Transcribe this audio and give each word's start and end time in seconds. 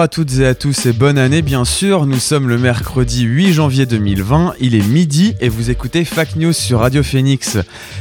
À 0.00 0.08
toutes 0.08 0.38
et 0.38 0.46
à 0.46 0.54
tous 0.54 0.86
et 0.86 0.94
bonne 0.94 1.18
année 1.18 1.42
bien 1.42 1.66
sûr, 1.66 2.06
nous 2.06 2.18
sommes 2.18 2.48
le 2.48 2.56
mercredi 2.56 3.24
8 3.24 3.52
janvier 3.52 3.84
2020, 3.84 4.54
il 4.58 4.74
est 4.74 4.86
midi 4.88 5.34
et 5.42 5.50
vous 5.50 5.68
écoutez 5.68 6.06
Fac 6.06 6.36
News 6.36 6.54
sur 6.54 6.80
Radio 6.80 7.02
Phoenix. 7.02 7.58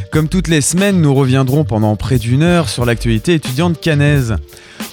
Comme 0.10 0.30
toutes 0.30 0.48
les 0.48 0.62
semaines, 0.62 1.02
nous 1.02 1.14
reviendrons 1.14 1.66
pendant 1.66 1.98
près 1.98 2.18
d'une 2.18 2.42
heure 2.42 2.70
sur 2.70 2.86
l'actualité 2.86 3.34
étudiante 3.34 3.82
canaise. 3.82 4.38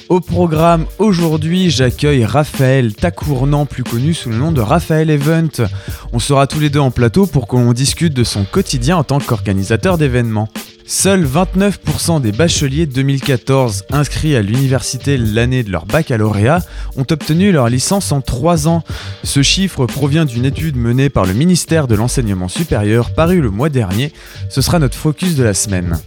Au 0.09 0.19
programme 0.19 0.87
aujourd'hui, 0.99 1.71
j'accueille 1.71 2.25
Raphaël 2.25 2.93
Tacournant, 2.93 3.67
plus 3.67 3.85
connu 3.85 4.13
sous 4.13 4.31
le 4.31 4.39
nom 4.39 4.51
de 4.51 4.61
Raphaël 4.61 5.09
Event. 5.09 5.65
On 6.13 6.19
sera 6.19 6.49
tous 6.49 6.59
les 6.59 6.71
deux 6.71 6.81
en 6.81 6.91
plateau 6.91 7.27
pour 7.27 7.47
qu'on 7.47 7.73
discute 7.73 8.15
de 8.15 8.25
son 8.25 8.45
quotidien 8.45 8.97
en 8.97 9.05
tant 9.05 9.21
qu'organisateur 9.21 9.97
d'événements. 9.97 10.49
Seuls 10.89 11.27
29% 11.27 12.21
des 12.21 12.31
bacheliers 12.31 12.87
2014 12.87 13.87
inscrits 13.91 14.37
à 14.37 14.43
l'université 14.43 15.17
l'année 15.17 15.65
de 15.65 15.73
leur 15.73 15.85
baccalauréat 15.85 16.63
ont 16.97 17.07
obtenu 17.11 17.51
leur 17.51 17.69
licence 17.69 18.13
en 18.13 18.21
3 18.21 18.69
ans. 18.69 18.85
Ce 19.25 19.43
chiffre 19.43 19.87
provient 19.87 20.25
d'une 20.25 20.45
étude 20.45 20.77
menée 20.77 21.11
par 21.11 21.27
le 21.27 21.33
ministère 21.33 21.89
de 21.89 21.97
l'Enseignement 21.97 22.47
supérieur 22.47 23.11
parue 23.11 23.41
le 23.41 23.51
mois 23.51 23.69
dernier. 23.69 24.13
Ce 24.49 24.61
sera 24.61 24.79
notre 24.79 24.97
focus 24.97 25.35
de 25.35 25.43
la 25.43 25.55
semaine. 25.55 25.99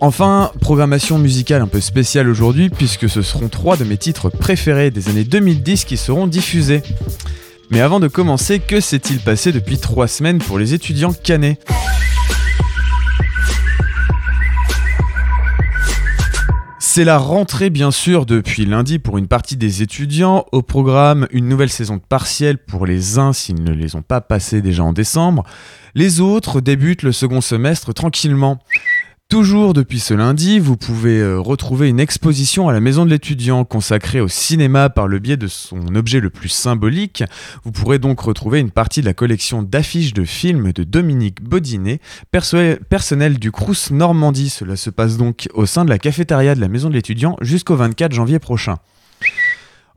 Enfin, 0.00 0.50
programmation 0.62 1.18
musicale 1.18 1.60
un 1.60 1.66
peu 1.66 1.82
spéciale 1.82 2.30
aujourd'hui 2.30 2.70
puisque 2.70 3.06
ce 3.06 3.20
seront 3.20 3.48
trois 3.50 3.76
de 3.76 3.84
mes 3.84 3.98
titres 3.98 4.30
préférés 4.30 4.90
des 4.90 5.10
années 5.10 5.24
2010 5.24 5.84
qui 5.84 5.98
seront 5.98 6.26
diffusés. 6.26 6.82
Mais 7.68 7.82
avant 7.82 8.00
de 8.00 8.08
commencer, 8.08 8.60
que 8.60 8.80
s'est-il 8.80 9.20
passé 9.20 9.52
depuis 9.52 9.76
trois 9.76 10.08
semaines 10.08 10.38
pour 10.38 10.58
les 10.58 10.72
étudiants 10.72 11.12
canets 11.12 11.58
C'est 16.92 17.04
la 17.04 17.18
rentrée 17.18 17.70
bien 17.70 17.92
sûr 17.92 18.26
depuis 18.26 18.66
lundi 18.66 18.98
pour 18.98 19.16
une 19.16 19.28
partie 19.28 19.56
des 19.56 19.80
étudiants. 19.80 20.44
Au 20.50 20.60
programme, 20.60 21.28
une 21.30 21.46
nouvelle 21.46 21.70
saison 21.70 21.98
de 21.98 22.02
partiels 22.02 22.58
pour 22.58 22.84
les 22.84 23.16
uns 23.16 23.32
s'ils 23.32 23.62
ne 23.62 23.70
les 23.70 23.94
ont 23.94 24.02
pas 24.02 24.20
passés 24.20 24.60
déjà 24.60 24.82
en 24.82 24.92
décembre. 24.92 25.44
Les 25.94 26.20
autres 26.20 26.60
débutent 26.60 27.04
le 27.04 27.12
second 27.12 27.40
semestre 27.40 27.94
tranquillement. 27.94 28.58
Toujours 29.30 29.74
depuis 29.74 30.00
ce 30.00 30.12
lundi, 30.12 30.58
vous 30.58 30.76
pouvez 30.76 31.20
euh, 31.20 31.38
retrouver 31.38 31.88
une 31.88 32.00
exposition 32.00 32.68
à 32.68 32.72
la 32.72 32.80
Maison 32.80 33.04
de 33.04 33.10
l'étudiant 33.10 33.64
consacrée 33.64 34.20
au 34.20 34.26
cinéma 34.26 34.90
par 34.90 35.06
le 35.06 35.20
biais 35.20 35.36
de 35.36 35.46
son 35.46 35.94
objet 35.94 36.18
le 36.18 36.30
plus 36.30 36.48
symbolique. 36.48 37.22
Vous 37.62 37.70
pourrez 37.70 38.00
donc 38.00 38.18
retrouver 38.20 38.58
une 38.58 38.72
partie 38.72 39.02
de 39.02 39.06
la 39.06 39.14
collection 39.14 39.62
d'affiches 39.62 40.14
de 40.14 40.24
films 40.24 40.72
de 40.72 40.82
Dominique 40.82 41.44
Baudinet, 41.44 42.00
perso- 42.32 42.74
personnel 42.88 43.38
du 43.38 43.52
Crous 43.52 43.92
Normandie. 43.92 44.50
Cela 44.50 44.74
se 44.74 44.90
passe 44.90 45.16
donc 45.16 45.46
au 45.54 45.64
sein 45.64 45.84
de 45.84 45.90
la 45.90 46.00
cafétéria 46.00 46.56
de 46.56 46.60
la 46.60 46.66
Maison 46.66 46.88
de 46.88 46.94
l'étudiant 46.94 47.36
jusqu'au 47.40 47.76
24 47.76 48.12
janvier 48.12 48.40
prochain. 48.40 48.78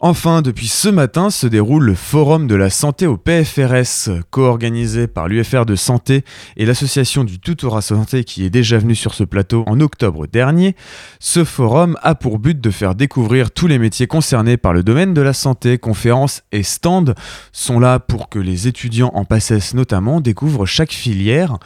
Enfin, 0.05 0.41
depuis 0.41 0.67
ce 0.67 0.89
matin 0.89 1.29
se 1.29 1.47
déroule 1.47 1.85
le 1.85 1.95
Forum 1.95 2.45
de 2.45 2.55
la 2.55 2.69
santé 2.69 3.07
au 3.07 3.15
PFRS, 3.15 4.09
co-organisé 4.31 5.07
par 5.07 5.29
l'UFR 5.29 5.65
de 5.65 5.77
santé 5.77 6.25
et 6.57 6.65
l'association 6.65 7.23
du 7.23 7.39
Tutorat 7.39 7.81
Santé 7.81 8.25
qui 8.25 8.43
est 8.43 8.49
déjà 8.49 8.77
venu 8.77 8.95
sur 8.95 9.13
ce 9.13 9.23
plateau 9.23 9.63
en 9.65 9.79
octobre 9.79 10.27
dernier. 10.27 10.75
Ce 11.21 11.45
forum 11.45 11.97
a 12.01 12.15
pour 12.15 12.39
but 12.39 12.59
de 12.59 12.69
faire 12.69 12.95
découvrir 12.95 13.51
tous 13.51 13.67
les 13.67 13.79
métiers 13.79 14.05
concernés 14.05 14.57
par 14.57 14.73
le 14.73 14.83
domaine 14.83 15.13
de 15.13 15.21
la 15.21 15.31
santé. 15.31 15.77
Conférences 15.77 16.43
et 16.51 16.63
stands 16.63 17.13
sont 17.53 17.79
là 17.79 17.99
pour 17.99 18.27
que 18.27 18.39
les 18.39 18.67
étudiants 18.67 19.11
en 19.13 19.23
PACES 19.23 19.73
notamment 19.73 20.19
découvrent 20.19 20.65
chaque 20.65 20.91
filière. 20.91 21.59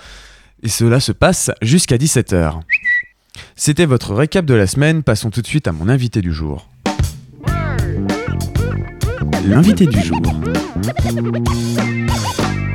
Et 0.62 0.70
cela 0.70 1.00
se 1.00 1.12
passe 1.12 1.50
jusqu'à 1.64 1.98
17h. 1.98 2.60
C'était 3.56 3.88
votre 3.88 4.14
récap 4.14 4.46
de 4.46 4.54
la 4.54 4.68
semaine, 4.68 5.02
passons 5.02 5.32
tout 5.32 5.42
de 5.42 5.48
suite 5.48 5.68
à 5.68 5.72
mon 5.72 5.90
invité 5.90 6.22
du 6.22 6.34
jour. 6.34 6.68
L'invité 9.46 9.86
du 9.86 10.00
jour 10.00 10.20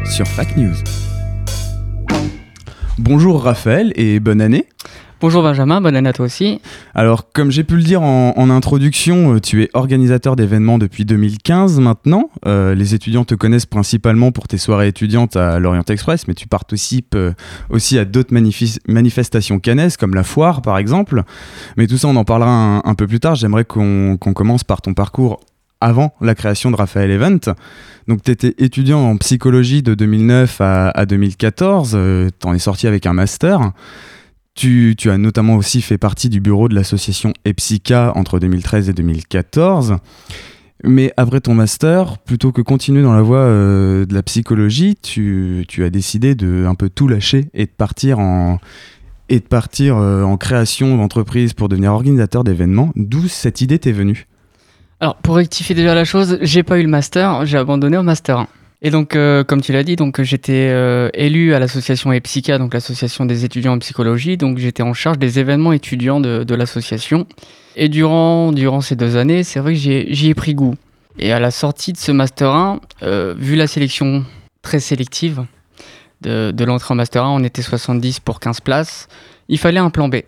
sur 0.04 0.26
Fac 0.26 0.56
News. 0.56 0.74
Bonjour 2.98 3.42
Raphaël 3.42 3.92
et 3.96 4.20
bonne 4.20 4.40
année. 4.40 4.66
Bonjour 5.20 5.42
Benjamin, 5.42 5.80
bonne 5.80 5.94
année 5.94 6.08
à 6.08 6.12
toi 6.12 6.24
aussi. 6.24 6.60
Alors, 6.94 7.30
comme 7.32 7.52
j'ai 7.52 7.62
pu 7.62 7.76
le 7.76 7.82
dire 7.82 8.02
en, 8.02 8.34
en 8.36 8.50
introduction, 8.50 9.36
euh, 9.36 9.40
tu 9.40 9.62
es 9.62 9.70
organisateur 9.72 10.34
d'événements 10.34 10.78
depuis 10.78 11.04
2015 11.04 11.78
maintenant. 11.78 12.28
Euh, 12.44 12.74
les 12.74 12.94
étudiants 12.94 13.24
te 13.24 13.36
connaissent 13.36 13.66
principalement 13.66 14.32
pour 14.32 14.48
tes 14.48 14.58
soirées 14.58 14.88
étudiantes 14.88 15.36
à 15.36 15.60
l'Orient 15.60 15.84
Express, 15.88 16.26
mais 16.26 16.34
tu 16.34 16.48
participes 16.48 17.14
euh, 17.14 17.32
aussi 17.70 17.98
à 17.98 18.04
d'autres 18.04 18.34
manifestations 18.88 19.60
canaises, 19.60 19.96
comme 19.96 20.14
la 20.14 20.24
foire 20.24 20.60
par 20.60 20.76
exemple. 20.76 21.22
Mais 21.76 21.86
tout 21.86 21.98
ça, 21.98 22.08
on 22.08 22.16
en 22.16 22.24
parlera 22.24 22.50
un, 22.50 22.82
un 22.84 22.94
peu 22.96 23.06
plus 23.06 23.20
tard. 23.20 23.36
J'aimerais 23.36 23.64
qu'on 23.64 24.16
qu'on 24.18 24.32
commence 24.32 24.64
par 24.64 24.82
ton 24.82 24.92
parcours 24.92 25.38
avant 25.82 26.14
la 26.20 26.34
création 26.34 26.70
de 26.70 26.76
Raphaël 26.76 27.10
Event. 27.10 27.40
Donc, 28.08 28.22
tu 28.22 28.30
étais 28.30 28.54
étudiant 28.58 29.00
en 29.00 29.16
psychologie 29.16 29.82
de 29.82 29.94
2009 29.94 30.60
à, 30.60 30.88
à 30.90 31.06
2014. 31.06 31.92
Euh, 31.94 32.30
T'en 32.38 32.54
es 32.54 32.58
sorti 32.58 32.86
avec 32.86 33.06
un 33.06 33.12
master. 33.12 33.72
Tu, 34.54 34.94
tu 34.98 35.10
as 35.10 35.18
notamment 35.18 35.56
aussi 35.56 35.80
fait 35.80 35.98
partie 35.98 36.28
du 36.28 36.40
bureau 36.40 36.68
de 36.68 36.74
l'association 36.74 37.32
EPSICA 37.44 38.12
entre 38.16 38.38
2013 38.38 38.88
et 38.90 38.92
2014. 38.92 39.96
Mais 40.84 41.12
après 41.16 41.40
ton 41.40 41.54
master, 41.54 42.18
plutôt 42.18 42.50
que 42.52 42.60
continuer 42.60 43.02
dans 43.02 43.14
la 43.14 43.22
voie 43.22 43.38
euh, 43.38 44.04
de 44.04 44.14
la 44.14 44.22
psychologie, 44.22 44.96
tu, 45.00 45.64
tu 45.68 45.84
as 45.84 45.90
décidé 45.90 46.34
de 46.34 46.66
un 46.66 46.74
peu 46.74 46.88
tout 46.88 47.06
lâcher 47.06 47.48
et 47.54 47.66
de 47.66 47.70
partir 47.70 48.18
en, 48.18 48.58
euh, 49.30 50.22
en 50.22 50.36
création 50.36 50.96
d'entreprise 50.96 51.54
pour 51.54 51.68
devenir 51.68 51.92
organisateur 51.92 52.42
d'événements. 52.42 52.90
D'où 52.96 53.28
cette 53.28 53.60
idée 53.60 53.78
t'est 53.78 53.92
venue? 53.92 54.26
Alors 55.02 55.16
pour 55.16 55.34
rectifier 55.34 55.74
déjà 55.74 55.96
la 55.96 56.04
chose, 56.04 56.38
j'ai 56.42 56.62
pas 56.62 56.78
eu 56.78 56.82
le 56.82 56.88
master, 56.88 57.44
j'ai 57.44 57.58
abandonné 57.58 57.96
au 57.96 58.04
master 58.04 58.38
1. 58.38 58.48
Et 58.82 58.90
donc 58.90 59.16
euh, 59.16 59.42
comme 59.42 59.60
tu 59.60 59.72
l'as 59.72 59.82
dit, 59.82 59.96
donc 59.96 60.22
j'étais 60.22 60.68
euh, 60.70 61.08
élu 61.12 61.54
à 61.54 61.58
l'association 61.58 62.12
EPSICA, 62.12 62.58
donc 62.58 62.72
l'association 62.72 63.26
des 63.26 63.44
étudiants 63.44 63.72
en 63.72 63.80
psychologie, 63.80 64.36
donc 64.36 64.58
j'étais 64.58 64.84
en 64.84 64.94
charge 64.94 65.18
des 65.18 65.40
événements 65.40 65.72
étudiants 65.72 66.20
de, 66.20 66.54
l'association. 66.54 67.26
Et 67.74 67.88
durant, 67.88 68.52
ces 68.80 68.94
deux 68.94 69.16
années, 69.16 69.42
c'est 69.42 69.58
vrai 69.58 69.72
que 69.72 69.80
j'y 69.80 70.28
ai, 70.28 70.34
pris 70.34 70.54
goût. 70.54 70.76
Et 71.18 71.32
à 71.32 71.40
la 71.40 71.50
sortie 71.50 71.92
de 71.92 71.98
ce 71.98 72.12
master 72.12 72.50
1, 72.50 72.80
euh, 73.02 73.34
vu 73.36 73.56
la 73.56 73.66
sélection 73.66 74.24
très 74.62 74.78
sélective 74.78 75.44
de, 76.20 76.64
l'entrée 76.64 76.92
en 76.92 76.96
master 76.96 77.24
1, 77.24 77.28
on 77.28 77.42
était 77.42 77.62
70 77.62 78.20
pour 78.20 78.38
15 78.38 78.60
places, 78.60 79.08
il 79.48 79.58
fallait 79.58 79.80
un 79.80 79.90
plan 79.90 80.08
B. 80.08 80.18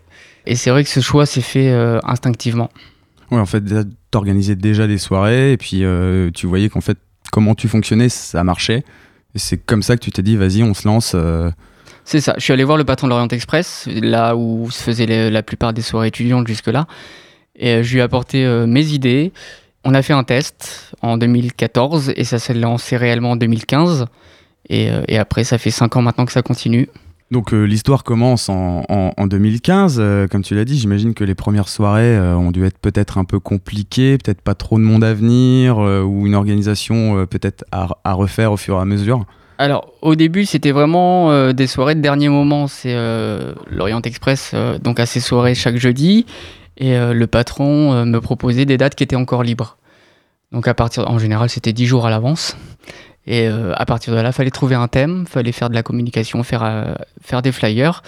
Et 0.47 0.57
c'est 0.57 0.71
vrai 0.71 0.83
que 0.83 0.91
ce 0.91 0.99
choix 0.99 1.27
s'est 1.27 1.43
fait 1.43 1.73
instinctivement. 2.03 2.71
Ouais, 3.35 3.41
en 3.41 3.47
fait, 3.47 3.63
t'organisais 4.11 4.57
déjà 4.57 4.87
des 4.87 4.99
soirées 4.99 5.53
et 5.53 5.57
puis 5.57 5.85
euh, 5.85 6.31
tu 6.33 6.47
voyais 6.47 6.69
qu'en 6.69 6.81
fait, 6.81 6.99
comment 7.33 7.55
tu 7.55 7.69
fonctionnais, 7.69 8.09
ça 8.09 8.45
marchait. 8.45 8.85
Et 9.35 9.39
c'est 9.39 9.57
comme 9.59 9.83
ça 9.83 9.97
que 9.97 10.01
tu 10.03 10.11
t'es 10.13 10.23
dit, 10.23 10.37
vas-y, 10.37 10.63
on 10.63 10.75
se 10.75 10.87
lance. 10.87 11.13
euh, 11.15 11.51
C'est 12.05 12.21
ça. 12.21 12.35
Je 12.39 12.43
suis 12.45 12.53
allé 12.53 12.63
voir 12.65 12.77
le 12.79 12.85
patron 12.85 13.09
de 13.09 13.11
l'Orient 13.13 13.29
Express, 13.29 13.89
là 13.91 14.37
où 14.37 14.71
se 14.71 14.83
faisaient 14.83 15.31
la 15.31 15.43
plupart 15.43 15.73
des 15.73 15.83
soirées 15.83 16.09
étudiantes 16.09 16.47
jusque-là. 16.47 16.87
Et 17.57 17.71
euh, 17.75 17.83
je 17.83 17.93
lui 17.93 17.99
ai 17.99 18.03
apporté 18.03 18.47
mes 18.67 18.87
idées. 18.93 19.33
On 19.85 19.93
a 19.95 20.03
fait 20.03 20.13
un 20.15 20.25
test 20.25 20.95
en 21.03 21.19
2014 21.19 22.13
et 22.17 22.25
ça 22.25 22.39
s'est 22.39 22.55
lancé 22.55 22.97
réellement 22.97 23.33
en 23.33 23.37
2015. 23.37 24.07
Et, 24.71 24.89
et 25.09 25.19
après, 25.19 25.45
ça 25.45 25.59
fait 25.59 25.71
5 25.71 25.95
ans 25.97 26.03
maintenant 26.03 26.25
que 26.25 26.33
ça 26.33 26.41
continue. 26.43 26.89
Donc 27.35 27.53
euh, 27.53 27.65
l'histoire 27.65 28.05
commence 28.05 28.49
en, 28.49 28.85
en- 28.89 29.11
en 29.17 29.27
2015, 29.27 29.97
euh, 29.99 30.29
comme 30.29 30.43
tu 30.45 30.55
l'as 30.55 30.65
dit, 30.65 30.79
j'imagine 30.79 31.15
que 31.15 31.25
les 31.25 31.35
premières 31.35 31.69
soirées 31.69 32.17
euh, 32.17 32.37
ont 32.37 32.53
dû 32.53 32.65
être 32.65 32.79
peut-être 32.79 33.19
un 33.19 33.25
peu 33.25 33.41
compliquées, 33.41 34.19
peut-être 34.19 34.41
pas 34.41 34.55
trop 34.55 34.79
de 34.79 34.85
monde 34.85 35.03
à 35.03 35.13
venir, 35.15 35.79
ou 35.79 36.29
une 36.29 36.37
organisation 36.37 37.27
peut-être 37.27 37.65
à, 37.73 38.13
refaire 38.13 38.53
au 38.53 38.57
fur 38.57 38.77
et 38.77 38.81
à 38.81 38.85
mesure. 38.85 39.25
Alors, 39.59 39.93
au 40.01 40.15
début, 40.15 40.45
c'était 40.47 40.71
vraiment 40.71 41.53
des 41.53 41.67
soirées 41.67 41.97
de 41.97 42.01
dernier 42.01 42.29
moment. 42.29 42.69
C'est 42.69 42.95
l'Orient 43.69 44.01
Express, 44.03 44.55
donc 44.83 45.01
à 45.01 45.07
ses 45.07 45.19
soirées 45.21 45.57
chaque 45.57 45.77
jeudi. 45.77 46.27
Et 46.77 46.97
le 46.97 47.27
patron 47.27 48.05
me 48.07 48.19
proposait 48.21 48.65
des 48.65 48.77
dates 48.77 48.95
qui 48.95 49.03
étaient 49.03 49.17
encore 49.17 49.43
libres. 49.43 49.77
Donc, 50.53 50.69
à 50.69 50.75
partir, 50.75 51.11
en 51.11 51.19
général, 51.19 51.49
c'était 51.51 51.73
10 51.73 51.87
jours 51.87 52.07
à 52.07 52.11
l'avance. 52.11 52.57
Et 53.27 53.49
euh, 53.49 53.73
à 53.77 53.87
partir 53.87 54.15
de 54.15 54.21
là, 54.21 54.33
fallait 54.33 54.51
trouver 54.51 54.75
un 54.75 54.89
thème, 54.89 55.27
fallait 55.27 55.53
faire 55.53 55.71
de 55.71 55.75
la 55.75 55.83
communication, 55.83 56.43
faire, 56.43 56.63
euh, 56.63 56.95
faire 57.23 57.43
des 57.43 57.53
flyers. 57.53 58.03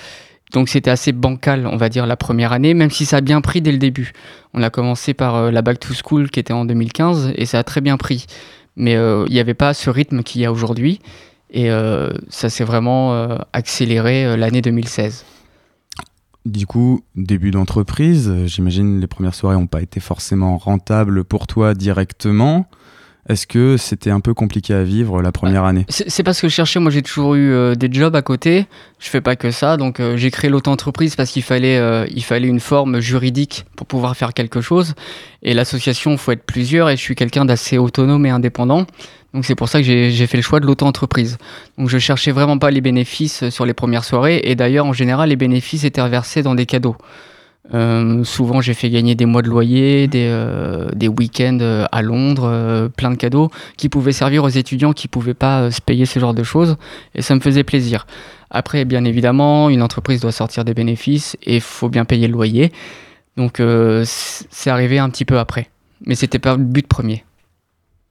donc 0.52 0.68
c'était 0.68 0.90
assez 0.90 1.12
bancal, 1.12 1.66
on 1.66 1.76
va 1.76 1.88
dire, 1.88 2.06
la 2.06 2.16
première 2.16 2.52
année, 2.52 2.74
même 2.74 2.90
si 2.90 3.06
ça 3.06 3.18
a 3.18 3.20
bien 3.20 3.40
pris 3.40 3.62
dès 3.62 3.72
le 3.72 3.78
début. 3.78 4.12
On 4.52 4.62
a 4.62 4.70
commencé 4.70 5.14
par 5.14 5.36
euh, 5.36 5.50
la 5.50 5.62
Back 5.62 5.80
to 5.80 5.94
School 5.94 6.30
qui 6.30 6.40
était 6.40 6.52
en 6.52 6.64
2015 6.64 7.32
et 7.34 7.46
ça 7.46 7.58
a 7.58 7.64
très 7.64 7.80
bien 7.80 7.96
pris. 7.96 8.26
Mais 8.78 8.92
il 8.92 9.32
n'y 9.32 9.40
avait 9.40 9.54
pas 9.54 9.72
ce 9.72 9.88
rythme 9.88 10.22
qu'il 10.22 10.42
y 10.42 10.44
a 10.44 10.52
aujourd'hui 10.52 11.00
et 11.50 11.70
ça 12.28 12.50
s'est 12.50 12.62
vraiment 12.62 13.38
accéléré 13.54 14.36
l'année 14.36 14.60
2016. 14.60 15.24
Du 16.44 16.66
coup, 16.66 17.00
début 17.14 17.52
d'entreprise, 17.52 18.30
j'imagine 18.44 19.00
les 19.00 19.06
premières 19.06 19.34
soirées 19.34 19.56
n'ont 19.56 19.66
pas 19.66 19.80
été 19.80 19.98
forcément 19.98 20.58
rentables 20.58 21.24
pour 21.24 21.46
toi 21.46 21.72
directement. 21.72 22.68
Est-ce 23.28 23.46
que 23.46 23.76
c'était 23.76 24.10
un 24.10 24.20
peu 24.20 24.34
compliqué 24.34 24.72
à 24.72 24.84
vivre 24.84 25.20
la 25.20 25.32
première 25.32 25.64
année? 25.64 25.84
C'est 25.88 26.22
parce 26.22 26.40
que 26.40 26.48
je 26.48 26.54
cherchais, 26.54 26.78
moi 26.78 26.92
j'ai 26.92 27.02
toujours 27.02 27.34
eu 27.34 27.52
euh, 27.52 27.74
des 27.74 27.88
jobs 27.90 28.14
à 28.14 28.22
côté, 28.22 28.66
je 29.00 29.08
fais 29.08 29.20
pas 29.20 29.34
que 29.34 29.50
ça, 29.50 29.76
donc 29.76 29.98
euh, 29.98 30.16
j'ai 30.16 30.30
créé 30.30 30.48
l'auto-entreprise 30.48 31.16
parce 31.16 31.32
qu'il 31.32 31.42
fallait, 31.42 31.78
euh, 31.78 32.06
il 32.14 32.22
fallait 32.22 32.46
une 32.46 32.60
forme 32.60 33.00
juridique 33.00 33.66
pour 33.74 33.86
pouvoir 33.86 34.16
faire 34.16 34.32
quelque 34.32 34.60
chose. 34.60 34.94
Et 35.42 35.54
l'association, 35.54 36.12
il 36.12 36.18
faut 36.18 36.32
être 36.32 36.44
plusieurs 36.44 36.88
et 36.88 36.96
je 36.96 37.02
suis 37.02 37.16
quelqu'un 37.16 37.44
d'assez 37.44 37.78
autonome 37.78 38.26
et 38.26 38.30
indépendant. 38.30 38.86
Donc 39.34 39.44
c'est 39.44 39.56
pour 39.56 39.68
ça 39.68 39.80
que 39.80 39.84
j'ai 39.84 40.26
fait 40.26 40.36
le 40.36 40.42
choix 40.42 40.60
de 40.60 40.66
l'auto-entreprise. 40.66 41.36
Donc 41.78 41.88
je 41.88 41.98
cherchais 41.98 42.30
vraiment 42.30 42.58
pas 42.58 42.70
les 42.70 42.80
bénéfices 42.80 43.48
sur 43.50 43.66
les 43.66 43.74
premières 43.74 44.04
soirées 44.04 44.40
et 44.44 44.54
d'ailleurs 44.54 44.86
en 44.86 44.92
général 44.92 45.28
les 45.30 45.36
bénéfices 45.36 45.84
étaient 45.84 46.00
reversés 46.00 46.42
dans 46.42 46.54
des 46.54 46.64
cadeaux. 46.64 46.96
Euh, 47.74 48.22
souvent 48.24 48.60
j'ai 48.60 48.74
fait 48.74 48.90
gagner 48.90 49.14
des 49.14 49.26
mois 49.26 49.42
de 49.42 49.48
loyer, 49.48 50.06
des, 50.06 50.26
euh, 50.28 50.88
des 50.94 51.08
week-ends 51.08 51.58
euh, 51.60 51.84
à 51.90 52.00
Londres, 52.02 52.44
euh, 52.44 52.88
plein 52.88 53.10
de 53.10 53.16
cadeaux 53.16 53.50
qui 53.76 53.88
pouvaient 53.88 54.12
servir 54.12 54.44
aux 54.44 54.48
étudiants 54.48 54.92
qui 54.92 55.08
pouvaient 55.08 55.34
pas 55.34 55.70
se 55.70 55.80
payer 55.80 56.06
ce 56.06 56.18
genre 56.20 56.34
de 56.34 56.44
choses 56.44 56.76
et 57.14 57.22
ça 57.22 57.34
me 57.34 57.40
faisait 57.40 57.64
plaisir. 57.64 58.06
Après 58.50 58.84
bien 58.84 59.04
évidemment 59.04 59.68
une 59.68 59.82
entreprise 59.82 60.20
doit 60.20 60.32
sortir 60.32 60.64
des 60.64 60.74
bénéfices 60.74 61.36
et 61.42 61.56
il 61.56 61.60
faut 61.60 61.88
bien 61.88 62.04
payer 62.04 62.28
le 62.28 62.34
loyer. 62.34 62.72
Donc 63.36 63.60
c'est 64.04 64.70
arrivé 64.70 64.98
un 64.98 65.10
petit 65.10 65.26
peu 65.26 65.38
après. 65.38 65.68
Mais 66.06 66.14
c'était 66.14 66.38
pas 66.38 66.56
le 66.56 66.62
but 66.62 66.86
premier. 66.86 67.25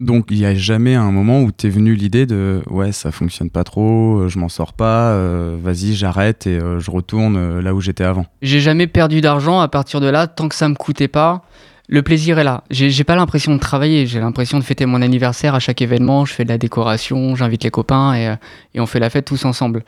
Donc 0.01 0.25
il 0.29 0.39
n'y 0.39 0.45
a 0.45 0.53
jamais 0.53 0.95
un 0.95 1.11
moment 1.11 1.41
où 1.41 1.51
t'es 1.51 1.69
venu 1.69 1.95
l'idée 1.95 2.25
de 2.25 2.61
ouais 2.69 2.91
ça 2.91 3.11
fonctionne 3.11 3.49
pas 3.49 3.63
trop, 3.63 4.19
euh, 4.19 4.27
je 4.27 4.37
m'en 4.39 4.49
sors 4.49 4.73
pas, 4.73 5.11
euh, 5.11 5.57
vas-y 5.61 5.93
j'arrête 5.93 6.47
et 6.47 6.59
euh, 6.59 6.79
je 6.79 6.91
retourne 6.91 7.59
là 7.59 7.73
où 7.73 7.79
j'étais 7.79 8.03
avant. 8.03 8.25
J'ai 8.41 8.59
jamais 8.59 8.87
perdu 8.87 9.21
d'argent 9.21 9.61
à 9.61 9.69
partir 9.69 10.01
de 10.01 10.07
là, 10.07 10.27
tant 10.27 10.49
que 10.49 10.55
ça 10.55 10.67
me 10.67 10.75
coûtait 10.75 11.07
pas. 11.07 11.43
Le 11.87 12.01
plaisir 12.01 12.39
est 12.39 12.43
là. 12.43 12.63
J'ai 12.71 13.03
pas 13.03 13.15
l'impression 13.15 13.53
de 13.53 13.59
travailler, 13.59 14.07
j'ai 14.07 14.19
l'impression 14.19 14.57
de 14.57 14.63
fêter 14.63 14.85
mon 14.85 15.01
anniversaire 15.01 15.53
à 15.53 15.59
chaque 15.59 15.81
événement. 15.81 16.25
Je 16.25 16.33
fais 16.33 16.43
de 16.43 16.49
la 16.49 16.57
décoration, 16.57 17.35
j'invite 17.35 17.63
les 17.63 17.69
copains 17.69 18.15
et, 18.15 18.35
et 18.73 18.79
on 18.79 18.87
fait 18.87 18.99
la 18.99 19.11
fête 19.11 19.25
tous 19.25 19.45
ensemble. 19.45 19.83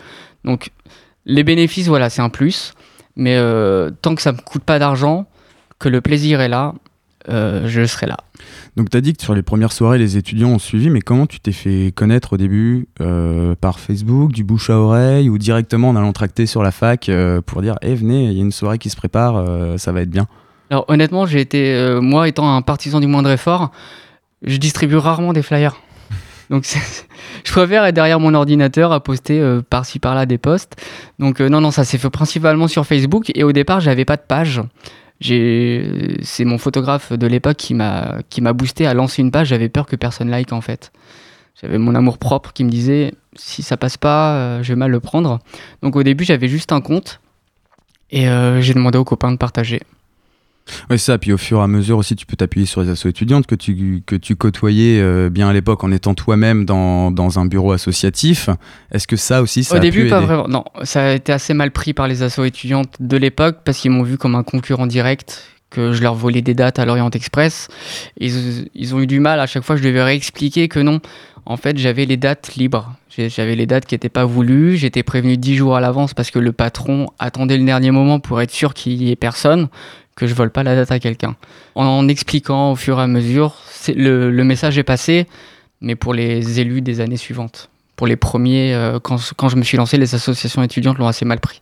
Donc 0.46 0.70
les 1.26 1.44
bénéfices, 1.44 1.88
voilà, 1.88 2.12
c'est 2.12 2.22
un 2.22 2.30
plus. 2.30 2.76
Mais 3.16 3.36
tant 4.04 4.14
que 4.14 4.22
ça 4.22 4.32
me 4.32 4.38
coûte 4.38 4.64
pas 4.64 4.78
d'argent, 4.78 5.26
que 5.80 5.90
le 5.90 6.00
plaisir 6.02 6.40
est 6.40 6.50
là, 6.50 6.76
euh, 7.30 7.68
je 7.68 7.86
serai 7.86 8.06
là. 8.08 8.18
Donc 8.76 8.90
t'as 8.90 9.02
dit 9.02 9.14
que 9.14 9.24
sur 9.24 9.34
les 9.34 9.42
premières 9.42 9.72
soirées 9.72 9.98
les 9.98 10.18
étudiants 10.18 10.50
ont 10.50 10.60
suivi, 10.60 10.90
mais 10.90 11.02
comment 11.02 11.26
tu 11.26 11.40
t'es 11.40 11.52
fait 11.52 11.92
connaître 11.96 12.34
au 12.34 12.38
début 12.38 12.88
euh, 13.02 13.56
Par 13.60 13.80
Facebook, 13.80 14.32
du 14.32 14.44
bouche 14.44 14.70
à 14.70 14.78
oreille 14.78 15.30
ou 15.30 15.38
directement 15.38 15.90
en 15.90 15.96
allant 15.96 16.14
tracter 16.14 16.46
sur 16.46 16.62
la 16.64 16.72
fac 16.72 17.10
euh, 17.10 17.42
pour 17.42 17.62
dire 17.62 17.76
Eh 17.82 17.96
venez, 17.96 18.26
il 18.26 18.34
y 18.34 18.40
a 18.40 18.44
une 18.44 18.52
soirée 18.52 18.78
qui 18.78 18.90
se 18.90 18.96
prépare, 18.96 19.36
euh, 19.38 19.78
ça 19.78 19.92
va 19.92 20.02
être 20.02 20.10
bien 20.10 20.28
Alors 20.70 20.86
honnêtement, 20.90 21.26
j'ai 21.26 21.42
été, 21.42 21.74
euh, 21.74 22.02
moi 22.02 22.28
étant 22.28 22.56
un 22.56 22.62
partisan 22.62 23.00
du 23.00 23.08
moindre 23.08 23.32
effort, 23.32 23.72
je 24.44 24.58
distribue 24.58 24.98
rarement 24.98 25.34
des 25.34 25.42
flyers. 25.42 25.76
Donc 26.52 26.64
c'est- 26.66 27.08
je 27.44 27.52
préfère 27.52 27.84
être 27.86 27.96
derrière 27.96 28.20
mon 28.20 28.36
ordinateur 28.36 28.92
à 28.92 29.00
poster 29.00 29.40
euh, 29.42 29.62
par-ci 29.68 29.98
par-là 29.98 30.28
des 30.28 30.38
posts. 30.38 30.76
Donc 31.18 31.42
euh, 31.42 31.50
non, 31.50 31.62
non, 31.62 31.72
ça 31.72 31.84
s'est 31.84 31.98
fait 31.98 32.12
principalement 32.12 32.68
sur 32.68 32.86
Facebook 32.86 33.32
et 33.34 33.44
au 33.44 33.52
départ, 33.52 33.80
j'avais 33.80 34.06
pas 34.06 34.18
de 34.18 34.22
page. 34.28 34.62
C'est 35.20 36.46
mon 36.46 36.58
photographe 36.58 37.12
de 37.14 37.28
l'époque 37.28 37.58
qui 37.58 37.74
m'a 37.74 38.20
qui 38.30 38.42
m'a 38.42 38.54
boosté 38.54 38.86
à 38.86 38.94
lancer 38.94 39.22
une 39.22 39.32
page. 39.32 39.48
J'avais 39.48 39.70
peur 39.70 39.86
que 39.86 39.96
personne 39.96 40.30
like 40.30 40.54
en 40.54 40.62
fait. 40.62 40.92
J'avais 41.60 41.80
mon 41.80 41.96
amour 41.96 42.20
propre 42.20 42.54
qui 42.54 42.64
me 42.64 42.70
disait 42.70 43.14
si 43.36 43.64
ça 43.64 43.78
passe 43.78 43.98
pas, 43.98 44.36
euh, 44.36 44.64
je 44.64 44.70
vais 44.70 44.76
mal 44.76 44.92
le 44.92 45.00
prendre. 45.00 45.40
Donc 45.82 45.96
au 45.96 46.04
début, 46.04 46.24
j'avais 46.24 46.48
juste 46.48 46.72
un 46.72 46.82
compte 46.82 47.20
et 48.12 48.30
euh, 48.30 48.62
j'ai 48.62 48.74
demandé 48.74 48.98
aux 48.98 49.04
copains 49.04 49.32
de 49.32 49.38
partager. 49.38 49.82
C'est 50.90 50.98
ça. 50.98 51.18
Puis 51.18 51.34
au 51.34 51.38
fur 51.38 51.60
et 51.60 51.64
à 51.64 51.68
mesure 51.68 51.98
aussi, 51.98 52.16
tu 52.16 52.26
peux 52.26 52.36
t'appuyer 52.36 52.66
sur 52.66 52.82
les 52.82 52.90
assos 52.90 53.10
étudiantes 53.10 53.48
que 53.48 53.56
tu, 53.56 54.04
que 54.06 54.16
tu 54.16 54.36
côtoyais 54.36 55.02
euh, 55.02 55.30
bien 55.30 55.50
à 55.50 55.54
l'époque 55.54 55.84
en 55.84 55.92
étant 55.92 56.14
toi-même 56.14 56.66
dans, 56.66 57.12
dans 57.12 57.40
un 57.40 57.46
bureau 57.46 57.72
associatif. 57.72 58.50
Est-ce 58.92 59.08
que 59.08 59.16
ça 59.16 59.42
aussi, 59.42 59.64
ça 59.64 59.76
Au 59.76 59.78
a 59.78 59.80
début, 59.82 60.04
pu 60.04 60.10
pas 60.10 60.18
aider 60.18 60.26
vraiment. 60.26 60.48
Non, 60.48 60.64
ça 60.84 61.06
a 61.06 61.12
été 61.14 61.32
assez 61.32 61.54
mal 61.54 61.72
pris 61.72 61.94
par 61.94 62.08
les 62.08 62.24
assos 62.24 62.46
étudiantes 62.46 62.96
de 63.00 63.18
l'époque 63.18 63.58
parce 63.64 63.80
qu'ils 63.80 63.92
m'ont 63.92 64.04
vu 64.04 64.18
comme 64.18 64.36
un 64.36 64.44
concurrent 64.44 64.88
direct, 64.88 65.44
que 65.70 65.92
je 65.92 66.02
leur 66.02 66.16
volais 66.16 66.42
des 66.42 66.54
dates 66.54 66.80
à 66.80 66.86
l'Orient 66.86 67.10
Express. 67.10 67.68
Ils, 68.20 68.70
ils 68.74 68.96
ont 68.96 69.00
eu 69.00 69.08
du 69.08 69.20
mal, 69.20 69.40
à 69.40 69.48
chaque 69.48 69.64
fois, 69.64 69.76
je 69.76 69.84
devais 69.84 70.04
réexpliquer 70.04 70.68
que 70.68 70.80
non. 70.80 71.00
En 71.46 71.58
fait, 71.58 71.78
j'avais 71.78 72.06
les 72.06 72.18
dates 72.18 72.56
libres. 72.56 72.94
J'avais 73.18 73.56
les 73.56 73.66
dates 73.66 73.86
qui 73.86 73.96
n'étaient 73.96 74.10
pas 74.10 74.26
voulues. 74.26 74.78
J'étais 74.78 75.02
prévenu 75.02 75.38
dix 75.38 75.56
jours 75.56 75.76
à 75.76 75.82
l'avance 75.82 76.14
parce 76.14 76.30
que 76.30 76.40
le 76.40 76.52
patron 76.52 77.08
attendait 77.20 77.58
le 77.58 77.66
dernier 77.66 77.92
moment 77.92 78.20
pour 78.20 78.42
être 78.42 78.52
sûr 78.52 78.74
qu'il 78.74 79.02
y 79.02 79.12
ait 79.12 79.16
personne, 79.16 79.70
que 80.16 80.28
je 80.28 80.36
vole 80.36 80.52
pas 80.52 80.64
la 80.64 80.76
date 80.76 80.92
à 80.92 81.00
quelqu'un. 81.00 81.36
En, 81.76 82.08
expliquant 82.08 82.74
au 82.74 82.76
fur 82.76 83.00
et 83.00 83.04
à 83.04 83.08
mesure, 83.08 83.56
le, 83.88 84.44
message 84.44 84.78
est 84.78 84.84
passé, 84.84 85.26
mais 85.82 85.96
pour 85.96 86.14
les 86.14 86.60
élus 86.60 86.82
des 86.82 87.02
années 87.02 87.18
suivantes 87.18 87.70
pour 87.96 88.06
les 88.06 88.16
premiers, 88.16 88.76
euh, 88.76 89.00
quand 89.00 89.50
je 89.50 89.56
me 89.56 89.64
suis 89.64 89.76
lancé, 89.76 89.98
les 89.98 90.14
associations 90.14 90.62
étudiantes 90.62 91.00
l'ont 91.00 91.08
assez 91.08 91.26
mal 91.26 91.40
pris. 91.40 91.62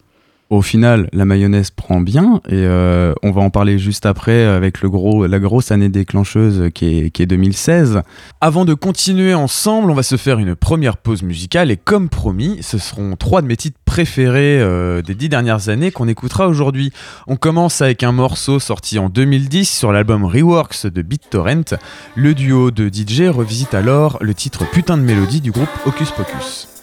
Au 0.51 0.62
final, 0.62 1.09
la 1.12 1.25
mayonnaise 1.25 1.71
prend 1.71 2.01
bien 2.01 2.39
et 2.47 2.53
euh, 2.53 3.15
on 3.24 3.31
va 3.31 3.42
en 3.42 3.50
parler 3.50 3.80
juste 3.80 4.06
après 4.06 4.45
avec 4.45 4.77
la 4.83 5.39
grosse 5.39 5.71
année 5.71 5.89
déclencheuse 5.89 6.69
qui 6.71 7.00
est, 7.00 7.09
qui 7.09 7.24
est 7.24 7.25
2016. 7.25 8.03
Avant 8.42 8.63
de 8.63 8.75
continuer 8.75 9.33
ensemble, 9.33 9.89
on 9.89 9.95
va 9.95 10.03
se 10.03 10.18
faire 10.18 10.38
une 10.38 10.56
première 10.56 10.97
pause 10.97 11.24
musicale 11.24 11.71
et 11.71 11.77
comme 11.77 12.09
promis, 12.09 12.59
ce 12.62 12.77
seront 12.77 13.15
trois 13.15 13.42
de 13.42 13.47
mes 13.47 13.57
titres 13.57 13.80
préférés 13.86 14.59
euh, 14.62 15.01
des 15.01 15.15
dix 15.15 15.30
dernières 15.30 15.69
années 15.69 15.89
qu'on 15.89 16.07
écoutera 16.07 16.48
aujourd'hui. 16.48 16.91
On 17.25 17.38
commence 17.38 17.81
avec 17.81 18.03
un 18.03 18.12
morceau 18.12 18.59
sorti 18.59 19.00
en 19.00 19.09
2010 19.09 19.68
sur 19.68 19.91
l'album 19.91 20.25
Reworks 20.25 20.86
de 20.86 21.01
BitTorrent. 21.01 21.75
Le 22.15 22.36
duo 22.36 22.69
de 22.69 22.88
DJ 22.88 23.30
revisite 23.30 23.74
alors 23.74 24.19
le 24.21 24.36
titre 24.36 24.69
Putain 24.69 24.98
de 24.98 25.03
mélodie 25.03 25.41
du 25.41 25.50
groupe 25.50 25.69
Hocus 25.88 26.12
Pocus. 26.12 26.75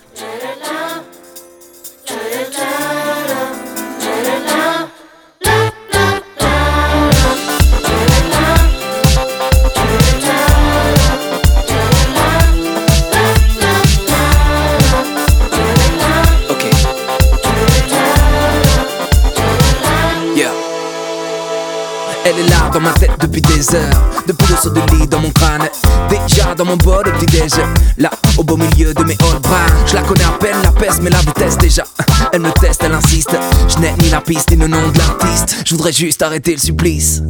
Ma 22.83 22.93
tête 22.93 23.13
depuis 23.21 23.41
des 23.41 23.75
heures. 23.75 24.03
Depuis 24.27 24.47
le 24.49 24.57
saut 24.57 24.71
de 24.71 24.81
lit 24.93 25.07
dans 25.07 25.21
mon 25.21 25.31
crâne. 25.31 25.69
Déjà 26.09 26.55
dans 26.55 26.65
mon 26.65 26.77
bol 26.77 27.07
au 27.07 27.13
petit 27.13 27.27
déj. 27.27 27.53
Là, 27.99 28.11
au 28.37 28.43
beau 28.43 28.57
milieu 28.57 28.93
de 28.93 29.05
mes 29.05 29.15
hauts 29.15 29.41
bras. 29.41 29.67
Je 29.87 29.95
la 29.95 30.03
connais 30.03 30.25
à 30.25 30.33
peine, 30.39 30.57
la 30.63 30.73
peste, 30.73 31.01
mais 31.03 31.11
la 31.11 31.19
vitesse 31.19 31.57
déjà. 31.59 31.85
Elle 32.33 32.41
me 32.41 32.51
teste, 32.61 32.83
elle 32.85 32.95
insiste. 32.95 33.37
Je 33.69 33.79
n'ai 33.79 33.93
ni 33.99 34.11
la 34.11 34.21
piste 34.21 34.51
ni 34.51 34.57
le 34.57 34.67
nom 34.67 34.89
de 34.89 34.99
l'artiste. 34.99 35.57
Je 35.65 35.75
voudrais 35.75 35.93
juste 35.93 36.23
arrêter 36.23 36.53
le 36.53 36.59
supplice. 36.59 37.23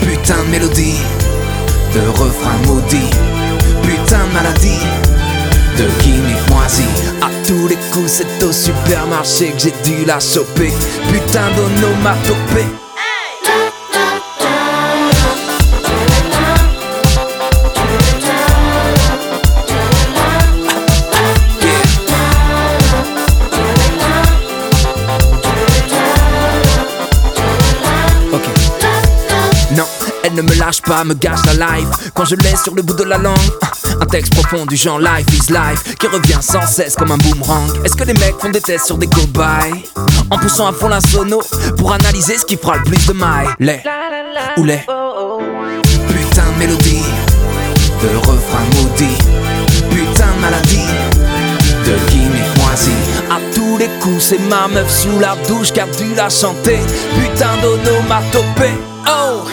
Putain 0.00 0.42
de 0.44 0.50
mélodie. 0.50 0.98
De 1.94 2.00
refrain 2.10 2.56
maudit. 2.66 3.10
Putain 3.82 4.26
de 4.26 4.32
maladie 4.34 4.80
de 5.76 5.88
gimmick 6.04 6.48
moisi 6.50 6.84
À 7.20 7.28
tous 7.48 7.66
les 7.66 7.74
coups 7.92 8.06
c'est 8.06 8.44
au 8.44 8.52
supermarché 8.52 9.50
que 9.50 9.58
j'ai 9.58 9.74
dû 9.84 10.04
la 10.04 10.20
choper 10.20 10.72
Putain 11.10 11.50
d'onomatopée 11.56 12.83
ne 30.34 30.42
me 30.42 30.54
lâche 30.54 30.82
pas, 30.82 31.04
me 31.04 31.14
gâche 31.14 31.44
la 31.46 31.52
life 31.52 31.88
Quand 32.14 32.24
je 32.24 32.34
laisse 32.36 32.62
sur 32.62 32.74
le 32.74 32.82
bout 32.82 32.94
de 32.94 33.04
la 33.04 33.18
langue 33.18 33.36
Un 34.00 34.06
texte 34.06 34.34
profond 34.34 34.66
du 34.66 34.76
genre 34.76 34.98
life 34.98 35.26
is 35.32 35.52
life 35.52 35.96
Qui 35.96 36.06
revient 36.06 36.38
sans 36.40 36.66
cesse 36.66 36.96
comme 36.96 37.12
un 37.12 37.18
boomerang 37.18 37.70
Est-ce 37.84 37.94
que 37.94 38.04
les 38.04 38.14
mecs 38.14 38.40
font 38.40 38.50
des 38.50 38.60
tests 38.60 38.86
sur 38.86 38.98
des 38.98 39.06
cobayes 39.06 39.84
En 40.30 40.38
poussant 40.38 40.66
à 40.66 40.72
fond 40.72 40.88
la 40.88 41.00
sono 41.00 41.40
Pour 41.76 41.92
analyser 41.92 42.36
ce 42.38 42.44
qui 42.44 42.56
fera 42.56 42.76
le 42.76 42.82
plus 42.84 43.06
de 43.06 43.12
mailles 43.12 43.48
Les 43.60 43.80
ou 44.56 44.64
les 44.64 44.78
Putain 44.78 46.44
de 46.52 46.58
mélodie 46.58 47.04
De 48.02 48.16
refrain 48.16 48.64
maudit 48.74 49.18
Putain 49.90 50.26
de 50.36 50.40
maladie 50.40 50.86
De 51.84 52.10
gimmick 52.10 52.58
moisi 52.58 52.90
À 53.30 53.38
tous 53.54 53.78
les 53.78 53.88
coup, 54.00 54.18
c'est 54.18 54.40
ma 54.48 54.68
meuf 54.68 54.90
sous 54.90 55.18
la 55.20 55.36
douche 55.48 55.72
qui 55.72 55.80
a 55.80 55.86
dû 55.86 56.14
la 56.14 56.28
chanter. 56.28 56.78
Putain 57.16 57.56
d'onomatopée. 57.62 58.74
Oh! 59.06 59.44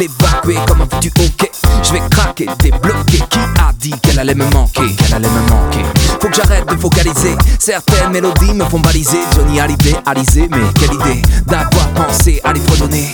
L'évacuer, 0.00 0.56
comment 0.66 0.86
fais-tu 0.90 1.12
ok 1.20 1.50
Je 1.82 1.92
vais 1.92 2.00
craquer, 2.10 2.46
débloquer. 2.58 3.18
Qui 3.28 3.38
a 3.58 3.70
dit 3.78 3.92
qu'elle 4.00 4.18
allait 4.18 4.34
me 4.34 4.46
manquer? 4.46 4.94
Qu'elle 4.96 5.16
allait 5.16 5.28
me 5.28 5.40
manquer. 5.50 5.84
Faut 6.22 6.28
que 6.28 6.34
j'arrête 6.36 6.64
de 6.66 6.76
focaliser. 6.80 7.36
Certaines 7.58 8.10
mélodies 8.10 8.54
me 8.54 8.64
font 8.64 8.80
baliser. 8.80 9.20
Johnny 9.36 9.60
Hallyday, 9.60 9.96
Alizé 10.06 10.48
Mais 10.50 10.72
quelle 10.78 10.94
idée 10.94 11.20
d'avoir 11.46 11.86
pensé 11.88 12.40
à 12.44 12.54
les 12.54 12.60
fredonner? 12.60 13.12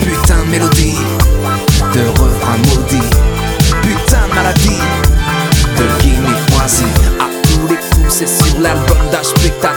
Putain 0.00 0.36
de 0.44 0.50
mélodie 0.50 0.98
De 1.94 2.00
refrain 2.10 2.58
maudit. 2.58 3.08
Putain 3.80 4.28
de 4.28 4.34
maladie 4.34 4.78
De 5.78 6.02
guillemets 6.02 6.28
moisi 6.50 6.84
À 7.20 7.24
tous 7.42 7.68
les 7.68 7.76
coups 7.76 7.92
c'est 8.10 8.28
sur 8.28 8.60
l'album 8.60 8.98
d'HP 9.10 9.44
que 9.44 9.62
t'as 9.62 9.72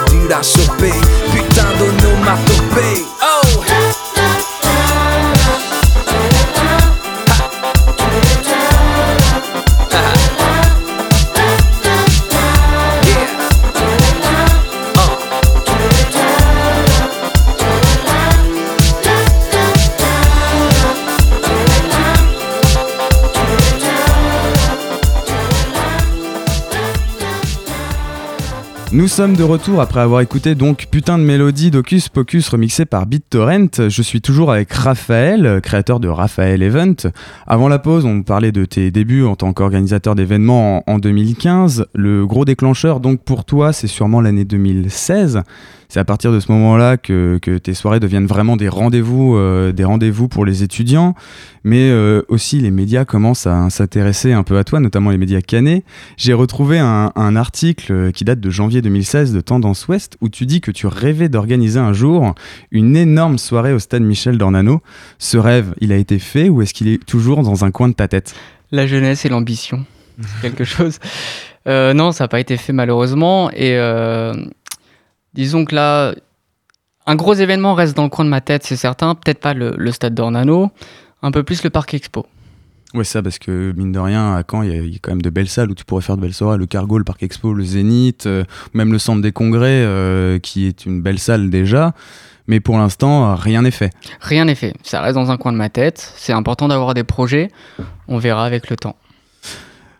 Nous 28.95 29.09
sommes 29.09 29.35
de 29.35 29.43
retour 29.43 29.81
après 29.81 29.99
avoir 29.99 30.21
écouté 30.21 30.55
donc 30.55 30.87
Putain 30.89 31.17
de 31.17 31.23
mélodie 31.25 31.69
d'Ocus 31.69 32.07
Pocus 32.07 32.47
remixé 32.47 32.85
par 32.85 33.07
BitTorrent. 33.07 33.89
Je 33.89 34.01
suis 34.01 34.21
toujours 34.21 34.53
avec 34.53 34.71
Raphaël, 34.71 35.59
créateur 35.61 35.99
de 35.99 36.07
Raphaël 36.07 36.63
Event. 36.63 36.95
Avant 37.45 37.67
la 37.67 37.77
pause, 37.77 38.05
on 38.05 38.23
parlait 38.23 38.53
de 38.53 38.63
tes 38.63 38.91
débuts 38.91 39.25
en 39.25 39.35
tant 39.35 39.51
qu'organisateur 39.51 40.15
d'événements 40.15 40.77
en, 40.87 40.93
en 40.93 40.97
2015. 40.97 41.87
Le 41.93 42.25
gros 42.25 42.45
déclencheur 42.45 43.01
donc 43.01 43.19
pour 43.19 43.43
toi, 43.43 43.73
c'est 43.73 43.87
sûrement 43.87 44.21
l'année 44.21 44.45
2016. 44.45 45.41
C'est 45.89 45.99
à 45.99 46.05
partir 46.05 46.31
de 46.31 46.39
ce 46.39 46.51
moment-là 46.51 46.97
que, 46.97 47.39
que 47.41 47.57
tes 47.57 47.73
soirées 47.73 47.99
deviennent 47.99 48.25
vraiment 48.25 48.57
des 48.57 48.69
rendez-vous, 48.69 49.35
euh, 49.35 49.71
des 49.71 49.83
rendez-vous 49.83 50.27
pour 50.27 50.45
les 50.45 50.63
étudiants, 50.63 51.15
mais 51.63 51.89
euh, 51.89 52.21
aussi 52.27 52.59
les 52.59 52.71
médias 52.71 53.05
commencent 53.05 53.47
à 53.47 53.69
s'intéresser 53.69 54.33
un 54.33 54.43
peu 54.43 54.57
à 54.57 54.63
toi, 54.63 54.79
notamment 54.79 55.11
les 55.11 55.17
médias 55.17 55.41
canés. 55.41 55.83
J'ai 56.17 56.33
retrouvé 56.33 56.79
un, 56.79 57.11
article 57.35 58.11
qui 58.13 58.23
date 58.23 58.39
de 58.39 58.49
janvier 58.49 58.81
2016 58.81 59.33
de 59.33 59.41
Tendance 59.41 59.87
Ouest 59.87 60.15
où 60.21 60.29
tu 60.29 60.45
dis 60.45 60.61
que 60.61 60.71
tu 60.71 60.87
rêvais 60.87 61.27
d'organiser 61.27 61.79
un 61.79 61.91
jour 61.91 62.33
une 62.71 62.95
énorme 62.95 63.37
soirée 63.37 63.73
au 63.73 63.79
stade 63.79 64.03
Michel 64.03 64.37
Dornano. 64.37 64.81
Ce 65.17 65.37
rêve, 65.37 65.73
il 65.81 65.91
a 65.91 65.97
été 65.97 66.17
fait 66.19 66.47
ou 66.47 66.61
est-ce 66.61 66.73
qu'il 66.73 66.87
est 66.87 67.03
toujours 67.03 67.41
dans 67.41 67.65
un 67.65 67.71
coin 67.71 67.89
de 67.89 67.93
ta 67.93 68.07
tête? 68.07 68.35
La 68.71 68.87
jeunesse 68.87 69.25
et 69.25 69.29
l'ambition, 69.29 69.85
quelque 70.41 70.63
chose. 70.63 70.99
Euh, 71.67 71.93
non, 71.93 72.11
ça 72.11 72.25
n'a 72.25 72.27
pas 72.27 72.39
été 72.39 72.57
fait 72.57 72.73
malheureusement. 72.73 73.49
Et 73.51 73.77
euh, 73.77 74.33
disons 75.35 75.65
que 75.65 75.75
là, 75.75 76.15
un 77.05 77.15
gros 77.15 77.33
événement 77.35 77.75
reste 77.75 77.95
dans 77.95 78.03
le 78.03 78.09
coin 78.09 78.25
de 78.25 78.29
ma 78.29 78.41
tête, 78.41 78.63
c'est 78.63 78.75
certain. 78.77 79.13
Peut-être 79.13 79.39
pas 79.39 79.53
le, 79.53 79.75
le 79.77 79.91
stade 79.91 80.15
d'Ornano, 80.15 80.71
un 81.21 81.31
peu 81.31 81.43
plus 81.43 81.63
le 81.63 81.69
parc 81.69 81.93
Expo. 81.93 82.25
Ouais, 82.93 83.03
ça, 83.03 83.21
parce 83.21 83.39
que 83.39 83.73
mine 83.75 83.91
de 83.91 83.99
rien, 83.99 84.35
à 84.35 84.43
Caen, 84.49 84.61
il 84.63 84.69
y, 84.69 84.71
a- 84.71 84.81
il 84.81 84.93
y 84.93 84.95
a 84.95 84.99
quand 85.01 85.11
même 85.11 85.21
de 85.21 85.29
belles 85.29 85.49
salles 85.49 85.69
où 85.69 85.75
tu 85.75 85.83
pourrais 85.83 86.01
faire 86.01 86.15
de 86.15 86.21
belles 86.21 86.33
soirées. 86.33 86.57
Le 86.57 86.65
Cargo, 86.65 86.97
le 86.97 87.03
Parc 87.03 87.21
Expo, 87.23 87.53
le 87.53 87.63
Zénith, 87.65 88.25
euh, 88.25 88.45
même 88.73 88.91
le 88.93 88.99
Centre 88.99 89.21
des 89.21 89.33
Congrès, 89.33 89.83
euh, 89.83 90.39
qui 90.39 90.65
est 90.65 90.85
une 90.85 91.01
belle 91.01 91.19
salle 91.19 91.49
déjà. 91.49 91.93
Mais 92.47 92.59
pour 92.59 92.77
l'instant, 92.77 93.35
rien 93.35 93.63
n'est 93.63 93.71
fait. 93.71 93.91
Rien 94.21 94.45
n'est 94.45 94.55
fait. 94.55 94.73
Ça 94.83 95.01
reste 95.01 95.15
dans 95.15 95.29
un 95.31 95.37
coin 95.37 95.51
de 95.51 95.57
ma 95.57 95.69
tête. 95.69 96.13
C'est 96.15 96.31
important 96.31 96.67
d'avoir 96.69 96.93
des 96.93 97.03
projets. 97.03 97.49
On 98.07 98.17
verra 98.19 98.45
avec 98.45 98.69
le 98.69 98.77
temps. 98.77 98.95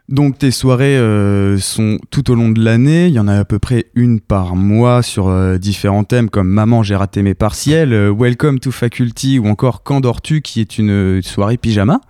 Donc 0.07 0.37
tes 0.37 0.51
soirées 0.51 0.97
euh, 0.97 1.57
sont 1.57 1.97
tout 2.11 2.29
au 2.29 2.35
long 2.35 2.49
de 2.49 2.63
l'année, 2.63 3.07
il 3.07 3.13
y 3.13 3.19
en 3.19 3.27
a 3.27 3.39
à 3.39 3.43
peu 3.43 3.57
près 3.57 3.85
une 3.95 4.19
par 4.19 4.55
mois 4.55 5.01
sur 5.01 5.29
euh, 5.29 5.57
différents 5.57 6.03
thèmes 6.03 6.29
comme 6.29 6.47
Maman 6.47 6.83
j'ai 6.83 6.95
raté 6.95 7.23
mes 7.23 7.33
partiels, 7.33 7.91
euh, 7.91 8.13
Welcome 8.15 8.59
to 8.59 8.69
Faculty 8.69 9.39
ou 9.39 9.47
encore 9.47 9.81
Quand 9.81 10.01
dors-tu 10.01 10.41
qui 10.41 10.61
est 10.61 10.77
une 10.77 11.21
soirée 11.23 11.57
pyjama. 11.57 12.01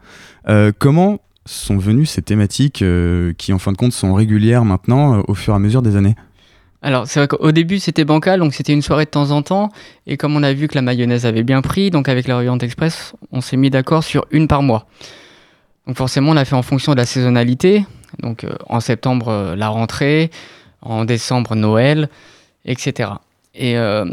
Comment 0.77 1.21
sont 1.45 1.77
venues 1.77 2.05
ces 2.05 2.21
thématiques 2.21 2.83
qui 3.37 3.53
en 3.53 3.57
fin 3.57 3.71
de 3.71 3.77
compte 3.77 3.93
sont 3.93 4.13
régulières 4.13 4.63
maintenant 4.65 5.23
au 5.27 5.33
fur 5.33 5.53
et 5.53 5.55
à 5.55 5.59
mesure 5.59 5.81
des 5.81 5.95
années? 5.95 6.15
Alors, 6.83 7.07
c'est 7.07 7.19
vrai 7.19 7.27
qu'au 7.27 7.51
début, 7.51 7.79
c'était 7.79 8.05
bancal, 8.05 8.39
donc 8.39 8.53
c'était 8.53 8.73
une 8.73 8.83
soirée 8.83 9.05
de 9.05 9.09
temps 9.09 9.31
en 9.31 9.41
temps. 9.41 9.71
Et 10.05 10.17
comme 10.17 10.35
on 10.35 10.43
a 10.43 10.53
vu 10.53 10.67
que 10.67 10.75
la 10.75 10.83
mayonnaise 10.83 11.25
avait 11.25 11.41
bien 11.41 11.63
pris, 11.63 11.89
donc 11.89 12.09
avec 12.09 12.27
l'Orient 12.27 12.59
Express, 12.59 13.13
on 13.31 13.41
s'est 13.41 13.57
mis 13.57 13.71
d'accord 13.71 14.03
sur 14.03 14.27
une 14.29 14.47
par 14.47 14.61
mois. 14.61 14.85
Donc 15.87 15.97
forcément, 15.97 16.31
on 16.31 16.37
a 16.37 16.45
fait 16.45 16.55
en 16.55 16.63
fonction 16.63 16.93
de 16.93 16.97
la 16.97 17.05
saisonnalité. 17.05 17.85
Donc 18.19 18.43
euh, 18.43 18.55
en 18.67 18.79
septembre, 18.79 19.29
euh, 19.29 19.55
la 19.55 19.69
rentrée, 19.69 20.31
en 20.81 21.05
décembre, 21.05 21.55
Noël, 21.55 22.09
etc. 22.65 23.11
Et, 23.53 23.77
euh, 23.77 24.05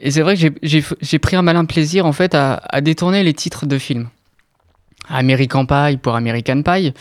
et 0.00 0.10
c'est 0.10 0.22
vrai 0.22 0.36
que 0.36 0.52
j'ai- 0.62 1.18
pris 1.18 1.36
un 1.36 1.42
malin 1.42 1.64
plaisir 1.64 2.06
en 2.06 2.12
fait 2.12 2.34
à, 2.34 2.60
détourner 2.80 3.22
les 3.22 3.34
titres 3.34 3.66
de 3.66 3.78
films. 3.78 4.08
American 5.08 5.66
Pie 5.66 5.98
pour 5.98 6.14
American 6.14 6.62
Pie, 6.62 6.94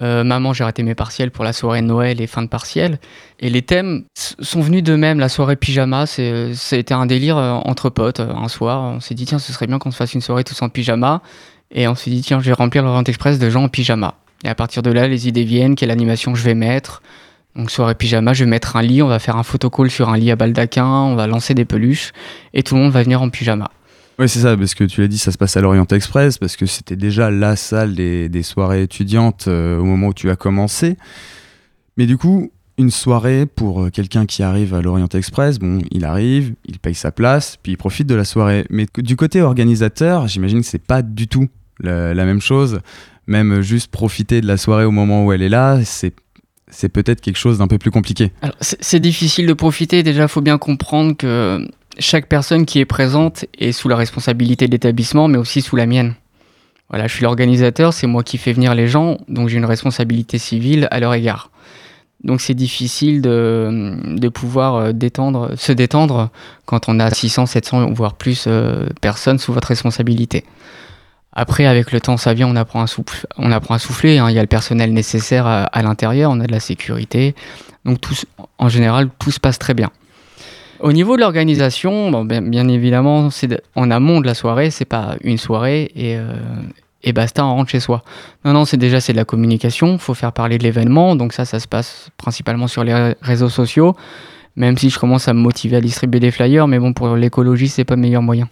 Maman 0.00 0.54
j'ai 0.54 0.64
raté 0.64 0.82
mes 0.82 0.94
partiels 0.94 1.30
pour 1.30 1.44
la 1.44 1.52
soirée 1.52 1.82
Noël 1.82 2.20
et 2.22 2.26
fin 2.26 2.42
de 2.42 2.48
partiel. 2.48 2.98
Et 3.38 3.50
les 3.50 3.60
thèmes 3.60 4.04
sont 4.14 4.62
venus 4.62 4.82
d'eux-mêmes. 4.82 5.18
La 5.18 5.28
soirée 5.28 5.56
pyjama, 5.56 6.04
été 6.06 6.94
un 6.94 7.04
délire 7.06 7.36
entre 7.36 7.90
potes. 7.90 8.20
Un 8.20 8.48
soir, 8.48 8.82
on 8.82 9.00
s'est 9.00 9.14
dit, 9.14 9.26
tiens, 9.26 9.38
ce 9.38 9.52
serait 9.52 9.66
bien 9.66 9.78
qu'on 9.78 9.90
se 9.90 9.96
fasse 9.96 10.14
une 10.14 10.22
soirée 10.22 10.44
tous 10.44 10.60
en 10.62 10.70
pyjama. 10.70 11.20
Et 11.72 11.86
on 11.86 11.94
s'est 11.94 12.10
dit, 12.10 12.22
tiens, 12.22 12.40
je 12.40 12.46
vais 12.46 12.52
remplir 12.52 12.82
l'Orient 12.82 13.04
Express 13.04 13.38
de 13.38 13.48
gens 13.48 13.64
en 13.64 13.68
pyjama. 13.68 14.14
Et 14.44 14.48
à 14.48 14.54
partir 14.54 14.82
de 14.82 14.90
là, 14.90 15.06
les 15.06 15.28
idées 15.28 15.44
viennent, 15.44 15.74
quelle 15.74 15.90
animation 15.90 16.34
je 16.34 16.42
vais 16.42 16.54
mettre. 16.54 17.02
Donc, 17.56 17.70
soirée 17.70 17.94
pyjama, 17.94 18.32
je 18.32 18.44
vais 18.44 18.50
mettre 18.50 18.76
un 18.76 18.82
lit, 18.82 19.02
on 19.02 19.08
va 19.08 19.18
faire 19.18 19.36
un 19.36 19.42
photocall 19.42 19.90
sur 19.90 20.08
un 20.08 20.16
lit 20.16 20.30
à 20.30 20.36
baldaquin, 20.36 20.86
on 20.86 21.14
va 21.16 21.26
lancer 21.26 21.54
des 21.54 21.64
peluches, 21.64 22.12
et 22.54 22.62
tout 22.62 22.74
le 22.74 22.82
monde 22.82 22.92
va 22.92 23.02
venir 23.02 23.20
en 23.22 23.28
pyjama. 23.28 23.70
Oui, 24.18 24.28
c'est 24.28 24.40
ça, 24.40 24.56
parce 24.56 24.74
que 24.74 24.84
tu 24.84 25.00
l'as 25.00 25.08
dit, 25.08 25.18
ça 25.18 25.32
se 25.32 25.38
passe 25.38 25.56
à 25.56 25.60
l'Orient 25.60 25.86
Express, 25.86 26.38
parce 26.38 26.56
que 26.56 26.66
c'était 26.66 26.96
déjà 26.96 27.30
la 27.30 27.56
salle 27.56 27.94
des, 27.94 28.28
des 28.28 28.42
soirées 28.42 28.82
étudiantes 28.82 29.46
euh, 29.48 29.78
au 29.78 29.84
moment 29.84 30.08
où 30.08 30.14
tu 30.14 30.30
as 30.30 30.36
commencé. 30.36 30.96
Mais 31.96 32.06
du 32.06 32.18
coup, 32.18 32.52
une 32.78 32.90
soirée 32.90 33.46
pour 33.46 33.82
euh, 33.82 33.90
quelqu'un 33.90 34.26
qui 34.26 34.42
arrive 34.42 34.74
à 34.74 34.80
l'Orient 34.80 35.08
Express, 35.08 35.58
bon, 35.58 35.80
il 35.90 36.04
arrive, 36.04 36.54
il 36.66 36.78
paye 36.78 36.94
sa 36.94 37.12
place, 37.12 37.56
puis 37.62 37.72
il 37.72 37.76
profite 37.76 38.06
de 38.06 38.14
la 38.14 38.24
soirée. 38.24 38.64
Mais 38.70 38.86
du 38.98 39.16
côté 39.16 39.42
organisateur, 39.42 40.28
j'imagine 40.28 40.60
que 40.60 40.66
c'est 40.66 40.78
pas 40.78 41.02
du 41.02 41.28
tout 41.28 41.48
la, 41.80 42.24
même 42.24 42.40
chose. 42.40 42.80
Même 43.26 43.60
juste 43.60 43.90
profiter 43.90 44.40
de 44.40 44.46
la 44.46 44.56
soirée 44.56 44.84
au 44.84 44.90
moment 44.90 45.24
où 45.24 45.32
elle 45.32 45.42
est 45.42 45.48
là, 45.48 45.80
c'est 45.84 46.14
c'est 46.72 46.88
peut-être 46.88 47.20
quelque 47.20 47.36
chose 47.36 47.58
d'un 47.58 47.66
peu 47.66 47.78
plus 47.78 47.90
compliqué. 47.90 48.30
C'est 48.60 49.00
difficile 49.00 49.46
de 49.48 49.52
profiter. 49.52 50.04
Déjà, 50.04 50.28
faut 50.28 50.40
bien 50.40 50.56
comprendre 50.56 51.16
que 51.16 51.68
chaque 51.98 52.26
personne 52.26 52.64
qui 52.64 52.78
est 52.78 52.84
présente 52.84 53.44
est 53.58 53.72
sous 53.72 53.88
la 53.88 53.96
responsabilité 53.96 54.66
de 54.66 54.72
l'établissement, 54.72 55.26
mais 55.26 55.38
aussi 55.38 55.62
sous 55.62 55.74
la 55.74 55.86
mienne. 55.86 56.14
Voilà, 56.88 57.06
je 57.06 57.14
suis 57.14 57.22
l'organisateur, 57.22 57.92
c'est 57.92 58.06
moi 58.06 58.24
qui 58.24 58.36
fais 58.38 58.52
venir 58.52 58.74
les 58.74 58.88
gens, 58.88 59.18
donc 59.28 59.48
j'ai 59.48 59.58
une 59.58 59.64
responsabilité 59.64 60.38
civile 60.38 60.88
à 60.90 60.98
leur 60.98 61.14
égard. 61.14 61.50
Donc 62.24 62.40
c'est 62.40 62.54
difficile 62.54 63.22
de, 63.22 63.94
de 64.16 64.28
pouvoir 64.28 64.74
euh, 64.74 64.92
détendre, 64.92 65.52
se 65.56 65.72
détendre 65.72 66.30
quand 66.66 66.88
on 66.88 67.00
a 67.00 67.10
600, 67.10 67.46
700, 67.46 67.92
voire 67.92 68.14
plus 68.14 68.44
euh, 68.46 68.86
personnes 69.00 69.38
sous 69.38 69.52
votre 69.52 69.68
responsabilité. 69.68 70.44
Après, 71.32 71.64
avec 71.66 71.92
le 71.92 72.00
temps, 72.00 72.16
ça 72.16 72.34
vient, 72.34 72.48
on 72.48 72.56
apprend 72.56 72.82
à, 72.82 72.86
souffler, 72.88 73.28
on 73.38 73.52
apprend 73.52 73.74
à 73.74 73.78
souffler. 73.78 74.18
hein. 74.18 74.28
Il 74.30 74.34
y 74.34 74.38
a 74.38 74.42
le 74.42 74.48
personnel 74.48 74.92
nécessaire 74.92 75.46
à, 75.46 75.82
l'intérieur, 75.82 76.30
on 76.32 76.40
a 76.40 76.46
de 76.46 76.52
la 76.52 76.60
sécurité. 76.60 77.34
Donc, 77.84 77.98
en 78.58 78.68
général, 78.68 79.08
tout 79.18 79.30
se 79.30 79.38
passe 79.40 79.58
très 79.58 79.74
bien. 79.74 79.90
Au 80.80 80.92
niveau 80.92 81.14
de 81.16 81.20
l'organisation, 81.20 82.24
bien, 82.24 82.68
évidemment, 82.68 83.30
c'est 83.30 83.62
en 83.76 83.90
amont 83.90 84.20
de 84.20 84.26
la 84.26 84.34
soirée, 84.34 84.70
c'est 84.70 84.84
pas 84.86 85.14
une 85.22 85.38
soirée 85.38 85.92
et, 85.94 86.16
euh, 86.16 87.12
basta, 87.12 87.44
on 87.44 87.54
rentre 87.54 87.70
chez 87.70 87.80
soi. 87.80 88.02
Non, 88.44 88.52
non, 88.52 88.64
c'est 88.64 88.76
déjà 88.78 89.00
c'est 89.00 89.12
de 89.12 89.18
la 89.18 89.24
communication, 89.26 89.98
faut 89.98 90.14
faire 90.14 90.32
parler 90.32 90.58
de 90.58 90.62
l'événement, 90.64 91.16
donc 91.16 91.32
ça, 91.32 91.44
ça 91.44 91.60
se 91.60 91.68
passe 91.68 92.08
principalement 92.16 92.66
sur 92.66 92.82
les 92.82 92.94
ré- 92.94 93.16
réseaux 93.20 93.50
sociaux, 93.50 93.94
même 94.56 94.76
si 94.78 94.88
je 94.90 94.98
commence 94.98 95.28
à 95.28 95.34
me 95.34 95.40
motiver 95.40 95.76
à 95.76 95.80
distribuer 95.82 96.18
des 96.18 96.30
flyers, 96.30 96.66
mais 96.66 96.78
bon, 96.78 96.92
pour 96.94 97.14
l'écologie, 97.14 97.68
c'est 97.68 97.84
pas 97.84 97.94
le 97.94 98.00
meilleur 98.00 98.22
moyen. 98.22 98.48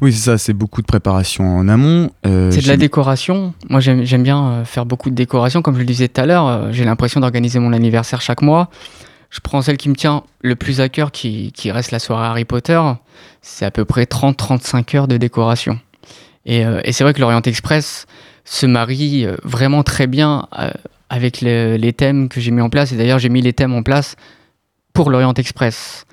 Oui, 0.00 0.12
c'est 0.12 0.20
ça, 0.30 0.38
c'est 0.38 0.52
beaucoup 0.52 0.82
de 0.82 0.86
préparation 0.86 1.44
en 1.56 1.68
amont. 1.68 2.10
Euh, 2.26 2.50
C'est 2.50 2.62
de 2.62 2.68
la 2.68 2.76
décoration. 2.76 3.54
Moi, 3.70 3.80
j'aime 3.80 4.22
bien 4.22 4.44
euh, 4.44 4.64
faire 4.64 4.84
beaucoup 4.86 5.10
de 5.10 5.14
décoration. 5.14 5.62
Comme 5.62 5.74
je 5.74 5.80
le 5.80 5.84
disais 5.86 6.08
tout 6.08 6.20
à 6.20 6.26
l'heure, 6.26 6.46
euh, 6.46 6.68
j'ai 6.72 6.84
l'impression 6.84 7.20
d'organiser 7.20 7.58
mon 7.58 7.72
anniversaire 7.72 8.20
chaque 8.20 8.42
mois. 8.42 8.68
Je 9.30 9.40
prends 9.40 9.62
celle 9.62 9.78
qui 9.78 9.88
me 9.88 9.94
tient 9.94 10.24
le 10.42 10.56
plus 10.56 10.80
à 10.80 10.88
cœur, 10.90 11.10
qui, 11.10 11.52
qui 11.52 11.70
reste 11.70 11.90
la 11.90 11.98
soirée 11.98 12.26
Harry 12.26 12.44
Potter. 12.44 12.80
C'est 13.40 13.64
à 13.64 13.70
peu 13.70 13.84
près 13.86 14.04
30-35 14.04 14.96
heures 14.96 15.08
de 15.08 15.16
décoration. 15.16 15.78
Et, 16.44 16.66
euh, 16.66 16.80
et 16.84 16.92
c'est 16.92 17.02
vrai 17.04 17.14
que 17.14 17.20
l'Orient 17.20 17.40
Express 17.42 18.06
se 18.44 18.66
marie 18.66 19.26
vraiment 19.44 19.82
très 19.84 20.06
bien 20.06 20.48
avec 21.08 21.40
le- 21.40 21.76
les 21.76 21.92
thèmes 21.92 22.28
que 22.28 22.40
j'ai 22.40 22.50
mis 22.50 22.60
en 22.60 22.68
place. 22.68 22.92
Et 22.92 22.96
d'ailleurs, 22.96 23.20
j'ai 23.20 23.28
mis 23.28 23.40
les 23.40 23.52
thèmes 23.52 23.72
en 23.72 23.82
place 23.82 24.16
pour 24.92 25.10
l'Orient 25.10 25.32
Express. 25.34 26.04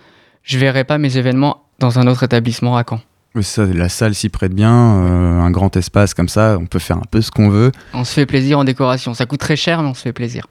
Je 0.44 0.58
verrai 0.60 0.84
pas 0.86 0.98
mes 0.98 1.18
événements 1.18 1.64
dans 1.80 2.00
un 2.00 2.08
autre 2.08 2.24
établissement 2.24 2.78
à 2.78 2.84
Caen. 2.88 3.02
Ça, 3.42 3.66
la 3.66 3.90
salle 3.90 4.16
s'y 4.16 4.30
prête 4.30 4.54
bien, 4.54 4.74
euh, 4.74 5.40
un 5.40 5.52
grand 5.52 5.76
espace 5.78 6.14
comme 6.14 6.28
ça, 6.28 6.58
on 6.60 6.66
peut 6.66 6.80
faire 6.80 6.98
un 6.98 7.06
peu 7.10 7.22
ce 7.22 7.32
qu'on 7.32 7.50
veut. 7.50 7.72
On 7.94 8.04
se 8.04 8.14
fait 8.14 8.26
plaisir 8.26 8.60
en 8.60 8.64
décoration. 8.64 9.14
Ça 9.14 9.26
coûte 9.26 9.40
très 9.40 9.56
cher, 9.56 9.82
mais 9.82 9.90
on 9.90 9.94
se 9.94 10.02
fait 10.02 10.14
plaisir. 10.14 10.48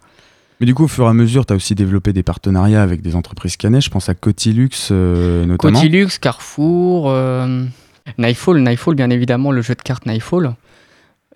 Mais 0.61 0.67
du 0.67 0.75
coup, 0.75 0.85
au 0.85 0.89
fur 0.89 1.05
et 1.05 1.09
à 1.09 1.13
mesure, 1.13 1.47
tu 1.47 1.53
as 1.53 1.57
aussi 1.57 1.75
développé 1.75 2.13
des 2.13 2.23
partenariats 2.23 2.83
avec 2.83 3.01
des 3.01 3.15
entreprises 3.15 3.57
canet. 3.57 3.83
Je 3.83 3.91
pense 3.91 4.09
à 4.09 4.15
Cotilux 4.15 4.71
euh, 4.91 5.45
notamment. 5.45 5.79
Cotilux, 5.79 6.09
Carrefour, 6.21 7.11
euh, 7.11 7.65
Nightfall, 8.19 8.61
Nightfall, 8.61 8.95
bien 8.95 9.11
évidemment, 9.11 9.53
le 9.53 9.63
jeu 9.63 9.75
de 9.75 9.83
cartes 9.83 10.07
Nightfall. 10.07 10.55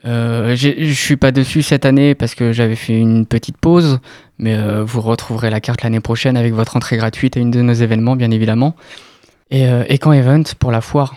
Euh, 0.04 0.56
je 0.56 0.92
suis 0.92 1.16
pas 1.16 1.30
dessus 1.30 1.62
cette 1.62 1.84
année 1.84 2.16
parce 2.16 2.34
que 2.34 2.52
j'avais 2.52 2.74
fait 2.74 2.98
une 2.98 3.24
petite 3.24 3.56
pause, 3.56 4.00
mais 4.38 4.56
euh, 4.56 4.82
vous 4.82 5.00
retrouverez 5.00 5.50
la 5.50 5.60
carte 5.60 5.82
l'année 5.82 6.00
prochaine 6.00 6.36
avec 6.36 6.52
votre 6.52 6.76
entrée 6.76 6.96
gratuite 6.96 7.36
à 7.36 7.40
une 7.40 7.52
de 7.52 7.62
nos 7.62 7.74
événements, 7.74 8.16
bien 8.16 8.32
évidemment. 8.32 8.74
Et, 9.52 9.66
et 9.88 9.98
quand 9.98 10.12
Event 10.12 10.44
pour 10.58 10.72
la 10.72 10.80
foire. 10.80 11.14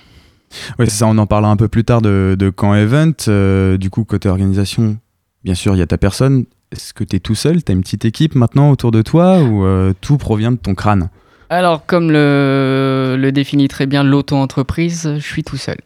Oui, 0.80 0.86
c'est 0.88 0.98
ça, 0.98 1.08
on 1.08 1.18
en 1.18 1.28
parlera 1.28 1.52
un 1.52 1.58
peu 1.58 1.68
plus 1.68 1.84
tard 1.84 2.02
de, 2.02 2.36
de 2.38 2.50
Camp 2.50 2.74
Event. 2.76 3.14
Euh, 3.28 3.78
du 3.78 3.90
coup, 3.90 4.04
côté 4.04 4.30
organisation, 4.30 4.98
bien 5.44 5.56
sûr, 5.56 5.76
il 5.76 5.80
y 5.80 5.82
a 5.82 5.88
ta 5.88 5.98
personne. 5.98 6.46
Est-ce 6.72 6.94
que 6.94 7.04
tu 7.04 7.16
es 7.16 7.20
tout 7.20 7.36
seul? 7.36 7.64
Tu 7.64 7.72
as 7.72 7.76
une 7.76 7.82
petite 7.82 8.06
équipe 8.06 8.36
maintenant 8.36 8.72
autour 8.72 8.92
de 8.92 9.02
toi 9.02 9.42
ou 9.42 9.66
euh, 9.66 9.94
tout 10.02 10.18
provient 10.18 10.52
de 10.52 10.58
ton 10.58 10.76
crâne? 10.76 11.10
Alors, 11.50 11.86
comme 11.86 12.12
le, 12.12 13.16
le 13.20 13.32
définit 13.32 13.68
très 13.68 13.86
bien 13.86 14.04
l'auto-entreprise, 14.04 15.16
je 15.18 15.26
suis 15.26 15.44
tout 15.44 15.58
seul. 15.58 15.78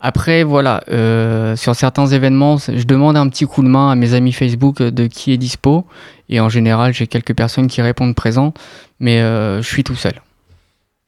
Après, 0.00 0.44
voilà, 0.44 0.82
euh, 0.90 1.56
sur 1.56 1.74
certains 1.74 2.06
événements, 2.06 2.58
je 2.58 2.84
demande 2.84 3.16
un 3.16 3.28
petit 3.28 3.46
coup 3.46 3.62
de 3.62 3.68
main 3.68 3.90
à 3.90 3.94
mes 3.94 4.12
amis 4.12 4.32
Facebook 4.32 4.82
de 4.82 5.06
qui 5.06 5.32
est 5.32 5.38
dispo. 5.38 5.86
Et 6.28 6.40
en 6.40 6.50
général, 6.50 6.92
j'ai 6.92 7.06
quelques 7.06 7.34
personnes 7.34 7.68
qui 7.68 7.80
répondent 7.80 8.14
présent, 8.14 8.52
mais 9.00 9.20
je 9.20 9.66
suis 9.66 9.84
tout 9.84 9.94
seul. 9.94 10.14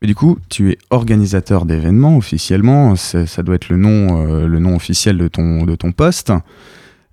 Du 0.00 0.14
coup, 0.14 0.38
tu 0.48 0.70
es 0.70 0.78
organisateur 0.90 1.64
d'événements 1.64 2.16
officiellement. 2.16 2.94
Ça 2.94 3.42
doit 3.42 3.56
être 3.56 3.68
le 3.68 3.76
nom, 3.76 4.28
euh, 4.28 4.74
officiel 4.76 5.18
de 5.18 5.26
ton, 5.26 5.92
poste. 5.92 6.32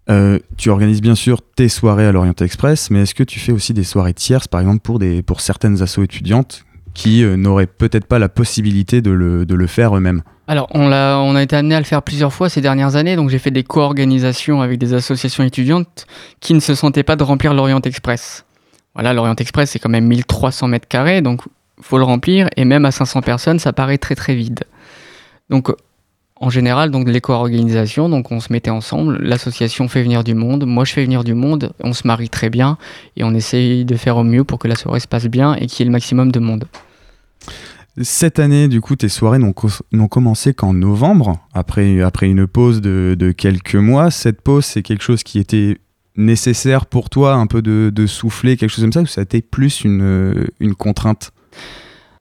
Euh, 0.07 0.37
tu 0.55 0.69
organises 0.69 1.01
bien 1.01 1.15
sûr 1.15 1.41
tes 1.41 1.67
soirées 1.67 2.05
à 2.05 2.11
l'Orient 2.11 2.35
Express, 2.39 2.91
mais 2.91 3.01
est-ce 3.01 3.15
que 3.15 3.23
tu 3.23 3.39
fais 3.39 3.51
aussi 3.51 3.73
des 3.73 3.83
soirées 3.83 4.13
tierces, 4.13 4.47
par 4.47 4.61
exemple 4.61 4.81
pour, 5.25 5.41
certaines 5.41 5.81
assos 5.81 6.03
étudiantes 6.03 6.63
qui 6.93 7.23
euh, 7.23 7.35
n'auraient 7.35 7.65
peut-être 7.65 8.05
pas 8.05 8.19
la 8.19 8.29
possibilité 8.29 9.01
de 9.01 9.09
le, 9.09 9.47
de 9.47 9.55
le 9.55 9.65
faire 9.65 9.97
eux-mêmes? 9.97 10.21
Alors, 10.47 10.67
on 10.75 10.91
a, 10.91 11.17
on 11.17 11.35
a 11.35 11.41
été 11.41 11.55
amené 11.55 11.73
à 11.73 11.79
le 11.79 11.85
faire 11.85 12.03
plusieurs 12.03 12.31
fois 12.31 12.49
ces 12.49 12.61
dernières 12.61 12.95
années, 12.95 13.15
donc 13.15 13.31
j'ai 13.31 13.39
fait 13.39 13.49
des 13.49 13.63
co-organisations 13.63 14.61
avec 14.61 14.77
des 14.77 14.93
associations 14.93 15.43
étudiantes 15.43 16.05
qui 16.39 16.53
ne 16.53 16.59
se 16.59 16.75
sentaient 16.75 17.01
pas 17.01 17.15
de 17.15 17.23
remplir 17.23 17.55
l'Orient 17.55 17.81
Express. 17.81 18.45
Voilà, 18.93 19.11
l'Orient 19.13 19.35
Express, 19.35 19.71
c'est 19.71 19.79
quand 19.79 19.89
même 19.89 20.05
1300 20.05 20.67
mètres 20.67 20.87
carrés, 20.87 21.21
donc 21.21 21.41
faut 21.81 21.97
le 21.97 22.03
remplir, 22.03 22.47
et 22.55 22.65
même 22.65 22.85
à 22.85 22.91
500 22.91 23.21
personnes, 23.21 23.59
ça 23.59 23.73
paraît 23.73 23.97
très 23.97 24.15
très 24.15 24.35
vide. 24.35 24.63
Donc, 25.49 25.69
en 26.37 26.49
général, 26.49 26.91
donc 26.91 27.07
les 27.07 27.21
co-organisations, 27.21 28.09
donc 28.09 28.31
on 28.31 28.39
se 28.41 28.51
mettait 28.51 28.69
ensemble, 28.69 29.17
l'association 29.21 29.87
fait 29.87 30.03
venir 30.03 30.23
du 30.23 30.35
monde, 30.35 30.65
moi 30.65 30.83
je 30.83 30.91
fais 30.91 31.03
venir 31.03 31.23
du 31.23 31.33
monde, 31.33 31.71
on 31.79 31.93
se 31.93 32.05
marie 32.05 32.29
très 32.29 32.49
bien, 32.49 32.77
et 33.15 33.23
on 33.23 33.33
essaye 33.33 33.85
de 33.85 33.95
faire 33.95 34.17
au 34.17 34.23
mieux 34.23 34.43
pour 34.43 34.59
que 34.59 34.67
la 34.67 34.75
soirée 34.75 34.99
se 34.99 35.07
passe 35.07 35.27
bien 35.27 35.55
et 35.55 35.67
qu'il 35.67 35.79
y 35.79 35.81
ait 35.83 35.85
le 35.85 35.91
maximum 35.93 36.31
de 36.31 36.39
monde. 36.39 36.65
Cette 38.01 38.39
année, 38.39 38.67
du 38.67 38.81
coup, 38.81 38.97
tes 38.97 39.07
soirées 39.07 39.39
n'ont 39.39 39.53
co- 39.53 39.69
n'ont 39.93 40.09
commencé 40.09 40.53
qu'en 40.53 40.73
novembre, 40.73 41.39
après, 41.53 42.01
après 42.01 42.27
une 42.27 42.45
pause 42.45 42.81
de, 42.81 43.33
quelques 43.37 43.75
mois. 43.75 44.11
Cette 44.11 44.41
pause, 44.41 44.65
c'est 44.65 44.81
quelque 44.81 45.03
chose 45.03 45.23
qui 45.23 45.39
était 45.39 45.77
nécessaire 46.17 46.85
pour 46.87 47.09
toi, 47.09 47.35
un 47.35 47.47
peu 47.47 47.61
de, 47.61 47.91
de 47.95 48.05
souffler, 48.05 48.57
quelque 48.57 48.69
chose 48.71 48.83
comme 48.83 48.91
ça, 48.91 49.01
ou 49.01 49.05
ça 49.05 49.21
a 49.21 49.23
été 49.23 49.41
plus 49.41 49.85
une, 49.85 50.45
une 50.59 50.75
contrainte? 50.75 51.31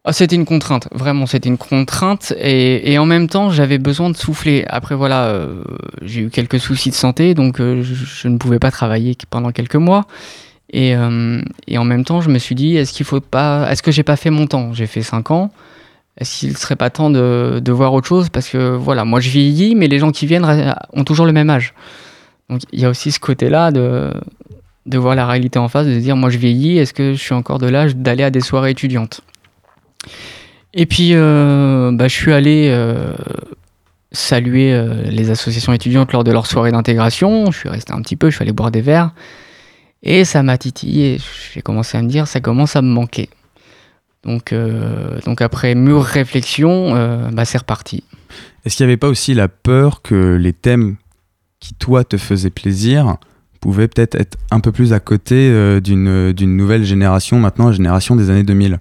Ah, 0.07 0.13
c'était 0.13 0.37
une 0.37 0.45
contrainte, 0.45 0.87
vraiment, 0.93 1.25
c'était 1.25 1.49
une 1.49 1.57
contrainte. 1.57 2.35
Et, 2.39 2.99
en 2.99 3.07
même 3.07 3.27
temps, 3.27 3.51
j'avais 3.51 3.79
besoin 3.79 4.11
de 4.11 4.17
souffler. 4.17 4.65
Après, 4.69 4.95
voilà, 4.95 5.29
euh, 5.29 5.65
j'ai 6.03 6.23
eu 6.23 6.31
quelques 6.31 6.61
soucis 6.61 6.91
de 6.91 6.95
santé, 6.95 7.33
donc 7.33 7.59
euh, 7.59 7.83
je, 7.83 8.29
ne 8.29 8.37
pouvais 8.37 8.59
pas 8.59 8.71
travailler 8.71 9.17
pendant 9.31 9.51
quelques 9.51 9.77
mois. 9.77 10.07
Et, 10.71 10.95
euh, 10.95 11.41
et 11.67 11.79
en 11.79 11.85
même 11.85 12.05
temps, 12.05 12.21
je 12.21 12.29
me 12.29 12.39
suis 12.39 12.55
dit, 12.55 12.77
est-ce 12.77 12.93
qu'il 12.93 13.07
faut 13.07 13.21
pas, 13.21 13.67
est-ce 13.71 13.83
que 13.83 13.93
j'ai 13.93 14.03
pas 14.03 14.17
fait 14.17 14.29
mon 14.29 14.47
temps? 14.47 14.75
J'ai 14.75 14.87
fait 14.87 15.03
5 15.03 15.31
ans. 15.31 15.51
Est-ce 16.19 16.41
qu'il 16.41 16.57
serait 16.59 16.77
pas 16.77 16.91
temps 16.91 17.11
de, 17.11 17.61
de 17.65 17.73
voir 17.73 17.95
autre 17.95 18.07
chose? 18.07 18.29
Parce 18.29 18.49
que 18.49 18.77
voilà, 18.77 19.07
moi 19.07 19.21
je 19.21 19.31
vieillis, 19.31 19.75
mais 19.75 19.89
les 19.89 19.99
gens 19.99 20.13
qui 20.13 20.27
viennent 20.27 20.75
ont 20.93 21.05
toujours 21.05 21.27
le 21.27 21.33
même 21.33 21.49
âge. 21.49 21.75
Donc 22.51 22.61
il 22.73 22.81
y 22.81 22.85
a 22.85 22.91
aussi 22.91 23.11
ce 23.11 23.19
côté-là 23.19 23.73
de, 23.73 24.13
de 24.87 24.99
voir 24.99 25.15
la 25.15 25.27
réalité 25.27 25.59
en 25.59 25.69
face, 25.69 25.87
de 25.87 25.95
se 25.95 25.99
dire, 25.99 26.17
moi 26.17 26.31
je 26.31 26.39
vieillis, 26.39 26.79
est-ce 26.79 26.93
que 26.93 27.15
je 27.15 27.19
suis 27.19 27.35
encore 27.35 27.59
de 27.59 27.67
l'âge 27.67 27.97
d'aller 27.97 28.25
à 28.25 28.31
des 28.31 28.41
soirées 28.41 28.71
étudiantes? 28.71 29.23
Et 30.75 30.87
puis, 30.87 31.11
euh, 31.13 31.93
bah, 31.93 32.09
je 32.09 32.15
suis 32.15 32.33
allé 32.33 32.69
euh, 32.71 33.15
saluer 34.13 34.73
euh, 34.73 35.05
les 35.05 35.31
associations 35.31 35.73
étudiantes 35.73 36.13
lors 36.13 36.25
de 36.25 36.33
leur 36.33 36.47
soirée 36.47 36.73
d'intégration. 36.73 37.51
Je 37.53 37.59
suis 37.59 37.69
resté 37.69 37.93
un 37.93 38.03
petit 38.03 38.17
peu, 38.17 38.29
je 38.29 38.37
suis 38.37 38.43
allé 38.43 38.53
boire 38.53 38.73
des 38.73 38.81
verres. 38.81 39.13
Et 40.03 40.25
ça 40.25 40.43
m'a 40.43 40.59
titillé. 40.59 41.19
J'ai 41.55 41.63
commencé 41.63 41.97
à 41.97 42.03
me 42.03 42.09
dire, 42.09 42.27
ça 42.27 42.41
commence 42.41 42.77
à 42.77 42.83
me 42.83 42.89
manquer. 42.89 43.31
Donc, 44.25 44.55
donc 45.25 45.41
après 45.41 45.75
mûre 45.75 46.03
réflexion, 46.03 47.31
bah, 47.31 47.45
c'est 47.45 47.59
reparti. 47.59 48.05
Est-ce 48.65 48.77
qu'il 48.77 48.87
n'y 48.87 48.93
avait 48.93 48.99
pas 48.99 49.09
aussi 49.09 49.33
la 49.33 49.49
peur 49.49 50.03
que 50.03 50.35
les 50.37 50.53
thèmes 50.53 50.97
qui, 51.61 51.75
toi, 51.75 52.05
te 52.05 52.17
faisaient 52.17 52.51
plaisir 52.51 53.17
pouvaient 53.65 53.89
peut-être 53.89 54.15
être 54.15 54.37
un 54.51 54.61
peu 54.61 54.73
plus 54.73 54.93
à 54.93 55.01
côté 55.01 55.49
euh, 55.51 55.81
d'une 55.81 56.35
d'une 56.35 56.55
nouvelle 56.55 56.85
génération, 56.85 57.39
maintenant 57.39 57.69
la 57.69 57.73
génération 57.73 58.15
des 58.15 58.29
années 58.29 58.43
2000 58.43 58.79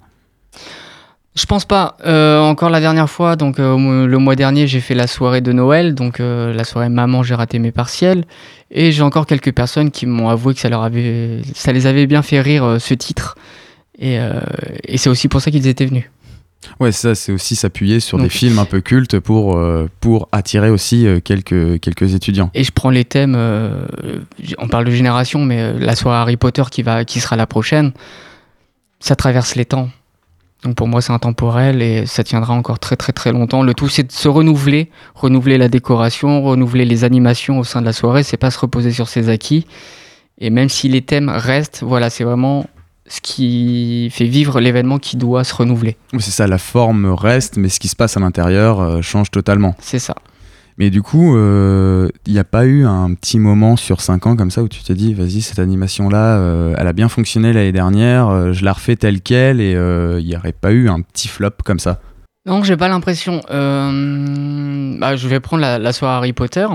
Je 1.36 1.46
pense 1.46 1.64
pas. 1.64 1.96
Euh, 2.06 2.42
encore 2.42 2.70
la 2.70 2.82
dernière 2.82 3.10
fois, 3.10 3.38
donc 3.38 3.60
euh, 3.60 4.06
le 4.06 4.18
mois 4.18 4.36
dernier, 4.36 4.68
j'ai 4.68 4.82
fait 4.82 4.94
la 4.94 5.08
soirée 5.08 5.40
de 5.40 5.54
Noël, 5.54 5.96
donc 5.96 6.20
euh, 6.20 6.54
la 6.54 6.66
soirée 6.66 6.90
maman, 6.90 7.24
j'ai 7.24 7.34
raté 7.34 7.60
mes 7.60 7.72
partiels, 7.72 8.26
et 8.72 8.92
j'ai 8.92 9.04
encore 9.04 9.26
quelques 9.26 9.54
personnes 9.54 9.90
qui 9.90 10.06
m'ont 10.06 10.28
avoué 10.28 10.54
que 10.54 10.60
ça 10.60 10.68
leur 10.68 10.84
avait, 10.84 11.42
ça 11.56 11.72
les 11.72 11.88
avait 11.88 12.06
bien 12.06 12.22
fait 12.22 12.42
rire 12.42 12.66
euh, 12.66 12.78
ce 12.78 12.94
titre, 12.94 13.38
et, 13.98 14.20
euh, 14.20 14.42
et 14.84 14.98
c'est 14.98 15.10
aussi 15.10 15.30
pour 15.30 15.40
ça 15.40 15.50
qu'ils 15.50 15.66
étaient 15.68 15.86
venus. 15.86 16.10
Ouais, 16.80 16.92
ça, 16.92 17.16
c'est 17.16 17.32
aussi 17.32 17.56
s'appuyer 17.56 18.00
sur 18.00 18.18
Donc- 18.18 18.26
des 18.28 18.30
films 18.30 18.60
un 18.60 18.66
peu 18.66 18.82
cultes 18.82 19.20
pour, 19.20 19.58
euh, 19.58 19.90
pour 20.00 20.30
attirer 20.32 20.70
aussi 20.70 21.06
euh, 21.08 21.20
quelques, 21.20 21.80
quelques 21.80 22.14
étudiants. 22.14 22.50
Et 22.54 22.64
je 22.64 22.72
prends 22.72 22.90
les 22.90 23.06
thèmes, 23.06 23.36
euh, 23.36 23.86
on 24.58 24.68
parle 24.68 24.86
de 24.86 24.92
génération, 24.92 25.44
mais 25.44 25.74
la 25.74 25.96
soirée 25.96 26.18
Harry 26.22 26.38
Potter 26.38 26.64
qui 26.72 26.84
va, 26.84 27.06
qui 27.06 27.20
sera 27.20 27.36
la 27.36 27.48
prochaine, 27.48 27.92
ça 29.00 29.16
traverse 29.16 29.56
les 29.56 29.66
temps. 29.66 29.90
Donc 30.64 30.76
pour 30.76 30.88
moi, 30.88 31.02
c'est 31.02 31.12
intemporel 31.12 31.82
et 31.82 32.06
ça 32.06 32.24
tiendra 32.24 32.54
encore 32.54 32.80
très 32.80 32.96
très 32.96 33.12
très 33.12 33.34
longtemps. 33.34 33.64
Le 33.64 33.74
tout, 33.74 33.90
c'est 33.90 34.04
de 34.04 34.12
se 34.14 34.30
renouveler, 34.30 34.90
renouveler 35.14 35.58
la 35.58 35.68
décoration, 35.68 36.42
renouveler 36.42 36.86
les 36.86 37.04
animations 37.04 37.60
au 37.60 37.66
sein 37.66 37.82
de 37.82 37.86
la 37.86 37.92
soirée. 37.92 38.24
C'est 38.24 38.38
pas 38.38 38.50
se 38.50 38.60
reposer 38.60 38.92
sur 38.94 39.10
ses 39.10 39.28
acquis. 39.28 39.68
Et 40.40 40.50
même 40.50 40.70
si 40.70 40.88
les 40.88 41.02
thèmes 41.02 41.28
restent, 41.30 41.84
voilà, 41.86 42.10
c'est 42.10 42.24
vraiment 42.24 42.66
ce 43.08 43.22
qui 43.22 44.10
fait 44.12 44.26
vivre 44.26 44.60
l'événement 44.60 44.98
qui 44.98 45.18
doit 45.18 45.44
se 45.44 45.54
renouveler. 45.54 45.98
Oui, 46.14 46.22
C'est 46.22 46.32
ça, 46.32 46.48
la 46.48 46.58
forme 46.58 47.06
reste, 47.06 47.58
mais 47.58 47.70
ce 47.70 47.80
qui 47.80 47.88
se 47.88 47.96
passe 47.96 48.18
à 48.18 48.20
l'intérieur 48.20 48.80
euh, 48.80 49.02
change 49.02 49.32
totalement. 49.32 49.76
C'est 49.80 50.00
ça. 50.00 50.16
Mais 50.78 50.90
du 50.90 51.04
coup, 51.04 51.38
il 51.38 52.34
n'y 52.34 52.40
a 52.40 52.44
pas 52.44 52.66
eu 52.66 52.86
un 52.86 53.14
petit 53.14 53.38
moment 53.38 53.76
sur 53.76 54.02
5 54.02 54.26
ans 54.26 54.36
comme 54.36 54.50
ça 54.50 54.64
où 54.64 54.68
tu 54.68 54.82
t'es 54.82 54.96
dit, 54.96 55.14
vas-y, 55.14 55.42
cette 55.42 55.60
animation-là, 55.60 56.38
euh, 56.38 56.76
elle 56.76 56.88
a 56.88 56.94
bien 56.94 57.10
fonctionné 57.10 57.54
l'année 57.54 57.72
dernière, 57.72 58.30
euh, 58.30 58.54
je 58.54 58.66
la 58.66 58.74
refais 58.74 58.96
telle 58.96 59.22
qu'elle, 59.22 59.62
et 59.62 59.74
il 59.74 60.26
n'y 60.26 60.36
aurait 60.36 60.52
pas 60.52 60.72
eu 60.72 60.90
un 60.90 61.02
petit 61.02 61.28
flop 61.28 61.52
comme 61.64 61.78
ça 61.78 62.00
Non, 62.46 62.62
j'ai 62.64 62.76
pas 62.76 62.90
l'impression. 62.90 63.42
Euh, 63.52 64.98
bah, 65.00 65.16
je 65.16 65.28
vais 65.30 65.40
prendre 65.40 65.62
la, 65.62 65.94
soirée 65.94 66.18
Harry 66.18 66.34
Potter. 66.34 66.68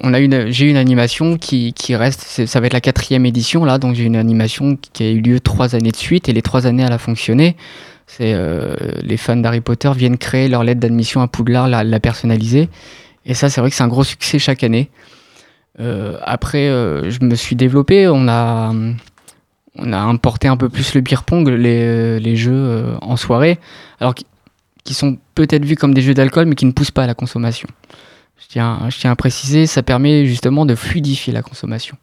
On 0.00 0.12
a 0.12 0.20
une, 0.20 0.50
j'ai 0.50 0.68
une 0.68 0.76
animation 0.76 1.38
qui, 1.38 1.72
qui 1.72 1.96
reste. 1.96 2.46
Ça 2.46 2.60
va 2.60 2.66
être 2.66 2.74
la 2.74 2.82
quatrième 2.82 3.24
édition 3.24 3.64
là, 3.64 3.78
donc 3.78 3.94
j'ai 3.94 4.04
une 4.04 4.16
animation 4.16 4.76
qui 4.76 5.02
a 5.02 5.10
eu 5.10 5.20
lieu 5.20 5.40
trois 5.40 5.74
années 5.74 5.92
de 5.92 5.96
suite 5.96 6.28
et 6.28 6.32
les 6.34 6.42
trois 6.42 6.66
années 6.66 6.82
elle 6.82 6.92
a 6.92 6.98
fonctionné. 6.98 7.56
C'est 8.06 8.34
euh, 8.34 8.74
les 9.02 9.16
fans 9.16 9.36
d'Harry 9.36 9.62
Potter 9.62 9.90
viennent 9.96 10.18
créer 10.18 10.48
leur 10.48 10.62
lettre 10.62 10.80
d'admission 10.80 11.22
à 11.22 11.28
Poudlard, 11.28 11.68
la, 11.68 11.84
la 11.84 12.00
personnaliser. 12.00 12.68
Et 13.24 13.32
ça, 13.32 13.48
c'est 13.48 13.60
vrai 13.60 13.70
que 13.70 13.76
c'est 13.76 13.84
un 13.84 13.88
gros 13.88 14.04
succès 14.04 14.38
chaque 14.38 14.62
année. 14.62 14.90
Euh, 15.80 16.18
après, 16.22 16.68
euh, 16.68 17.10
je 17.10 17.24
me 17.24 17.34
suis 17.34 17.56
développé. 17.56 18.08
On 18.08 18.28
a, 18.28 18.72
on 19.76 19.92
a 19.92 19.98
importé 19.98 20.48
un 20.48 20.56
peu 20.56 20.68
plus 20.68 20.94
le 20.94 21.00
beer 21.00 21.22
pong, 21.24 21.48
les, 21.48 22.20
les 22.20 22.36
jeux 22.36 22.52
euh, 22.52 22.96
en 23.00 23.16
soirée, 23.16 23.58
alors 24.00 24.14
qui, 24.84 24.94
sont 24.94 25.18
peut-être 25.34 25.64
vus 25.64 25.76
comme 25.76 25.94
des 25.94 26.02
jeux 26.02 26.14
d'alcool, 26.14 26.46
mais 26.46 26.54
qui 26.54 26.66
ne 26.66 26.72
poussent 26.72 26.90
pas 26.90 27.04
à 27.04 27.06
la 27.06 27.14
consommation. 27.14 27.68
Je 28.38 28.46
tiens, 28.48 29.10
à 29.10 29.16
préciser, 29.16 29.66
ça 29.66 29.82
permet 29.82 30.26
justement 30.26 30.66
de 30.66 30.74
fluidifier 30.74 31.32
la 31.32 31.42
consommation. 31.42 31.96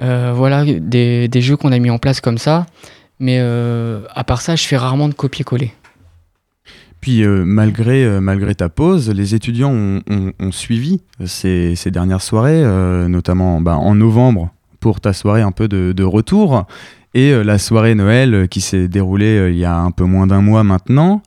Euh, 0.00 0.32
voilà 0.34 0.64
des, 0.64 1.28
jeux 1.40 1.56
qu'on 1.56 1.72
a 1.72 1.78
mis 1.78 1.90
en 1.90 1.98
place 1.98 2.20
comme 2.20 2.38
ça. 2.38 2.66
Mais 3.20 3.38
euh, 3.40 4.00
à 4.14 4.24
part 4.24 4.40
ça, 4.40 4.56
je 4.56 4.64
fais 4.64 4.76
rarement 4.76 5.08
de 5.08 5.14
copier-coller. 5.14 5.72
Puis 7.00 7.24
euh, 7.24 7.44
malgré, 7.44 8.20
malgré 8.20 8.54
ta 8.54 8.68
pause, 8.68 9.10
les 9.10 9.34
étudiants 9.34 9.72
ont, 9.72 10.52
suivi 10.52 11.00
ces, 11.24 11.76
dernières 11.86 12.22
soirées, 12.22 12.62
notamment 13.08 13.60
bah, 13.60 13.76
en 13.76 13.94
novembre 13.94 14.50
pour 14.80 15.00
ta 15.00 15.12
soirée 15.12 15.42
un 15.42 15.52
peu 15.52 15.68
de, 15.68 16.04
retour, 16.04 16.66
et 17.14 17.32
la 17.44 17.58
soirée 17.58 17.94
Noël 17.94 18.48
qui 18.48 18.60
s'est 18.60 18.88
déroulée 18.88 19.50
il 19.50 19.58
y 19.58 19.64
a 19.64 19.76
un 19.76 19.90
peu 19.90 20.04
moins 20.04 20.26
d'un 20.26 20.40
mois 20.40 20.64
maintenant. 20.64 21.22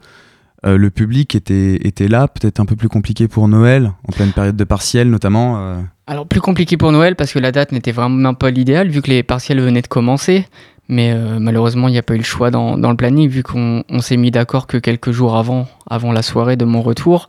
Euh, 0.66 0.78
le 0.78 0.90
public 0.90 1.36
était, 1.36 1.76
était 1.88 2.08
là, 2.08 2.28
peut-être 2.28 2.60
un 2.60 2.66
peu 2.66 2.76
plus 2.76 2.90
compliqué 2.90 3.28
pour 3.28 3.48
Noël, 3.48 3.92
en 4.08 4.12
pleine 4.12 4.32
période 4.32 4.56
de 4.56 4.64
partiel 4.64 5.10
notamment. 5.10 5.58
euh. 5.60 5.82
Alors 6.08 6.28
plus 6.28 6.42
compliqué 6.42 6.76
pour 6.76 6.92
Noël 6.92 7.16
parce 7.16 7.32
que 7.32 7.40
la 7.40 7.52
date 7.52 7.72
n'était 7.72 7.92
vraiment 7.92 8.34
pas 8.34 8.50
l'idéal 8.50 8.90
vu 8.90 9.02
que 9.02 9.10
les 9.10 9.22
partiels 9.24 9.62
venaient 9.62 9.84
de 9.84 9.88
commencer. 9.88 10.48
Mais 10.88 11.12
euh, 11.14 11.40
malheureusement, 11.40 11.88
il 11.88 11.92
n'y 11.92 11.98
a 11.98 12.04
pas 12.04 12.14
eu 12.14 12.20
le 12.20 12.24
choix 12.24 12.52
dans, 12.52 12.78
dans 12.78 12.92
le 12.92 12.98
planning 12.98 13.28
vu 13.28 13.44
qu'on 13.44 13.84
on 13.90 14.00
s'est 14.00 14.18
mis 14.18 14.32
d'accord 14.32 14.68
que 14.68 14.78
quelques 14.78 15.12
jours 15.12 15.36
avant, 15.36 15.68
avant 15.90 16.12
la 16.12 16.22
soirée 16.22 16.58
de 16.58 16.66
mon 16.66 16.82
retour. 16.82 17.28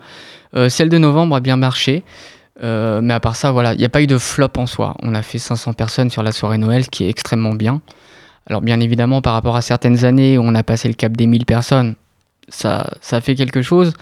Celle 0.68 0.88
de 0.88 0.96
novembre 0.96 1.36
a 1.36 1.40
bien 1.40 1.58
marché. 1.58 2.02
Mais 2.62 3.12
à 3.12 3.20
part 3.20 3.36
ça, 3.36 3.52
voilà, 3.52 3.74
il 3.74 3.78
n'y 3.78 3.84
a 3.84 3.90
pas 3.90 4.00
eu 4.00 4.06
de 4.06 4.16
flop 4.16 4.48
en 4.56 4.64
soi. 4.64 4.94
On 5.02 5.14
a 5.14 5.20
fait 5.20 5.38
500 5.38 5.74
personnes 5.74 6.08
sur 6.08 6.22
la 6.22 6.32
soirée 6.32 6.56
Noël, 6.56 6.84
ce 6.84 6.88
qui 6.88 7.04
est 7.04 7.10
extrêmement 7.10 7.52
bien. 7.52 7.82
Alors 8.46 8.62
bien 8.62 8.80
évidemment, 8.80 9.20
par 9.20 9.34
rapport 9.34 9.56
à 9.56 9.60
certaines 9.60 10.06
années 10.06 10.38
où 10.38 10.42
on 10.42 10.54
a 10.54 10.62
passé 10.62 10.88
le 10.88 10.94
cap 10.94 11.14
des 11.14 11.26
1000 11.26 11.44
personnes, 11.44 11.94
ça, 12.48 12.94
ça 13.00 13.20
fait 13.20 13.34
quelque 13.34 13.62
chose. 13.62 13.92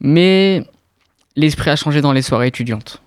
Mais 0.00 0.64
l'esprit 1.36 1.70
a 1.70 1.76
changé 1.76 2.00
dans 2.00 2.12
les 2.12 2.22
soirées 2.22 2.48
étudiantes. 2.48 3.00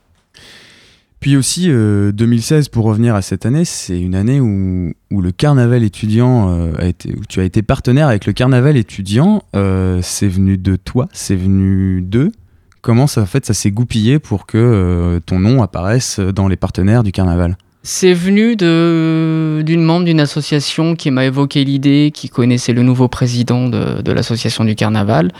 Puis 1.19 1.37
aussi, 1.37 1.67
euh, 1.69 2.11
2016, 2.11 2.67
pour 2.67 2.83
revenir 2.83 3.15
à 3.15 3.21
cette 3.21 3.45
année, 3.45 3.63
c'est 3.63 3.97
une 3.97 4.13
année 4.13 4.41
où, 4.41 4.93
où 5.09 5.21
le 5.21 5.31
carnaval 5.31 5.81
étudiant 5.83 6.49
euh, 6.49 6.73
a 6.77 6.85
été, 6.85 7.15
où 7.15 7.21
tu 7.29 7.39
as 7.39 7.45
été 7.45 7.61
partenaire 7.61 8.09
avec 8.09 8.25
le 8.25 8.33
carnaval 8.33 8.75
étudiant. 8.75 9.41
Euh, 9.55 9.99
c'est 10.01 10.27
venu 10.27 10.57
de 10.57 10.75
toi, 10.75 11.07
c'est 11.13 11.37
venu 11.37 12.01
d'eux. 12.01 12.33
Comment 12.81 13.07
ça, 13.07 13.21
en 13.21 13.25
fait, 13.25 13.45
ça 13.45 13.53
s'est 13.53 13.71
goupillé 13.71 14.19
pour 14.19 14.45
que 14.45 14.57
euh, 14.57 15.21
ton 15.21 15.39
nom 15.39 15.63
apparaisse 15.63 16.19
dans 16.19 16.49
les 16.49 16.57
partenaires 16.57 17.03
du 17.03 17.13
carnaval? 17.13 17.55
C'est 17.85 18.13
venu 18.13 18.55
d'une 18.55 19.83
membre 19.83 20.05
d'une 20.05 20.21
association 20.21 20.95
qui 20.95 21.11
m'a 21.11 21.25
évoqué 21.25 21.65
l'idée, 21.65 22.11
qui 22.13 22.29
connaissait 22.29 22.71
le 22.71 22.81
nouveau 22.81 23.09
président 23.09 23.67
de, 23.67 24.01
de 24.01 24.11
l'association 24.13 24.63
du 24.63 24.73
carnaval. 24.75 25.31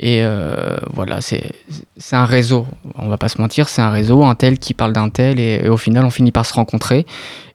Et 0.00 0.24
euh, 0.24 0.76
voilà, 0.92 1.20
c'est 1.20 1.52
c'est 1.98 2.16
un 2.16 2.24
réseau, 2.24 2.66
on 2.96 3.08
va 3.08 3.16
pas 3.16 3.28
se 3.28 3.40
mentir, 3.40 3.68
c'est 3.68 3.82
un 3.82 3.90
réseau, 3.90 4.24
un 4.24 4.34
tel 4.34 4.58
qui 4.58 4.74
parle 4.74 4.92
d'un 4.92 5.08
tel, 5.08 5.38
et, 5.38 5.60
et 5.62 5.68
au 5.68 5.76
final 5.76 6.04
on 6.04 6.10
finit 6.10 6.32
par 6.32 6.46
se 6.46 6.54
rencontrer. 6.54 7.06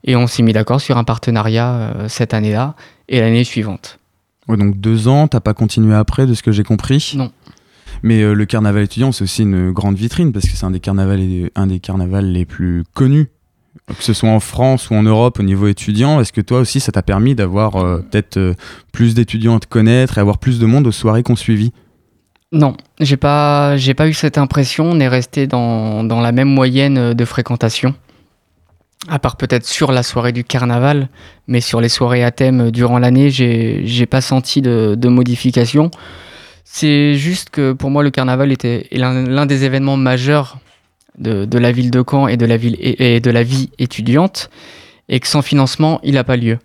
Et 0.04 0.16
on 0.16 0.26
s'est 0.26 0.42
mis 0.42 0.52
d'accord 0.52 0.80
sur 0.80 0.96
un 0.96 1.04
partenariat 1.04 1.74
euh, 1.74 2.08
cette 2.08 2.32
année-là 2.32 2.76
et 3.08 3.20
l'année 3.20 3.44
suivante. 3.44 3.98
Ouais, 4.48 4.56
donc 4.56 4.80
deux 4.80 5.08
ans, 5.08 5.28
t'as 5.28 5.40
pas 5.40 5.54
continué 5.54 5.94
après, 5.94 6.26
de 6.26 6.34
ce 6.34 6.42
que 6.42 6.52
j'ai 6.52 6.62
compris? 6.62 7.12
Non. 7.14 7.30
Mais 8.02 8.22
euh, 8.22 8.32
le 8.32 8.46
carnaval 8.46 8.84
étudiant, 8.84 9.12
c'est 9.12 9.24
aussi 9.24 9.42
une 9.42 9.72
grande 9.72 9.96
vitrine 9.96 10.32
parce 10.32 10.46
que 10.46 10.56
c'est 10.56 10.64
un 10.64 10.70
des 10.70 10.80
carnavals, 10.80 11.50
un 11.56 11.66
des 11.66 11.80
carnavals 11.80 12.30
les 12.32 12.46
plus 12.46 12.84
connus, 12.94 13.26
que 13.86 14.02
ce 14.02 14.12
soit 14.12 14.28
en 14.28 14.40
France 14.40 14.90
ou 14.90 14.94
en 14.94 15.02
Europe 15.02 15.38
au 15.38 15.42
niveau 15.42 15.68
étudiant. 15.68 16.20
Est-ce 16.20 16.32
que 16.32 16.40
toi 16.40 16.60
aussi, 16.60 16.80
ça 16.80 16.92
t'a 16.92 17.02
permis 17.02 17.34
d'avoir 17.34 17.76
euh, 17.76 17.98
peut-être 17.98 18.36
euh, 18.36 18.54
plus 18.92 19.14
d'étudiants 19.14 19.56
à 19.56 19.60
te 19.60 19.66
connaître 19.66 20.18
et 20.18 20.20
avoir 20.20 20.38
plus 20.38 20.58
de 20.58 20.66
monde 20.66 20.86
aux 20.86 20.92
soirées 20.92 21.22
qu'on 21.22 21.36
suivit? 21.36 21.72
Non, 22.52 22.76
j'ai 22.98 23.16
pas, 23.16 23.76
j'ai 23.76 23.94
pas 23.94 24.08
eu 24.08 24.12
cette 24.12 24.38
impression. 24.38 24.84
On 24.86 24.98
est 24.98 25.08
resté 25.08 25.46
dans, 25.46 26.02
dans 26.04 26.20
la 26.20 26.32
même 26.32 26.48
moyenne 26.48 26.98
euh, 26.98 27.14
de 27.14 27.24
fréquentation. 27.24 27.94
À 29.08 29.18
part 29.18 29.36
peut-être 29.36 29.66
sur 29.66 29.92
la 29.92 30.02
soirée 30.02 30.32
du 30.32 30.44
carnaval, 30.44 31.08
mais 31.46 31.60
sur 31.60 31.80
les 31.80 31.88
soirées 31.88 32.22
à 32.22 32.30
thème 32.32 32.70
durant 32.70 32.98
l'année, 32.98 33.30
j'ai, 33.30 33.80
j'ai 33.86 34.04
pas 34.04 34.20
senti 34.20 34.60
de, 34.60 34.94
de 34.94 35.08
modification. 35.08 35.90
C'est 36.64 37.14
juste 37.14 37.50
que 37.50 37.72
pour 37.72 37.90
moi, 37.90 38.02
le 38.02 38.10
carnaval 38.10 38.52
était 38.52 38.86
l'un 38.92 39.46
des 39.46 39.64
événements 39.64 39.96
majeurs 39.96 40.58
de, 41.20 41.58
la 41.58 41.72
ville 41.72 41.90
de 41.90 42.02
Caen 42.08 42.26
et 42.26 42.36
de 42.36 42.46
la, 42.46 42.56
ville, 42.56 42.76
et, 42.80 43.20
de 43.20 43.30
la 43.30 43.42
vie 43.42 43.70
étudiante, 43.78 44.50
et 45.08 45.20
que 45.20 45.26
sans 45.26 45.42
financement, 45.42 46.00
il 46.02 46.14
n'a 46.14 46.24
pas 46.24 46.36
lieu. 46.36 46.58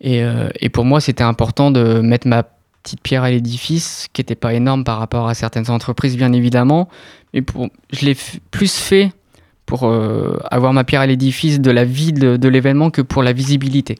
Et, 0.00 0.22
euh, 0.22 0.48
et 0.60 0.68
pour 0.68 0.84
moi, 0.84 1.00
c'était 1.00 1.24
important 1.24 1.70
de 1.70 2.00
mettre 2.00 2.28
ma 2.28 2.44
petite 2.82 3.00
pierre 3.00 3.24
à 3.24 3.30
l'édifice, 3.30 4.08
qui 4.12 4.20
n'était 4.20 4.36
pas 4.36 4.54
énorme 4.54 4.84
par 4.84 4.98
rapport 4.98 5.28
à 5.28 5.34
certaines 5.34 5.70
entreprises, 5.70 6.16
bien 6.16 6.32
évidemment. 6.32 6.88
Mais 7.34 7.42
pour, 7.42 7.68
je 7.92 8.06
l'ai 8.06 8.16
plus 8.50 8.72
fait 8.72 9.10
pour 9.66 9.84
euh, 9.84 10.38
avoir 10.50 10.72
ma 10.72 10.84
pierre 10.84 11.00
à 11.00 11.06
l'édifice 11.06 11.60
de 11.60 11.70
la 11.70 11.84
vie 11.84 12.12
de, 12.12 12.36
de 12.36 12.48
l'événement 12.48 12.90
que 12.90 13.02
pour 13.02 13.22
la 13.22 13.32
visibilité. 13.32 13.96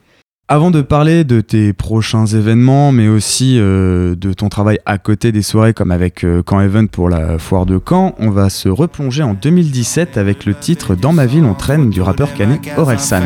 Avant 0.49 0.71
de 0.71 0.81
parler 0.81 1.25
de 1.25 1.41
tes 1.41 1.73
prochains 1.73 2.25
événements, 2.25 2.93
mais 2.93 3.09
aussi 3.09 3.57
euh, 3.59 4.15
de 4.15 4.33
ton 4.33 4.49
travail 4.49 4.79
à 4.87 4.97
côté 4.97 5.33
des 5.33 5.43
soirées 5.43 5.75
comme 5.75 5.91
avec 5.91 6.23
euh, 6.23 6.41
Caen 6.49 6.61
Event 6.61 6.87
pour 6.87 7.09
la 7.09 7.37
foire 7.41 7.67
de 7.67 7.81
Caen, 7.85 8.15
on 8.21 8.31
va 8.31 8.49
se 8.49 8.69
replonger 8.69 9.25
en 9.25 9.35
2017 9.35 10.17
avec 10.17 10.45
le 10.45 10.55
titre 10.55 10.95
Dans 10.95 11.13
ma 11.13 11.27
ville 11.27 11.45
on 11.45 11.55
traîne 11.55 11.91
du 11.91 12.01
rappeur 12.01 12.33
canet 12.33 12.61
Orelsan. 12.77 13.23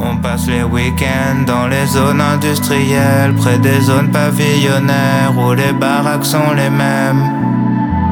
On 0.00 0.16
passe 0.16 0.48
les 0.48 0.62
week-ends 0.62 1.44
dans 1.46 1.68
les 1.68 1.84
zones 1.84 2.22
industrielles, 2.22 3.34
près 3.36 3.58
des 3.58 3.82
zones 3.82 4.10
pavillonnaires 4.10 5.34
où 5.38 5.52
les 5.52 5.74
baraques 5.78 6.24
sont 6.24 6.52
les 6.56 6.70
mêmes. 6.70 7.63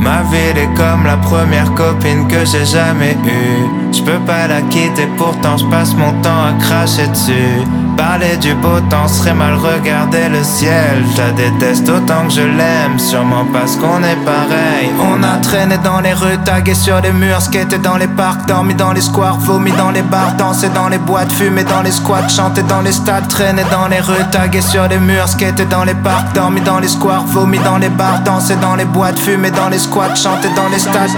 Ma 0.02 0.22
ville 0.22 0.58
est 0.58 0.74
comme 0.74 1.04
la 1.06 1.16
première 1.16 1.72
copine 1.74 2.26
que 2.26 2.44
j'ai 2.44 2.66
jamais 2.66 3.16
eue. 3.24 3.92
Je 3.92 4.02
peux 4.02 4.18
pas 4.26 4.48
la 4.48 4.60
quitter, 4.62 5.06
pourtant 5.16 5.56
je 5.56 5.64
passe 5.66 5.94
mon 5.94 6.12
temps 6.22 6.44
à 6.48 6.52
cracher 6.60 7.06
dessus. 7.06 7.62
Parler 7.96 8.36
du 8.38 8.54
beau 8.54 8.80
temps 8.88 9.06
serait 9.06 9.34
mal 9.34 9.54
regarder 9.54 10.28
le 10.28 10.42
ciel. 10.42 11.04
Je 11.14 11.20
la 11.20 11.30
déteste 11.32 11.88
autant 11.88 12.26
que 12.26 12.32
je 12.32 12.40
l'aime, 12.40 12.98
sûrement 12.98 13.44
parce 13.52 13.76
qu'on 13.76 14.02
est 14.02 14.16
pareil. 14.24 14.90
On 14.98 15.22
a 15.22 15.36
traîné 15.42 15.76
dans 15.78 16.00
les 16.00 16.14
rues, 16.14 16.38
tagué 16.44 16.74
sur 16.74 17.00
les 17.00 17.12
murs, 17.12 17.42
skaté 17.42 17.78
dans 17.78 17.98
les 17.98 18.08
parcs, 18.08 18.48
dormi 18.48 18.74
dans 18.74 18.92
les 18.92 19.02
squares, 19.02 19.38
vomi 19.38 19.72
dans 19.72 19.90
les 19.90 20.02
bars, 20.02 20.32
dansé 20.38 20.68
dans 20.70 20.88
les 20.88 20.98
boîtes, 20.98 21.30
fumé 21.30 21.64
dans 21.64 21.82
les 21.82 21.92
squats, 21.92 22.28
chanté 22.28 22.62
dans 22.62 22.80
les 22.80 22.92
stades, 22.92 23.28
traîné 23.28 23.62
dans 23.70 23.86
les 23.88 24.00
rues, 24.00 24.24
tagué 24.32 24.62
sur 24.62 24.88
les 24.88 24.98
murs, 24.98 25.28
skaté 25.28 25.66
dans 25.66 25.84
les 25.84 25.94
parcs, 25.94 26.34
dormi 26.34 26.62
dans 26.62 26.78
les 26.78 26.88
squares, 26.88 27.26
vomi 27.26 27.58
dans 27.58 27.76
les 27.76 27.90
bars, 27.90 28.20
dansé 28.24 28.56
dans 28.56 28.74
les 28.74 28.86
boîtes, 28.86 29.18
fumé 29.18 29.50
dans 29.50 29.68
les 29.68 29.78
squats, 29.78 29.91
chanté 30.16 30.48
dans 30.56 30.68
les 30.68 30.78
stades. 30.78 31.10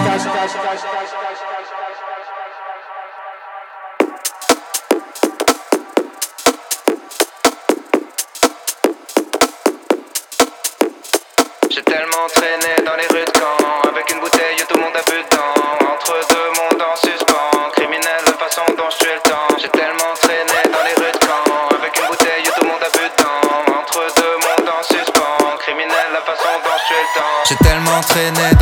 J'ai 11.70 11.82
tellement 11.82 12.26
traîné 12.34 12.74
dans 12.84 12.96
les 12.96 13.06
rues 13.06 13.24
de 13.24 13.38
Caen 13.38 13.88
Avec 13.88 14.10
une 14.12 14.20
bouteille 14.20 14.56
tout 14.68 14.74
le 14.74 14.80
monde 14.82 14.92
a 14.96 15.02
bu 15.08 15.22
dedans. 15.22 15.54
Entre 15.94 16.14
deux 16.30 16.50
mondes 16.58 16.82
en 16.82 16.96
suspens 16.96 17.70
Criminel 17.76 18.02
la 18.26 18.32
façon 18.32 18.62
dont 18.76 18.90
je 18.90 19.04
tue 19.04 19.14
le 19.14 19.20
temps. 19.30 19.56
J'ai 19.60 19.68
tellement 19.68 20.14
traîné 20.20 20.58
dans 20.72 20.82
les 20.82 20.94
rues 21.00 21.12
de 21.12 21.18
Caen 21.24 21.68
Avec 21.78 21.96
une 21.96 22.06
bouteille 22.08 22.42
tout 22.56 22.64
le 22.64 22.70
monde 22.70 22.82
a 22.82 22.90
bu 22.90 23.04
dedans. 23.06 23.78
Entre 23.78 24.00
deux 24.16 24.36
mondes 24.42 24.68
en 24.68 24.82
suspens 24.82 25.56
Criminel 25.60 26.10
la 26.12 26.22
façon 26.22 26.50
dont 26.64 26.76
je 26.82 26.86
tue 26.88 26.98
le 26.98 27.20
temps. 27.20 27.44
J'ai 27.48 27.56
tellement 27.56 28.00
traîné 28.00 28.53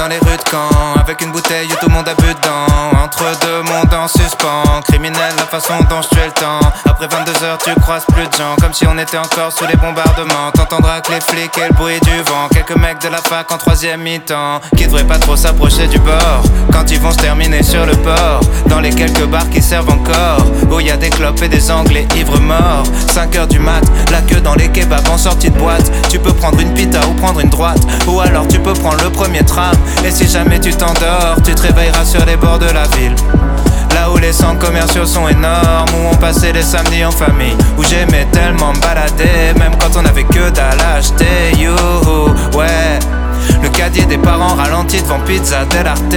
mondes 3.63 3.95
en 3.95 4.09
suspens. 4.09 4.81
Criminel 4.89 5.33
la 5.37 5.45
façon 5.45 5.75
dont 5.89 6.03
je 6.03 6.09
tue 6.09 6.25
le 6.25 6.33
temps. 6.33 6.61
Après 6.85 7.07
22 7.07 7.45
heures 7.45 7.59
tu 7.59 7.75
croises 7.81 8.05
plus 8.13 8.27
de 8.27 8.33
gens. 8.33 8.57
Comme 8.61 8.73
si 8.73 8.87
on 8.87 8.99
était 8.99 9.19
encore 9.19 9.53
sous 9.53 9.67
les 9.67 9.77
bombardements. 9.77 10.51
T'entendras 10.55 11.01
que 11.01 11.13
les 11.13 11.21
flics 11.21 11.57
et 11.59 11.69
le 11.69 11.75
bruit 11.75 12.01
du 12.01 12.17
vent. 12.23 12.49
Quelques 12.53 12.77
mecs 12.77 13.01
de 13.01 13.09
la 13.09 13.19
fac 13.19 13.51
en 13.53 13.59
troisième 13.59 14.03
mi-temps. 14.03 14.61
Qui 14.77 14.87
devraient 14.87 15.07
pas 15.07 15.19
trop 15.19 15.37
s'approcher 15.37 15.87
du 15.87 15.99
bord. 15.99 16.43
Quand 16.73 16.91
ils 16.91 17.01
vont 17.01 17.13
se 17.13 17.19
terminer 17.19 17.63
sur 17.63 17.87
le 17.87 17.95
port. 17.97 18.41
Dans 18.67 18.81
les 18.81 18.91
quelques 18.91 19.27
bars 19.27 19.49
qui 19.51 19.63
servent 19.63 19.91
encore. 19.91 20.45
Où 20.71 20.81
y 20.81 20.91
a 20.91 20.97
des 20.97 21.11
clopes 21.11 21.43
et 21.43 21.49
des 21.49 21.71
anglais 21.71 22.07
ivres 22.17 22.41
morts. 22.41 22.85
5 23.13 23.37
heures 23.37 23.47
du 23.47 23.59
mat, 23.59 23.83
la 24.11 24.21
queue 24.23 24.41
dans 24.41 24.55
les 24.55 24.69
kebabs 24.69 25.09
en 25.09 25.19
sortie 25.19 25.51
de 25.51 25.59
boîte. 25.59 25.91
Tu 26.11 26.19
peux 26.19 26.33
prendre 26.33 26.59
une 26.61 26.73
pita 26.75 27.01
ou 27.07 27.15
prendre 27.15 27.41
une 27.41 27.51
droite. 27.51 27.81
Ou 28.07 28.21
alors 28.21 28.49
tu 28.49 28.59
peux 28.59 28.75
prendre 28.75 29.03
le 29.03 29.11
premier 29.11 29.45
tram. 29.45 29.77
Et 30.05 30.11
si 30.11 30.29
jamais 30.29 30.59
tu 30.59 30.73
t'endors, 30.75 31.37
tu 31.45 31.55
te 31.55 31.63
réveilleras 31.63 32.05
sur 32.05 32.25
les 32.25 32.37
bords 32.37 32.59
de 32.59 32.71
la 32.71 32.85
ville 32.97 33.12
Là 33.95 34.11
où 34.11 34.17
les 34.19 34.33
centres 34.33 34.59
commerciaux 34.59 35.07
sont 35.07 35.29
énormes 35.29 35.91
Où 35.95 36.09
on 36.13 36.17
passait 36.17 36.53
les 36.53 36.63
samedis 36.63 37.05
en 37.05 37.11
famille 37.11 37.57
Où 37.79 37.85
j'aimais 37.85 38.27
tellement 38.33 38.73
me 38.73 38.81
balader 38.81 39.59
Même 39.59 39.73
quand 39.79 40.01
on 40.01 40.05
avait 40.05 40.25
que 40.25 40.51
dalle 40.51 40.81
acheter. 40.81 41.53
Youhou, 41.59 42.31
ouais 42.59 42.99
Le 43.63 43.69
caddie 43.69 44.07
des 44.07 44.19
parents 44.19 44.55
ralenti 44.55 45.01
devant 45.03 45.21
Pizza 45.21 45.65
Del 45.67 45.87
Arte. 45.87 46.17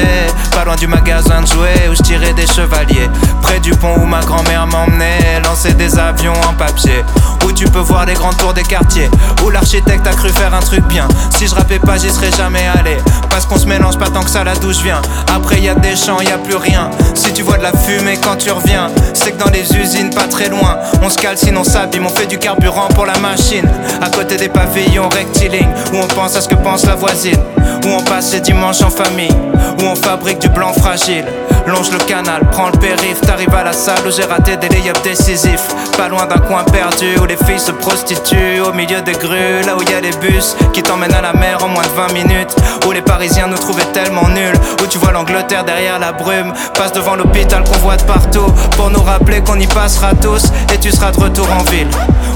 Pas 0.51 0.65
loin 0.65 0.75
du 0.75 0.87
magasin 0.87 1.41
de 1.41 1.47
jouets 1.47 1.89
où 1.89 1.95
je 1.95 2.01
tirais 2.01 2.33
des 2.33 2.47
chevaliers. 2.47 3.09
Près 3.41 3.59
du 3.59 3.71
pont 3.71 3.95
où 3.97 4.05
ma 4.05 4.21
grand-mère 4.21 4.67
m'emmenait 4.67 5.41
lancer 5.43 5.73
des 5.73 5.97
avions 5.97 6.33
en 6.49 6.53
papier. 6.53 7.03
Où 7.45 7.51
tu 7.51 7.65
peux 7.65 7.79
voir 7.79 8.05
les 8.05 8.13
grandes 8.13 8.37
tours 8.37 8.53
des 8.53 8.63
quartiers. 8.63 9.09
Où 9.43 9.49
l'architecte 9.49 10.07
a 10.07 10.11
cru 10.11 10.29
faire 10.29 10.53
un 10.53 10.59
truc 10.59 10.85
bien. 10.87 11.07
Si 11.29 11.47
je 11.47 11.55
rappais 11.55 11.79
pas, 11.79 11.97
j'y 11.97 12.09
serais 12.09 12.31
jamais 12.31 12.67
allé. 12.79 12.97
Parce 13.29 13.45
qu'on 13.45 13.57
se 13.57 13.67
mélange 13.67 13.97
pas 13.97 14.09
tant 14.09 14.21
que 14.21 14.29
ça 14.29 14.43
là 14.43 14.53
d'où 14.61 14.71
je 14.71 14.81
viens. 14.81 15.01
Après 15.33 15.59
y 15.59 15.69
a 15.69 15.75
des 15.75 15.95
champs, 15.95 16.21
y 16.21 16.31
a 16.31 16.37
plus 16.37 16.55
rien. 16.55 16.89
Si 17.13 17.33
tu 17.33 17.43
vois 17.43 17.57
de 17.57 17.63
la 17.63 17.71
fumée 17.71 18.17
quand 18.21 18.37
tu 18.37 18.51
reviens, 18.51 18.89
c'est 19.13 19.31
que 19.31 19.43
dans 19.43 19.51
les 19.51 19.75
usines 19.75 20.09
pas 20.09 20.27
très 20.27 20.49
loin, 20.49 20.77
on 21.01 21.09
se 21.09 21.17
calcine, 21.17 21.57
on 21.57 21.63
s'abîme, 21.63 22.05
on 22.05 22.09
fait 22.09 22.27
du 22.27 22.37
carburant 22.37 22.87
pour 22.89 23.05
la 23.05 23.17
machine. 23.19 23.67
À 24.01 24.09
côté 24.09 24.37
des 24.37 24.49
pavillons 24.49 25.09
rectilignes, 25.09 25.73
où 25.93 25.97
on 25.97 26.07
pense 26.07 26.35
à 26.35 26.41
ce 26.41 26.47
que 26.47 26.55
pense 26.55 26.85
la 26.85 26.95
voisine. 26.95 27.14
Où 27.15 27.87
on 27.87 28.03
passe 28.03 28.33
les 28.33 28.41
dimanches 28.41 28.81
en 28.81 28.89
famille, 28.89 29.31
où 29.79 29.83
on 29.85 29.95
fabrique 29.95 30.39
du 30.39 30.49
blanc 30.49 30.73
fragile. 30.73 31.23
Longe 31.65 31.89
le 31.91 31.97
canal, 31.99 32.41
prends 32.51 32.67
le 32.67 32.77
périph', 32.77 33.21
t'arrives 33.21 33.55
à 33.55 33.63
la 33.63 33.71
salle 33.71 34.05
où 34.05 34.11
j'ai 34.11 34.25
raté 34.25 34.57
des 34.57 34.67
lay 34.67 34.91
décisifs. 35.01 35.67
Pas 35.97 36.09
loin 36.09 36.25
d'un 36.25 36.39
coin 36.39 36.63
perdu 36.65 37.17
où 37.21 37.25
les 37.25 37.37
filles 37.37 37.59
se 37.59 37.71
prostituent, 37.71 38.59
au 38.67 38.73
milieu 38.73 39.01
des 39.01 39.13
grues, 39.13 39.61
là 39.65 39.77
où 39.77 39.81
y 39.89 39.93
a 39.93 40.01
les 40.01 40.11
bus 40.17 40.57
qui 40.73 40.83
t'emmènent 40.83 41.13
à 41.13 41.21
la 41.21 41.31
mer 41.33 41.57
en 41.63 41.69
moins 41.69 41.83
de 41.83 41.89
20 41.89 42.13
minutes. 42.13 42.55
Où 42.85 42.91
les 42.91 43.01
Parisiens 43.01 43.47
nous 43.47 43.57
trouvaient 43.57 43.91
tellement 43.93 44.27
nuls, 44.27 44.59
où 44.83 44.87
tu 44.87 44.97
vois 44.97 45.13
l'Angleterre 45.13 45.63
derrière 45.63 45.97
la 45.97 46.11
brume, 46.11 46.53
passe 46.73 46.91
devant 46.91 47.15
l'hôpital 47.15 47.63
qu'on 47.63 47.77
voit 47.79 47.95
de 47.95 48.03
partout, 48.03 48.51
pour 48.75 48.89
nous 48.89 49.01
rappeler 49.01 49.41
qu'on 49.41 49.59
y 49.59 49.67
passera 49.67 50.11
tous 50.21 50.43
et 50.73 50.77
tu 50.77 50.91
seras 50.91 51.11
de 51.11 51.19
retour 51.21 51.47
en 51.51 51.63
ville. 51.71 51.89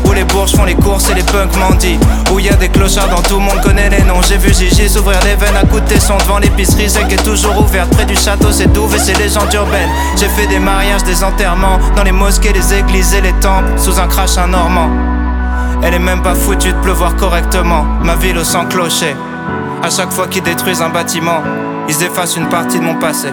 Où 0.06 0.14
les 0.14 0.24
bourges 0.24 0.56
font 0.56 0.64
les 0.64 0.74
courses 0.74 1.10
et 1.12 1.14
les 1.14 1.24
punks 1.24 1.56
mendient, 1.58 2.00
où 2.32 2.40
y 2.40 2.50
a 2.50 2.56
des 2.56 2.70
clochards 2.70 3.10
dont 3.10 3.22
tout 3.22 3.36
le 3.36 3.42
monde 3.42 3.62
connaît 3.62 3.90
les 3.90 4.02
noms. 4.04 4.22
J'ai 4.28 4.38
vu 4.38 4.52
Gigi 4.70 4.88
s'ouvrir 4.88 5.20
les 5.24 5.36
veines 5.36 5.56
à 5.56 5.64
de 5.64 5.80
tesson 5.80 6.16
devant 6.18 6.38
l'épicerie, 6.38 6.90
c'est 6.90 7.02
est 7.12 7.24
toujours 7.24 7.60
ouverte 7.60 7.90
près 7.92 8.06
du 8.06 8.16
château, 8.16 8.52
c'est 8.52 8.72
douve 8.72 8.96
et 8.96 9.00
c'est 9.00 9.18
légende 9.18 9.52
urbaine. 9.54 9.90
J'ai 10.16 10.28
fait 10.28 10.48
des 10.48 10.60
mariages, 10.60 11.04
des 11.04 11.24
enterrements, 11.24 11.80
dans 11.96 12.04
les 12.04 12.12
mosquées, 12.12 12.54
les 12.54 12.74
églises 12.76 13.14
et 13.16 13.22
les 13.22 13.34
temples, 13.34 13.72
sous 13.78 14.00
un 14.00 14.08
crachin 14.08 14.48
normand. 14.48 14.90
Elle 15.82 15.96
est 15.96 16.00
même 16.00 16.22
pas 16.22 16.36
foutue 16.36 16.72
de 16.72 16.80
pleuvoir 16.82 17.16
correctement, 17.16 17.84
ma 18.04 18.16
ville 18.16 18.38
au 18.38 18.44
sang 18.44 18.66
clocher. 18.66 19.16
À 19.82 19.90
chaque 19.90 20.12
fois 20.12 20.28
qu'ils 20.28 20.44
détruisent 20.44 20.82
un 20.82 20.90
bâtiment, 20.90 21.42
ils 21.88 22.04
effacent 22.04 22.36
une 22.36 22.50
partie 22.50 22.80
de 22.80 22.84
mon 22.84 22.96
passé. 22.96 23.30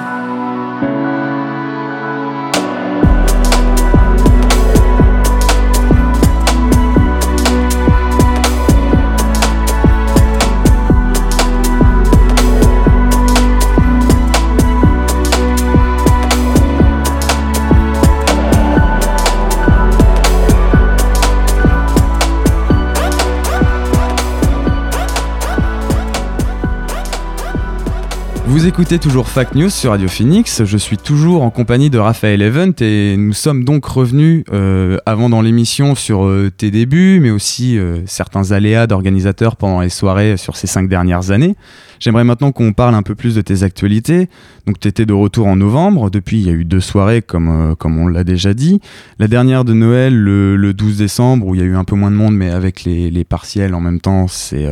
Vous 28.57 28.67
écoutez 28.67 28.99
toujours 28.99 29.29
Fact 29.29 29.55
News 29.55 29.69
sur 29.69 29.91
Radio 29.91 30.09
Phoenix. 30.09 30.65
Je 30.65 30.79
suis 30.79 30.97
toujours 30.97 31.43
en 31.43 31.51
compagnie 31.51 31.91
de 31.91 31.99
Raphaël 31.99 32.41
Event 32.41 32.73
et 32.81 33.15
nous 33.19 33.35
sommes 33.35 33.65
donc 33.65 33.85
revenus 33.85 34.45
euh, 34.51 34.97
avant 35.05 35.29
dans 35.29 35.43
l'émission 35.43 35.95
sur 35.95 36.25
euh, 36.25 36.51
tes 36.51 36.71
débuts, 36.71 37.21
mais 37.21 37.31
aussi 37.31 37.79
euh, 37.79 37.99
certains 38.07 38.53
aléas 38.53 38.87
d'organisateurs 38.87 39.57
pendant 39.57 39.83
les 39.83 39.91
soirées 39.91 40.39
sur 40.39 40.57
ces 40.57 40.67
cinq 40.67 40.89
dernières 40.89 41.33
années. 41.33 41.55
J'aimerais 42.01 42.25
maintenant 42.25 42.51
qu'on 42.51 42.73
parle 42.73 42.95
un 42.95 43.03
peu 43.03 43.15
plus 43.15 43.35
de 43.35 43.43
tes 43.43 43.63
actualités. 43.63 44.31
Donc, 44.67 44.81
tu 44.81 44.89
étais 44.89 45.05
de 45.05 45.13
retour 45.13 45.49
en 45.49 45.57
novembre. 45.57 46.09
Depuis, 46.11 46.41
il 46.41 46.47
y 46.47 46.51
a 46.51 46.55
eu 46.55 46.65
deux 46.65 46.81
soirées, 46.81 47.21
comme, 47.21 47.77
comme 47.79 47.99
on 47.99 48.09
l'a 48.09 48.25
déjà 48.25 48.55
dit. 48.55 48.81
La 49.19 49.29
dernière 49.29 49.67
de 49.67 49.75
Noël, 49.75 50.17
le, 50.17 50.73
12 50.73 50.97
décembre, 50.97 51.47
où 51.47 51.55
il 51.55 51.61
y 51.61 51.65
a 51.65 51.67
eu 51.67 51.77
un 51.77 51.85
peu 51.85 51.95
moins 51.95 52.11
de 52.11 52.17
monde, 52.17 52.35
mais 52.35 52.51
avec 52.51 52.85
les, 52.85 53.11
les 53.11 53.25
partiels 53.25 53.75
en 53.75 53.81
même 53.81 54.01
temps, 54.01 54.29
c'est 54.29 54.67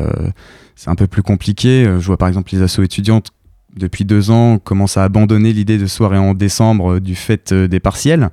c'est 0.76 0.90
un 0.90 0.96
peu 0.96 1.06
plus 1.06 1.22
compliqué. 1.22 1.84
Je 1.84 2.06
vois 2.06 2.16
par 2.16 2.28
exemple 2.28 2.52
les 2.52 2.60
assos 2.60 2.82
étudiantes 2.82 3.30
depuis 3.76 4.04
deux 4.04 4.30
ans, 4.30 4.58
commence 4.58 4.96
à 4.96 5.04
abandonner 5.04 5.52
l'idée 5.52 5.78
de 5.78 5.86
soirée 5.86 6.18
en 6.18 6.34
décembre 6.34 6.94
euh, 6.94 7.00
du 7.00 7.14
fait 7.14 7.52
euh, 7.52 7.68
des 7.68 7.80
partiels. 7.80 8.30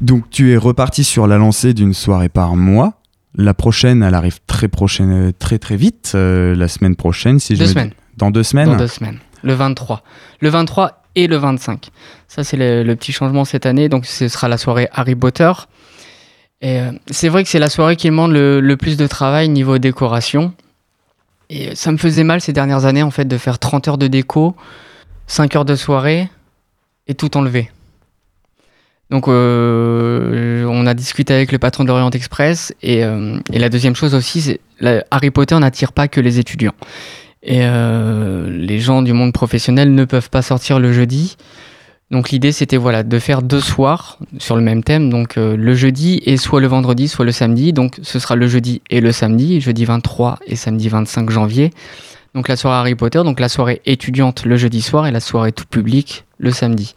Donc 0.00 0.28
tu 0.30 0.52
es 0.52 0.56
reparti 0.56 1.04
sur 1.04 1.26
la 1.26 1.38
lancée 1.38 1.72
d'une 1.72 1.94
soirée 1.94 2.28
par 2.28 2.56
mois. 2.56 2.94
La 3.36 3.54
prochaine, 3.54 4.02
elle 4.02 4.14
arrive 4.14 4.38
très 4.46 4.68
prochaine, 4.68 5.28
euh, 5.28 5.32
très 5.36 5.58
très 5.58 5.76
vite, 5.76 6.12
la 6.14 6.68
semaine 6.68 6.96
prochaine. 6.96 7.38
Si 7.38 7.54
deux 7.54 7.66
semaines. 7.66 7.92
Dans 8.16 8.30
deux 8.30 8.42
semaines. 8.42 8.70
Dans 8.70 8.76
deux 8.76 8.88
semaines. 8.88 9.18
Le 9.42 9.54
23. 9.54 10.02
Le 10.40 10.48
23 10.48 11.02
et 11.16 11.26
le 11.26 11.36
25. 11.36 11.90
Ça 12.28 12.42
c'est 12.42 12.56
le, 12.56 12.94
petit 12.94 13.12
changement 13.12 13.44
cette 13.44 13.66
année. 13.66 13.88
Donc 13.88 14.06
ce 14.06 14.28
sera 14.28 14.48
la 14.48 14.58
soirée 14.58 14.88
Harry 14.92 15.14
Potter. 15.14 15.52
Et 16.60 16.80
c'est 17.10 17.28
vrai 17.28 17.42
que 17.42 17.50
c'est 17.50 17.58
la 17.58 17.68
soirée 17.68 17.96
qui 17.96 18.08
demande 18.08 18.32
le, 18.32 18.60
le, 18.60 18.76
plus 18.76 18.96
de 18.96 19.06
travail 19.06 19.48
niveau 19.48 19.78
décoration. 19.78 20.54
Ça 21.74 21.92
me 21.92 21.96
faisait 21.96 22.24
mal 22.24 22.40
ces 22.40 22.52
dernières 22.52 22.84
années 22.84 23.02
en 23.02 23.10
fait 23.10 23.26
de 23.26 23.38
faire 23.38 23.58
30 23.58 23.88
heures 23.88 23.98
de 23.98 24.06
déco, 24.06 24.56
5 25.26 25.56
heures 25.56 25.64
de 25.64 25.76
soirée 25.76 26.28
et 27.06 27.14
tout 27.14 27.36
enlever. 27.36 27.70
Donc 29.10 29.28
euh, 29.28 30.64
on 30.64 30.86
a 30.86 30.94
discuté 30.94 31.34
avec 31.34 31.52
le 31.52 31.58
patron 31.58 31.84
de 31.84 31.88
l'Orient 31.88 32.10
Express 32.10 32.74
et, 32.82 33.04
euh, 33.04 33.38
la 33.52 33.68
deuxième 33.68 33.94
chose 33.94 34.14
aussi, 34.14 34.40
c'est 34.40 34.60
Harry 35.10 35.30
Potter 35.30 35.58
n'attire 35.58 35.92
pas 35.92 36.08
que 36.08 36.20
les 36.20 36.38
étudiants. 36.38 36.74
Et 37.42 37.60
euh, 37.60 38.48
les 38.50 38.80
gens 38.80 39.02
du 39.02 39.12
monde 39.12 39.32
professionnel 39.32 39.94
ne 39.94 40.04
peuvent 40.06 40.30
pas 40.30 40.40
sortir 40.40 40.78
le 40.78 40.92
jeudi. 40.92 41.36
Donc 42.10 42.30
l'idée 42.30 42.52
c'était 42.52 42.76
voilà 42.76 43.02
de 43.02 43.18
faire 43.18 43.42
deux 43.42 43.60
soirs 43.60 44.18
sur 44.38 44.56
le 44.56 44.62
même 44.62 44.82
thème, 44.82 45.08
donc 45.10 45.38
euh, 45.38 45.56
le 45.56 45.74
jeudi 45.74 46.20
et 46.26 46.36
soit 46.36 46.60
le 46.60 46.66
vendredi, 46.66 47.08
soit 47.08 47.24
le 47.24 47.32
samedi. 47.32 47.72
Donc 47.72 47.98
ce 48.02 48.18
sera 48.18 48.36
le 48.36 48.46
jeudi 48.46 48.82
et 48.90 49.00
le 49.00 49.10
samedi, 49.10 49.60
jeudi 49.60 49.84
23 49.84 50.38
et 50.46 50.56
samedi 50.56 50.88
25 50.88 51.30
janvier. 51.30 51.70
Donc 52.34 52.48
la 52.48 52.56
soirée 52.56 52.78
Harry 52.78 52.94
Potter, 52.94 53.22
donc 53.24 53.40
la 53.40 53.48
soirée 53.48 53.80
étudiante 53.86 54.44
le 54.44 54.56
jeudi 54.56 54.82
soir 54.82 55.06
et 55.06 55.12
la 55.12 55.20
soirée 55.20 55.52
tout 55.52 55.64
public 55.64 56.24
le 56.38 56.50
samedi. 56.50 56.94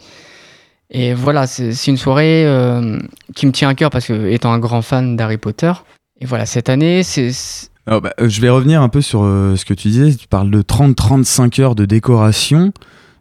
Et 0.90 1.14
voilà, 1.14 1.48
c'est 1.48 1.88
une 1.88 1.98
soirée 1.98 2.46
euh, 2.46 3.00
qui 3.36 3.46
me 3.46 3.52
tient 3.52 3.70
à 3.70 3.76
cœur 3.76 3.90
parce 3.90 4.08
que 4.08 4.28
étant 4.28 4.52
un 4.52 4.60
grand 4.60 4.82
fan 4.82 5.16
d'Harry 5.16 5.38
Potter. 5.38 5.72
Et 6.20 6.26
voilà, 6.26 6.46
cette 6.46 6.70
année, 6.70 7.04
c'est 7.04 7.32
bah, 7.86 8.02
euh, 8.20 8.28
je 8.28 8.42
vais 8.42 8.50
revenir 8.50 8.82
un 8.82 8.90
peu 8.90 9.02
sur 9.02 9.22
ce 9.22 9.64
que 9.64 9.74
tu 9.74 9.88
disais. 9.90 10.14
Tu 10.16 10.28
parles 10.28 10.52
de 10.52 10.62
30-35 10.62 11.62
heures 11.62 11.76
de 11.76 11.86
décoration. 11.86 12.74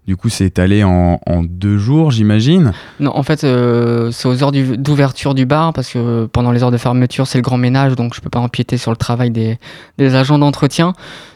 Du 0.06 0.16
coup, 0.16 0.28
c'est 0.28 0.44
étalé 0.44 0.84
en, 0.84 1.18
deux 1.42 1.78
jours, 1.78 2.12
j'imagine. 2.12 2.72
Non, 3.00 3.16
en 3.16 3.24
fait, 3.24 3.42
euh, 3.42 4.12
c'est 4.12 4.28
aux 4.28 4.42
heures 4.42 4.52
d'ouverture 4.52 5.34
du 5.34 5.46
bar, 5.46 5.72
parce 5.72 5.92
que 5.92 6.26
pendant 6.26 6.52
les 6.52 6.62
heures 6.62 6.70
de 6.70 6.76
fermeture, 6.76 7.26
c'est 7.26 7.38
le 7.38 7.42
grand 7.42 7.58
ménage, 7.58 7.96
donc 7.96 8.14
je 8.14 8.20
peux 8.20 8.30
pas 8.30 8.38
empiéter 8.38 8.76
sur 8.76 8.92
le 8.92 8.96
travail 8.96 9.30
des, 9.30 9.58
agents 9.98 10.38
d'entretien. 10.38 10.92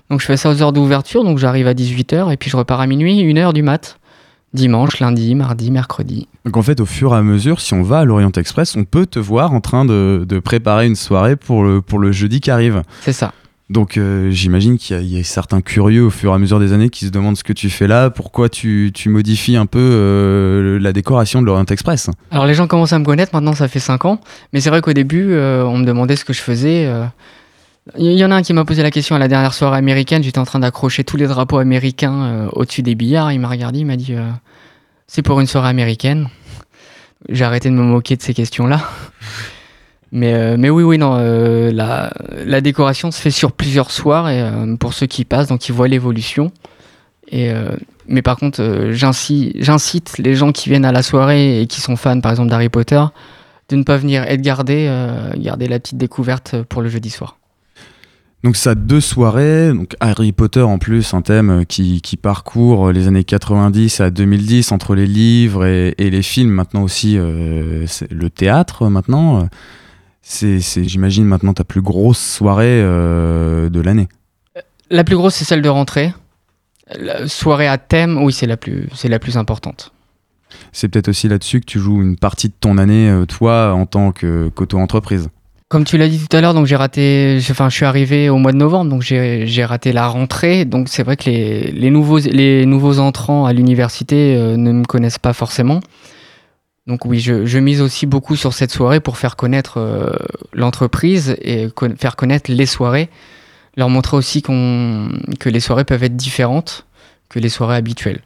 Donc 0.09 0.21
je 0.21 0.27
fais 0.27 0.37
ça 0.37 0.51
aux 0.51 0.63
heures 0.63 0.73
d'ouverture, 0.73 1.25
donc 1.25 1.39
j'arrive 1.39 1.67
à 1.67 1.75
18h, 1.75 2.33
et 2.33 2.37
puis 2.37 2.49
je 2.49 2.57
repars 2.57 2.81
à 2.81 2.87
minuit, 2.87 3.25
1h 3.25 3.53
du 3.53 3.63
mat. 3.63 3.99
Dimanche, 4.53 4.99
lundi, 4.99 5.37
mardi, 5.37 5.71
mercredi. 5.71 6.27
Donc 6.45 6.57
en 6.57 6.63
fait, 6.63 6.81
au 6.81 6.87
fur 6.87 7.15
et 7.15 7.17
à 7.17 7.23
mesure, 7.23 7.61
si 7.61 7.73
on 7.75 7.83
va 7.83 8.01
à 8.01 8.05
l'Orient 8.05 8.33
Express, 8.33 8.77
on 8.77 8.85
peut 8.85 9.07
te 9.07 9.21
voir 9.21 9.53
en 9.53 9.61
train 9.61 9.85
de, 9.85 10.41
préparer 10.45 10.87
une 10.87 10.97
soirée 10.97 11.37
pour 11.37 11.63
le, 11.63 11.81
pour 11.81 12.01
le 12.01 12.11
jeudi 12.11 12.41
qui 12.41 12.51
arrive. 12.51 12.83
C'est 13.01 13.13
ça. 13.13 13.33
Donc 13.71 13.97
euh, 13.97 14.33
j'imagine 14.33 14.79
qu'il 14.79 15.01
y, 15.07 15.21
a 15.21 15.23
certains 15.23 15.61
curieux 15.61 16.03
au 16.03 16.11
fur 16.11 16.33
et 16.33 16.35
à 16.35 16.39
mesure 16.39 16.59
des 16.59 16.73
années 16.73 16.91
qui 16.91 17.07
se 17.07 17.11
demandent 17.11 17.37
ce 17.37 17.45
que 17.45 17.53
tu 17.53 17.71
fais 17.71 17.87
là, 17.87 18.11
pourquoi 18.11 18.49
tu, 18.49 18.93
modifies 19.07 19.57
un 19.57 19.67
peu 19.67 19.79
euh, 19.79 20.81
la 20.81 20.93
décoration 20.93 21.41
de 21.41 21.47
l'Orient 21.47 21.65
Express. 21.67 22.11
Alors 22.33 22.47
les 22.47 22.55
gens 22.55 22.67
commencent 22.67 22.93
à 22.93 22.99
me 22.99 23.05
connaître, 23.05 23.33
maintenant 23.33 23.55
ça 23.55 23.69
fait 23.69 23.79
5 23.79 24.07
ans, 24.07 24.21
mais 24.53 24.61
c'est 24.61 24.71
vrai 24.71 24.81
qu'au 24.81 24.93
début 24.93 25.35
euh, 25.35 25.63
on 25.65 25.79
me 25.79 25.85
demandait 25.85 26.17
ce 26.17 26.25
que 26.25 26.33
je 26.33 26.41
faisais. 26.41 26.93
Il 27.97 28.13
y 28.13 28.25
en 28.25 28.33
a 28.33 28.35
un 28.35 28.43
qui 28.43 28.53
m'a 28.53 28.65
posé 28.65 28.83
la 28.83 28.91
question 28.91 29.15
à 29.15 29.21
la 29.21 29.29
dernière 29.29 29.55
soirée 29.55 29.79
américaine, 29.79 30.25
j'étais 30.25 30.41
en 30.41 30.45
train 30.45 30.59
d'accrocher 30.59 31.05
tous 31.05 31.17
les 31.17 31.29
drapeaux 31.29 31.59
américains 31.59 32.49
au-dessus 32.53 32.83
des 32.83 32.97
billards, 32.97 33.31
il 33.31 33.39
m'a 33.39 33.49
regardé, 33.49 33.79
il 33.79 33.87
m'a 33.87 33.97
dit 33.97 34.15
c'est 35.07 35.23
pour 35.23 35.39
une 35.39 35.47
soirée 35.47 35.69
américaine. 35.69 36.29
J'ai 37.29 37.45
arrêté 37.45 37.69
de 37.69 37.75
me 37.75 37.83
moquer 37.83 38.17
de 38.17 38.23
ces 38.23 38.35
questions-là. 38.35 38.81
Mais, 40.13 40.35
euh, 40.35 40.57
mais 40.59 40.71
oui, 40.71 40.83
oui, 40.83 40.99
non, 40.99 41.17
euh, 41.17 41.71
la, 41.71 42.13
la, 42.45 42.61
décoration 42.61 43.13
se 43.13 43.21
fait 43.21 43.31
sur 43.31 43.53
plusieurs 43.53 43.93
soirs 43.93 44.27
euh, 44.27 44.77
pour 44.77 44.93
ceux 44.93 45.07
qui 45.07 45.25
passent, 45.25 45.47
donc 45.47 45.69
ils 45.69 45.73
voient 45.73 45.89
l'évolution. 45.89 46.51
Et, 47.33 47.53
mais 48.09 48.23
par 48.23 48.37
contre, 48.37 48.91
j'incite 48.91 50.19
les 50.19 50.35
gens 50.35 50.51
qui 50.51 50.69
viennent 50.69 50.85
à 50.85 50.91
la 50.91 51.05
soirée 51.05 51.63
et 51.63 51.69
qui 51.69 51.81
sont 51.81 51.95
fans, 51.95 52.21
par 52.21 52.33
exemple, 52.33 52.51
d'Harry 52.51 52.69
Potter, 52.69 53.01
de 53.69 53.77
ne 53.77 53.85
pas 53.85 53.99
venir 53.99 54.29
et 54.29 54.37
de 54.37 54.43
garder, 54.43 54.93
garder 55.37 55.69
la 55.69 55.79
petite 55.79 55.97
découverte 55.97 56.61
pour 56.65 56.83
le 56.83 56.89
jeudi 56.89 57.09
soir. 57.09 57.39
Donc 58.43 58.57
ça 58.57 58.75
deux 58.75 59.01
soirées, 59.01 59.73
donc 59.73 59.95
Harry 60.01 60.33
Potter 60.33 60.63
en 60.63 60.79
plus, 60.79 61.15
un 61.15 61.23
thème 61.23 61.65
qui, 61.69 62.01
qui 62.01 62.17
parcourt 62.17 62.91
les 62.91 63.07
années 63.07 63.23
90 63.23 64.01
à 64.01 64.11
2010 64.11 64.73
entre 64.73 64.97
les 64.97 65.07
livres 65.07 65.65
et 65.65 66.11
les 66.11 66.23
films, 66.23 66.51
maintenant 66.51 66.83
aussi 66.83 67.17
le 67.17 68.29
théâtre 68.29 68.89
maintenant 68.89 69.49
c'est, 70.23 70.61
j'imagine, 70.85 71.25
maintenant 71.25 71.53
ta 71.55 71.65
plus 71.65 71.83
grosse 71.83 72.19
soirée 72.21 72.81
euh, 72.83 73.69
de 73.69 73.81
l'année. 73.81 74.09
La 74.91 75.05
plus 75.05 75.17
grosse, 75.17 75.35
c'est 75.37 75.45
celle 75.45 75.63
de 75.63 75.69
rentrée. 75.69 76.13
La 76.99 77.29
soirée 77.29 77.69
à 77.69 77.79
thème, 77.79 78.23
oui, 78.23 78.33
c'est 78.33 78.47
la 78.47 78.57
plus, 78.57 78.89
c'est 78.95 79.09
la 79.09 79.19
plus 79.19 79.37
importante. 79.37 79.93
C'est 80.73 80.89
peut-être 80.89 81.09
aussi 81.09 81.29
là-dessus 81.29 81.61
que 81.61 81.67
tu 81.67 81.79
joues 81.79 82.03
une 82.03 82.17
partie 82.17 82.49
de 82.49 82.55
ton 82.59 82.77
année, 82.79 83.09
euh, 83.09 83.25
toi, 83.25 83.73
en 83.73 83.87
tant 83.87 84.11
que- 84.13 84.51
qu'auto-entreprise. 84.55 85.29
Comme 85.69 85.85
tu 85.85 85.97
l'as 85.97 86.09
dit 86.09 86.19
tout 86.19 86.37
à 86.37 86.41
l'heure, 86.41 86.53
donc 86.55 86.67
j'ai 86.67 86.75
raté. 86.75 87.39
Enfin, 87.49 87.69
je 87.69 87.77
suis 87.77 87.85
arrivé 87.87 88.29
au 88.29 88.39
mois 88.39 88.51
de 88.51 88.57
novembre, 88.57 88.91
donc 88.91 89.03
j'ai 89.03 89.47
j'ai 89.47 89.65
raté 89.65 89.93
la 89.93 90.09
rentrée. 90.09 90.65
Donc 90.65 90.89
c'est 90.89 91.05
vrai 91.05 91.17
que 91.17 91.31
les, 91.31 91.71
les 91.71 91.91
nouveaux 91.91 92.19
les 92.19 92.67
nouveaux 92.67 92.99
entrants 92.99 93.47
à 93.47 93.53
l'université 93.53 94.35
euh, 94.37 94.57
ne 94.57 94.73
me 94.73 94.85
connaissent 94.85 95.21
pas 95.21 95.33
forcément. 95.33 95.79
Donc 96.91 97.05
oui, 97.05 97.21
je, 97.21 97.59
mise 97.59 97.83
aussi 97.83 98.05
beaucoup 98.05 98.35
sur 98.35 98.53
cette 98.53 98.73
soirée 98.73 98.99
pour 98.99 99.17
faire 99.17 99.37
connaître 99.37 99.79
euh, 99.79 100.11
l'entreprise 100.53 101.37
et 101.41 101.69
faire 101.97 102.17
connaître 102.17 102.51
les 102.51 102.67
soirées, 102.67 103.09
leur 103.77 103.89
montrer 103.89 104.17
aussi 104.17 104.43
qu'on 104.43 105.09
que 105.39 105.49
les 105.49 105.61
soirées 105.61 105.85
peuvent 105.85 106.03
être 106.03 106.17
différentes 106.17 106.87
que 107.29 107.39
les 107.39 107.49
soirées 107.49 107.77
habituelles. 107.77 108.23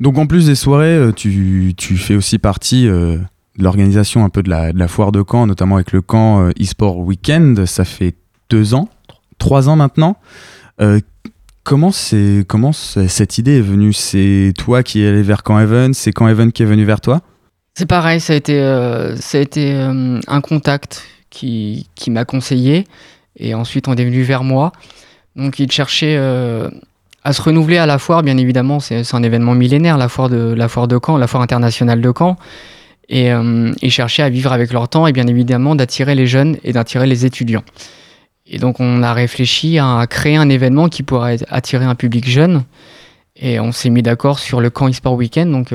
Donc 0.00 0.16
en 0.16 0.26
plus 0.26 0.46
des 0.46 0.54
soirées, 0.54 0.96
euh, 0.96 1.12
tu, 1.12 1.74
tu 1.76 1.98
fais 1.98 2.14
aussi 2.14 2.38
partie 2.38 2.88
euh, 2.88 3.18
de 3.58 3.62
l'organisation 3.62 4.24
un 4.24 4.30
peu 4.30 4.42
de 4.42 4.48
la, 4.48 4.88
foire 4.88 5.12
de 5.12 5.22
Caen, 5.30 5.46
notamment 5.46 5.74
avec 5.74 5.92
le 5.92 6.00
euh, 6.14 6.52
eSport 6.58 6.96
Weekend. 6.96 7.66
Ça 7.66 7.84
fait 7.84 8.16
deux 8.48 8.72
ans, 8.72 8.88
trois 9.36 9.68
ans 9.68 9.76
maintenant. 9.76 10.16
Euh, 10.80 10.98
comment 11.62 11.90
comment 12.48 12.72
cette 12.72 13.36
idée 13.36 13.58
est 13.58 13.60
venue? 13.60 13.92
C'est 13.92 14.54
toi 14.56 14.82
qui 14.82 15.02
es 15.02 15.08
allé 15.08 15.20
vers 15.20 15.42
Caen 15.46 15.60
Even 15.60 15.92
C'est 15.92 16.12
Caen 16.18 16.28
Even 16.28 16.52
qui 16.52 16.62
est 16.62 16.66
venu 16.66 16.84
vers 16.84 17.02
toi? 17.02 17.20
C'est 17.80 17.86
pareil, 17.86 18.20
ça 18.20 18.34
a 18.34 18.36
été, 18.36 18.60
euh, 18.60 19.16
euh, 19.34 20.20
un 20.26 20.40
contact 20.42 21.02
qui, 21.30 21.86
m'a 22.08 22.26
conseillé 22.26 22.84
et 23.38 23.54
ensuite 23.54 23.88
on 23.88 23.94
est 23.94 24.04
venu 24.04 24.20
vers 24.20 24.44
moi. 24.44 24.72
Donc 25.34 25.58
il 25.58 25.72
cherchait 25.72 26.16
euh, 26.18 26.68
à 27.24 27.32
se 27.32 27.40
renouveler 27.40 27.78
à 27.78 27.86
la 27.86 27.96
foire, 27.96 28.22
bien 28.22 28.36
évidemment, 28.36 28.80
c'est 28.80 29.14
un 29.14 29.22
événement 29.22 29.54
millénaire, 29.54 29.96
la 29.96 30.10
foire, 30.10 30.28
de, 30.28 30.52
la 30.52 30.68
foire 30.68 30.88
de 30.88 31.00
Caen, 31.02 31.16
la 31.16 31.26
foire 31.26 31.42
internationale 31.42 32.02
de 32.02 32.12
Caen. 32.14 32.36
Et 33.08 33.32
euh, 33.32 33.72
ils 33.80 33.90
cherchaient 33.90 34.24
à 34.24 34.28
vivre 34.28 34.52
avec 34.52 34.74
leur 34.74 34.86
temps 34.90 35.06
et 35.06 35.12
bien 35.12 35.26
évidemment 35.26 35.74
d'attirer 35.74 36.14
les 36.14 36.26
jeunes 36.26 36.58
et 36.64 36.74
d'attirer 36.74 37.06
les 37.06 37.24
étudiants. 37.24 37.64
Et 38.46 38.58
donc 38.58 38.78
on 38.80 39.02
a 39.02 39.14
réfléchi 39.14 39.78
à 39.78 40.06
créer 40.06 40.36
un 40.36 40.50
événement 40.50 40.90
qui 40.90 41.02
pourrait 41.02 41.38
attirer 41.48 41.86
un 41.86 41.94
public 41.94 42.28
jeune. 42.28 42.64
Et 43.36 43.58
on 43.58 43.72
s'est 43.72 43.88
mis 43.88 44.02
d'accord 44.02 44.38
sur 44.38 44.60
le 44.60 44.68
Caen 44.68 44.88
eSport 44.88 45.14
Weekend, 45.14 45.50
donc 45.50 45.68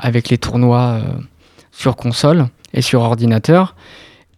avec 0.00 0.28
les 0.28 0.38
tournois 0.38 1.00
sur 1.72 1.96
console 1.96 2.46
et 2.74 2.82
sur 2.82 3.00
ordinateur. 3.02 3.74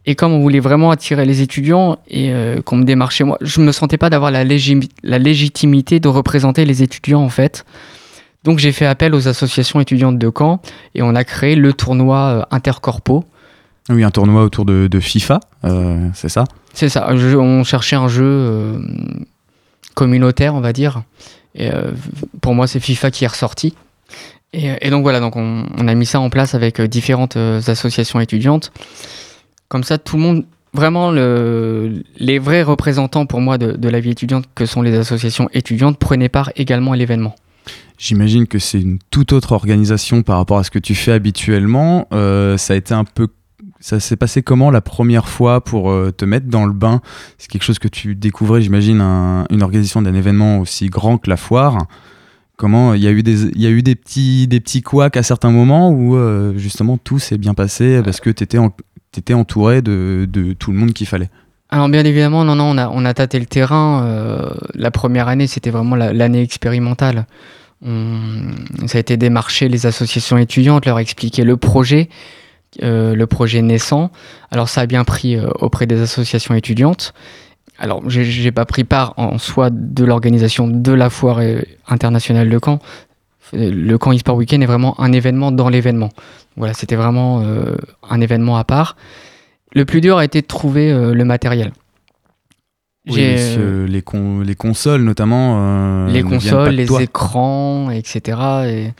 Et 0.06 0.14
comme 0.14 0.32
on 0.32 0.40
voulait 0.40 0.60
vraiment 0.60 0.90
attirer 0.90 1.24
les 1.24 1.40
étudiants 1.40 1.98
et 2.08 2.30
euh, 2.32 2.60
qu'on 2.62 2.76
me 2.76 2.84
démarchait 2.84 3.24
moi, 3.24 3.38
je 3.40 3.60
me 3.60 3.72
sentais 3.72 3.96
pas 3.98 4.10
d'avoir 4.10 4.30
la, 4.30 4.44
légi- 4.44 4.90
la 5.02 5.18
légitimité 5.18 5.98
de 6.00 6.08
représenter 6.08 6.64
les 6.64 6.82
étudiants 6.82 7.22
en 7.22 7.30
fait. 7.30 7.64
Donc 8.44 8.58
j'ai 8.58 8.72
fait 8.72 8.84
appel 8.84 9.14
aux 9.14 9.28
associations 9.28 9.80
étudiantes 9.80 10.18
de 10.18 10.30
Caen 10.36 10.60
et 10.94 11.02
on 11.02 11.14
a 11.14 11.24
créé 11.24 11.56
le 11.56 11.72
tournoi 11.72 12.18
euh, 12.18 12.42
Intercorpo. 12.50 13.24
Oui, 13.88 14.04
un 14.04 14.10
tournoi 14.10 14.42
autour 14.44 14.64
de, 14.66 14.86
de 14.86 15.00
FIFA, 15.00 15.40
euh, 15.64 16.08
c'est 16.14 16.28
ça? 16.30 16.44
C'est 16.74 16.88
ça, 16.90 17.14
jeu- 17.16 17.38
on 17.38 17.64
cherchait 17.64 17.96
un 17.96 18.08
jeu 18.08 18.80
communautaire, 19.94 20.54
on 20.54 20.60
va 20.60 20.72
dire. 20.72 21.02
Et 21.54 21.70
pour 22.40 22.54
moi, 22.54 22.66
c'est 22.66 22.80
FIFA 22.80 23.10
qui 23.10 23.24
est 23.24 23.28
ressorti. 23.28 23.74
Et, 24.54 24.90
donc 24.90 25.02
voilà, 25.02 25.18
donc 25.18 25.34
on, 25.36 25.88
a 25.88 25.94
mis 25.94 26.06
ça 26.06 26.20
en 26.20 26.30
place 26.30 26.54
avec 26.54 26.78
euh, 26.78 26.86
différentes 26.86 27.36
euh, 27.36 27.60
associations 27.66 28.20
étudiantes. 28.20 28.72
Comme 29.68 29.82
ça, 29.82 29.98
tout 29.98 30.16
le 30.16 30.22
monde, 30.22 30.44
vraiment, 30.72 31.10
le, 31.10 32.04
les 32.18 32.38
vrais 32.38 32.62
représentants 32.62 33.26
pour 33.26 33.40
moi 33.40 33.58
de, 33.58 33.88
la 33.88 34.00
vie 34.00 34.10
étudiante, 34.10 34.44
que 34.54 34.66
sont 34.66 34.82
les 34.82 34.96
associations 34.96 35.48
étudiantes, 35.52 35.98
prenaient 35.98 36.28
part 36.28 36.52
également 36.54 36.92
à 36.92 36.96
l'événement. 36.96 37.34
J'imagine 37.98 38.46
que 38.46 38.58
c'est 38.58 38.80
une 38.80 38.98
toute 39.10 39.32
autre 39.32 39.52
organisation 39.52 40.22
par 40.22 40.36
rapport 40.36 40.58
à 40.58 40.64
ce 40.64 40.70
que 40.70 40.78
tu 40.78 40.94
fais 40.94 41.12
habituellement. 41.12 42.06
Euh, 42.12 42.56
ça 42.56 42.74
a 42.74 42.76
été 42.76 42.94
un 42.94 43.04
peu. 43.04 43.28
Ça 43.80 44.00
s'est 44.00 44.16
passé 44.16 44.42
comment 44.42 44.70
la 44.70 44.80
première 44.80 45.28
fois 45.28 45.62
pour 45.62 45.92
te 46.16 46.24
mettre 46.24 46.46
dans 46.46 46.64
le 46.64 46.72
bain? 46.72 47.02
C'est 47.36 47.50
quelque 47.50 47.64
chose 47.64 47.78
que 47.78 47.88
tu 47.88 48.14
découvrais, 48.14 48.62
j'imagine, 48.62 49.00
un- 49.02 49.46
une 49.50 49.62
organisation 49.62 50.00
d'un 50.00 50.14
événement 50.14 50.60
aussi 50.60 50.86
grand 50.88 51.18
que 51.18 51.28
la 51.28 51.36
foire. 51.36 51.86
Comment 52.56 52.94
il 52.94 53.02
y 53.02 53.08
a 53.08 53.10
eu 53.10 53.22
des 53.22 53.94
petits 53.96 54.46
des 54.46 54.62
couacs 54.82 55.16
à 55.16 55.22
certains 55.24 55.50
moments 55.50 55.90
où 55.90 56.14
euh, 56.14 56.56
justement 56.56 56.98
tout 56.98 57.18
s'est 57.18 57.38
bien 57.38 57.52
passé 57.52 58.00
parce 58.04 58.20
que 58.20 58.30
tu 58.30 58.44
étais, 58.44 59.34
entouré 59.34 59.82
de, 59.82 60.54
tout 60.58 60.70
le 60.70 60.78
monde 60.78 60.92
qu'il 60.92 61.08
fallait. 61.08 61.30
Alors 61.70 61.88
bien 61.88 62.04
évidemment, 62.04 62.44
non, 62.44 62.54
non, 62.54 62.76
on 62.92 63.04
a, 63.04 63.14
tâté 63.14 63.40
le 63.40 63.46
terrain. 63.46 64.04
euh, 64.04 64.50
la 64.74 64.92
première 64.92 65.26
année, 65.26 65.48
c'était 65.48 65.70
vraiment 65.70 65.96
la- 65.96 66.12
l'année 66.12 66.42
expérimentale. 66.42 67.26
Ça 67.82 68.96
a 68.96 69.00
été 69.00 69.16
démarcher 69.16 69.68
les 69.68 69.84
associations 69.86 70.38
étudiantes, 70.38 70.86
leur 70.86 70.98
expliquer 71.00 71.44
le 71.44 71.56
projet, 71.56 72.08
euh, 72.82 73.14
le 73.14 73.26
projet 73.26 73.62
naissant. 73.62 74.10
Alors 74.52 74.68
ça 74.68 74.82
a 74.82 74.86
bien 74.86 75.02
pris 75.02 75.36
auprès 75.58 75.86
des 75.86 76.00
associations 76.00 76.54
étudiantes. 76.54 77.14
Alors 77.78 78.08
j'ai- 78.08 78.52
pas 78.52 78.64
pris 78.64 78.84
part 78.84 79.14
en 79.16 79.38
soi 79.38 79.68
de 79.70 80.04
l'organisation 80.04 80.68
de 80.68 80.92
la 80.92 81.10
foire 81.10 81.40
internationale 81.88 82.48
de 82.48 82.58
Caen. 82.64 82.78
Euh, 83.54 83.70
Le 83.72 83.98
Caen 84.02 84.12
eSport 84.12 84.36
Weekend 84.36 84.62
est 84.62 84.66
vraiment 84.66 84.98
un 85.00 85.12
événement 85.12 85.50
dans 85.52 85.68
l'événement. 85.68 86.10
Voilà, 86.56 86.72
c'était 86.72 86.96
vraiment 86.96 87.42
euh, 87.42 87.74
un 88.08 88.20
événement 88.20 88.56
à 88.56 88.64
part. 88.64 88.96
Le 89.74 89.84
plus 89.84 90.00
dur 90.00 90.18
a 90.18 90.24
été 90.24 90.40
de 90.40 90.46
trouver 90.46 90.92
euh, 90.92 91.12
le 91.14 91.24
matériel. 91.24 91.72
Oui, 93.06 93.16
les, 93.86 94.00
con- 94.02 94.40
les 94.40 94.54
consoles 94.54 95.02
notamment. 95.02 96.06
les 96.06 96.22
consoles, 96.22 96.74
les 96.74 96.86
toi. 96.86 97.02
écrans, 97.02 97.90
etc. 97.90 98.38
Et 98.66 98.90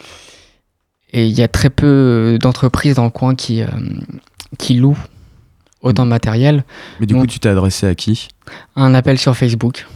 et 1.17 1.27
il 1.27 1.33
y 1.33 1.43
a 1.43 1.49
très 1.49 1.71
peu 1.71 2.39
d'entreprises 2.41 2.97
dans 2.97 3.05
le 3.05 3.11
coin 3.11 3.37
qui, 3.37 3.63
qui 4.59 4.75
louent 4.75 4.99
autant 5.85 6.05
de 6.05 6.11
matériel. 6.11 6.65
Mais 6.99 7.07
du 7.07 7.15
coup, 7.15 7.27
tu 7.27 7.39
t'es 7.39 7.49
adressé 7.49 7.87
à 7.87 7.95
qui 7.95 8.29
Un 8.75 8.93
appel 8.95 9.19
sur 9.19 9.37
Facebook. 9.37 9.87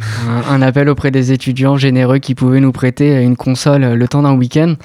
un, 0.26 0.54
un 0.54 0.62
appel 0.62 0.88
auprès 0.88 1.10
des 1.10 1.30
étudiants 1.32 1.76
généreux 1.76 2.18
qui 2.18 2.34
pouvaient 2.34 2.60
nous 2.60 2.72
prêter 2.72 3.20
une 3.22 3.36
console 3.36 3.82
le 3.94 4.08
temps 4.08 4.22
d'un 4.22 4.32
week-end. 4.34 4.76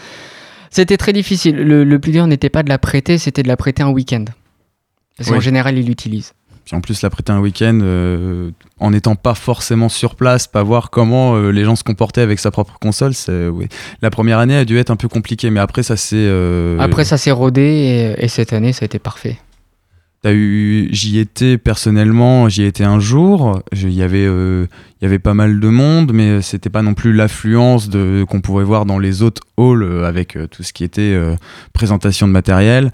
C'était 0.70 0.98
très 0.98 1.14
difficile. 1.14 1.56
Le, 1.56 1.86
le 1.86 2.00
plus 2.00 2.12
dur 2.12 2.28
n'était 2.28 2.50
pas 2.50 2.64
de 2.64 2.68
la 2.70 2.78
prêter, 2.78 3.18
c'était 3.18 3.44
de 3.44 3.48
la 3.48 3.56
prêter 3.56 3.82
un 3.82 3.90
week-end. 3.90 4.26
Parce 5.18 5.30
qu'en 5.30 5.40
général, 5.40 5.78
ils 5.78 5.86
l'utilisent. 5.86 6.34
Puis 6.66 6.76
en 6.76 6.82
plus, 6.82 7.02
la 7.04 7.10
prêter 7.12 7.32
un 7.32 7.40
week-end, 7.40 7.80
euh, 7.84 8.50
en 8.80 8.90
n'étant 8.92 9.16
pas 9.16 9.36
forcément 9.36 9.88
sur 9.88 10.16
place, 10.16 10.48
pas 10.48 10.64
voir 10.64 10.90
comment 10.90 11.36
euh, 11.36 11.52
les 11.52 11.64
gens 11.64 11.76
se 11.76 11.84
comportaient 11.84 12.22
avec 12.22 12.40
sa 12.40 12.50
propre 12.52 12.78
console, 12.82 13.14
c'est. 13.14 13.50
La 14.02 14.10
première 14.10 14.40
année 14.40 14.58
a 14.58 14.66
dû 14.66 14.78
être 14.80 14.90
un 14.90 14.96
peu 14.96 15.08
compliquée, 15.08 15.52
mais 15.52 15.60
après, 15.60 15.84
ça 15.84 15.96
s'est. 15.96 16.16
euh, 16.18 16.78
Après, 16.80 17.06
ça 17.06 17.18
s'est 17.18 17.32
rodé 17.32 17.62
et, 18.18 18.26
et 18.26 18.28
cette 18.28 18.52
année, 18.52 18.74
ça 18.74 18.84
a 18.84 18.88
été 18.88 18.98
parfait. 19.00 19.38
J'y 20.26 21.20
étais 21.20 21.58
personnellement, 21.60 22.50
j'y 22.50 22.64
étais 22.64 22.84
un 22.84 23.00
jour. 23.00 23.62
Il 23.72 23.92
y 23.92 24.02
avait, 24.02 24.26
euh, 24.26 24.66
y 25.02 25.06
avait 25.06 25.20
pas 25.20 25.36
mal 25.36 25.60
de 25.60 25.68
monde, 25.68 26.14
mais 26.14 26.42
c'était 26.42 26.72
pas 26.72 26.82
non 26.82 26.96
plus 26.96 27.14
l'affluence 27.14 27.90
qu'on 28.28 28.42
pourrait 28.42 28.64
voir 28.64 28.86
dans 28.86 28.98
les 28.98 29.22
autres 29.22 29.44
halls 29.58 29.84
euh, 29.84 30.08
avec 30.08 30.36
euh, 30.36 30.48
tout 30.48 30.64
ce 30.64 30.74
qui 30.74 30.84
était 30.84 31.14
euh, 31.14 31.36
présentation 31.74 32.28
de 32.28 32.32
matériel. 32.32 32.92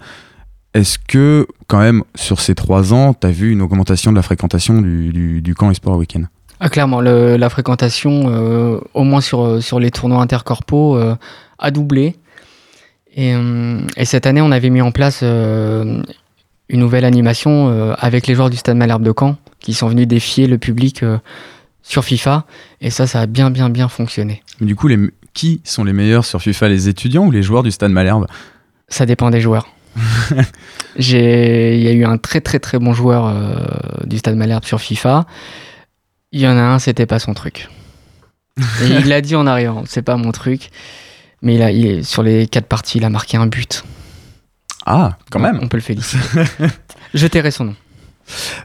Est-ce 0.74 0.98
que, 0.98 1.46
quand 1.68 1.80
même, 1.80 2.02
sur 2.14 2.40
ces 2.40 2.54
trois 2.54 2.92
ans, 2.92 3.14
t'as 3.14 3.30
vu 3.30 3.52
une 3.52 3.62
augmentation 3.62 4.10
de 4.10 4.16
la 4.16 4.22
fréquentation 4.22 4.80
du, 4.80 5.12
du, 5.12 5.40
du 5.42 5.54
camp 5.54 5.70
Esport 5.70 5.96
Weekend? 5.96 6.28
Ah, 6.60 6.68
clairement, 6.68 7.00
la 7.00 7.48
fréquentation, 7.50 8.24
euh, 8.26 8.78
au 8.94 9.04
moins 9.04 9.20
sur, 9.20 9.42
euh, 9.42 9.78
les 9.80 9.90
tournois 9.90 10.22
intercorpaux, 10.22 10.96
euh, 10.96 11.16
a 11.58 11.70
doublé. 11.70 12.16
Et, 13.14 13.34
euh, 13.34 13.80
et 13.96 14.04
cette 14.04 14.26
année, 14.26 14.40
on 14.40 14.52
avait 14.52 14.70
mis 14.70 14.80
en 14.80 14.92
place 14.92 15.20
euh, 15.22 16.02
une 16.72 16.80
nouvelle 16.80 17.04
animation 17.04 17.68
euh, 17.70 17.94
avec 17.98 18.26
les 18.26 18.34
joueurs 18.34 18.50
du 18.50 18.56
Stade 18.56 18.76
Malherbe 18.76 19.02
de 19.04 19.12
Caen 19.16 19.36
qui 19.60 19.74
sont 19.74 19.86
venus 19.88 20.08
défier 20.08 20.48
le 20.48 20.58
public 20.58 21.04
euh, 21.04 21.18
sur 21.82 22.04
FIFA. 22.04 22.44
Et 22.80 22.90
ça, 22.90 23.06
ça 23.06 23.20
a 23.20 23.26
bien, 23.26 23.50
bien, 23.50 23.70
bien 23.70 23.88
fonctionné. 23.88 24.42
Mais 24.60 24.66
Du 24.66 24.74
coup, 24.74 24.88
les, 24.88 24.98
qui 25.34 25.60
sont 25.64 25.84
les 25.84 25.92
meilleurs 25.92 26.24
sur 26.24 26.40
FIFA, 26.42 26.68
les 26.68 26.88
étudiants 26.88 27.26
ou 27.26 27.30
les 27.30 27.42
joueurs 27.44 27.62
du 27.62 27.70
Stade 27.70 27.92
Malherbe? 27.92 28.26
Ça 28.88 29.06
dépend 29.06 29.30
des 29.30 29.40
joueurs. 29.40 29.68
Il 30.98 31.82
y 31.82 31.88
a 31.88 31.92
eu 31.92 32.04
un 32.04 32.18
très, 32.18 32.40
très, 32.40 32.58
très 32.58 32.78
bon 32.78 32.92
joueur 32.92 33.26
euh, 33.26 33.54
du 34.04 34.18
Stade 34.18 34.36
Malherbe 34.36 34.64
sur 34.64 34.80
FIFA. 34.80 35.26
Il 36.32 36.40
y 36.40 36.46
en 36.46 36.56
a 36.56 36.62
un, 36.62 36.78
c'était 36.78 37.06
pas 37.06 37.18
son 37.18 37.34
truc. 37.34 37.68
Et 38.82 38.86
il 39.00 39.08
l'a 39.08 39.20
dit 39.20 39.34
en 39.34 39.46
arrivant, 39.46 39.84
c'est 39.86 40.02
pas 40.02 40.16
mon 40.16 40.32
truc. 40.32 40.70
Mais 41.42 41.54
il 41.56 41.62
a, 41.62 41.70
il 41.70 41.86
est- 41.86 42.02
sur 42.02 42.22
les 42.22 42.46
quatre 42.46 42.66
parties, 42.66 42.98
il 42.98 43.04
a 43.04 43.10
marqué 43.10 43.36
un 43.36 43.46
but. 43.46 43.84
Ah, 44.86 45.16
quand 45.30 45.38
même 45.40 45.58
On 45.62 45.68
peut 45.68 45.76
le 45.76 45.82
féliciter. 45.82 46.22
Je 47.14 47.26
tairai 47.26 47.50
son 47.50 47.64
nom. 47.66 47.74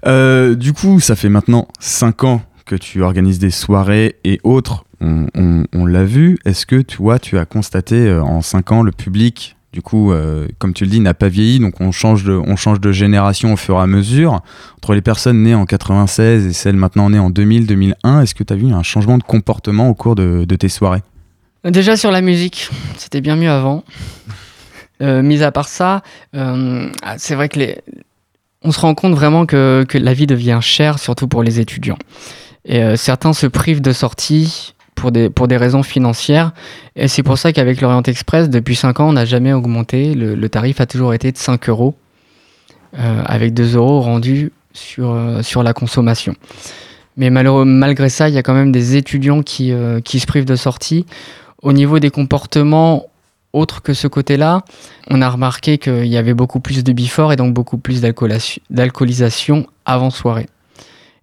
Euh, 0.05 0.55
du 0.55 0.73
coup, 0.73 0.99
ça 0.99 1.15
fait 1.15 1.29
maintenant 1.29 1.67
5 1.79 2.23
ans 2.23 2.41
que 2.65 2.75
tu 2.75 3.01
organises 3.03 3.39
des 3.39 3.51
soirées 3.51 4.15
et 4.23 4.39
autres. 4.43 4.85
On, 5.01 5.27
on- 5.35 5.65
on 5.73 5.85
l'a 5.85 6.03
vu. 6.03 6.37
Est-ce 6.45 6.65
que 6.65 6.81
tu 6.81 6.97
vois, 6.97 7.19
tu 7.19 7.37
as 7.37 7.45
constaté 7.45 7.95
euh, 7.95 8.21
en 8.23 8.41
5 8.41 8.71
ans 8.71 8.83
le 8.83 8.91
public 8.91 9.53
du 9.73 9.81
coup, 9.83 10.11
euh, 10.11 10.47
comme 10.57 10.73
tu 10.73 10.85
le 10.85 10.89
dis, 10.89 10.99
n'a 11.01 11.13
pas 11.13 11.27
vieilli, 11.27 11.59
donc 11.59 11.81
on 11.81 11.91
change, 11.91 12.23
de, 12.23 12.31
on 12.33 12.55
change 12.55 12.79
de 12.79 12.91
génération 12.91 13.53
au 13.53 13.57
fur 13.57 13.75
et 13.77 13.81
à 13.81 13.85
mesure. 13.85 14.39
Entre 14.77 14.95
les 14.95 15.01
personnes 15.01 15.43
nées 15.43 15.53
en 15.53 15.65
96 15.65 16.47
et 16.47 16.53
celles 16.53 16.77
maintenant 16.77 17.11
nées 17.11 17.19
en 17.19 17.29
2000-2001, 17.29 18.23
est-ce 18.23 18.33
que 18.33 18.43
tu 18.43 18.53
as 18.53 18.55
vu 18.55 18.71
un 18.73 18.81
changement 18.81 19.19
de 19.19 19.23
comportement 19.23 19.89
au 19.89 19.93
cours 19.93 20.15
de, 20.15 20.45
de 20.45 20.55
tes 20.55 20.69
soirées? 20.69 21.03
Déjà 21.63 21.95
sur 21.95 22.09
la 22.09 22.21
musique, 22.21 22.71
c'était 22.97 23.21
bien 23.21 23.35
mieux 23.35 23.51
avant. 23.51 23.83
Euh, 25.01 25.21
mis 25.21 25.43
à 25.43 25.51
part 25.51 25.67
ça, 25.67 26.01
euh, 26.35 26.89
c'est 27.17 27.35
vrai 27.35 27.49
que 27.49 27.59
on 28.63 28.71
se 28.71 28.79
rend 28.79 28.95
compte 28.95 29.13
vraiment 29.13 29.45
que, 29.45 29.85
la 29.93 30.13
vie 30.13 30.27
devient 30.27 30.59
chère, 30.61 30.99
surtout 30.99 31.27
pour 31.27 31.43
les 31.43 31.59
étudiants. 31.59 31.99
Et 32.65 32.81
euh, 32.81 32.95
certains 32.95 33.33
se 33.33 33.47
privent 33.47 33.81
de 33.81 33.93
sorties 33.93 34.73
pour 34.95 35.11
des, 35.11 35.57
raisons 35.57 35.83
financières. 35.83 36.53
Et 36.95 37.07
c'est 37.07 37.21
pour 37.21 37.37
ça 37.37 37.53
qu'avec 37.53 37.81
l'Orient 37.81 38.01
Express, 38.01 38.49
depuis 38.49 38.75
5 38.75 38.99
ans, 38.99 39.09
on 39.09 39.13
n'a 39.13 39.25
jamais 39.25 39.53
augmenté. 39.53 40.15
Le, 40.15 40.49
tarif 40.49 40.81
a 40.81 40.87
toujours 40.87 41.13
été 41.13 41.31
de 41.31 41.37
5 41.37 41.69
euros, 41.69 41.95
avec 42.93 43.53
2 43.53 43.75
euros 43.75 44.01
rendus 44.01 44.51
sur, 44.73 45.13
la 45.63 45.73
consommation. 45.73 46.33
Mais 47.15 47.29
malgré 47.29 48.09
ça, 48.09 48.27
il 48.27 48.33
y 48.33 48.39
a 48.39 48.43
quand 48.43 48.55
même 48.55 48.71
des 48.71 48.95
étudiants 48.95 49.43
qui, 49.43 49.71
qui 50.03 50.19
se 50.19 50.25
privent 50.25 50.45
de 50.45 50.55
sorties. 50.55 51.05
Au 51.61 51.73
niveau 51.73 51.99
des 51.99 52.09
comportements 52.09 53.05
autres 53.57 53.81
que 53.81 53.93
ce 53.93 54.07
côté-là, 54.07 54.61
on 55.09 55.21
a 55.21 55.29
remarqué 55.29 55.77
qu'il 55.77 56.05
y 56.07 56.17
avait 56.17 56.33
beaucoup 56.33 56.59
plus 56.59 56.83
de 56.83 56.91
before 56.93 57.33
et 57.33 57.35
donc 57.35 57.53
beaucoup 57.53 57.77
plus 57.77 58.01
d'alcoolisation 58.69 59.67
avant 59.85 60.09
soirée. 60.09 60.47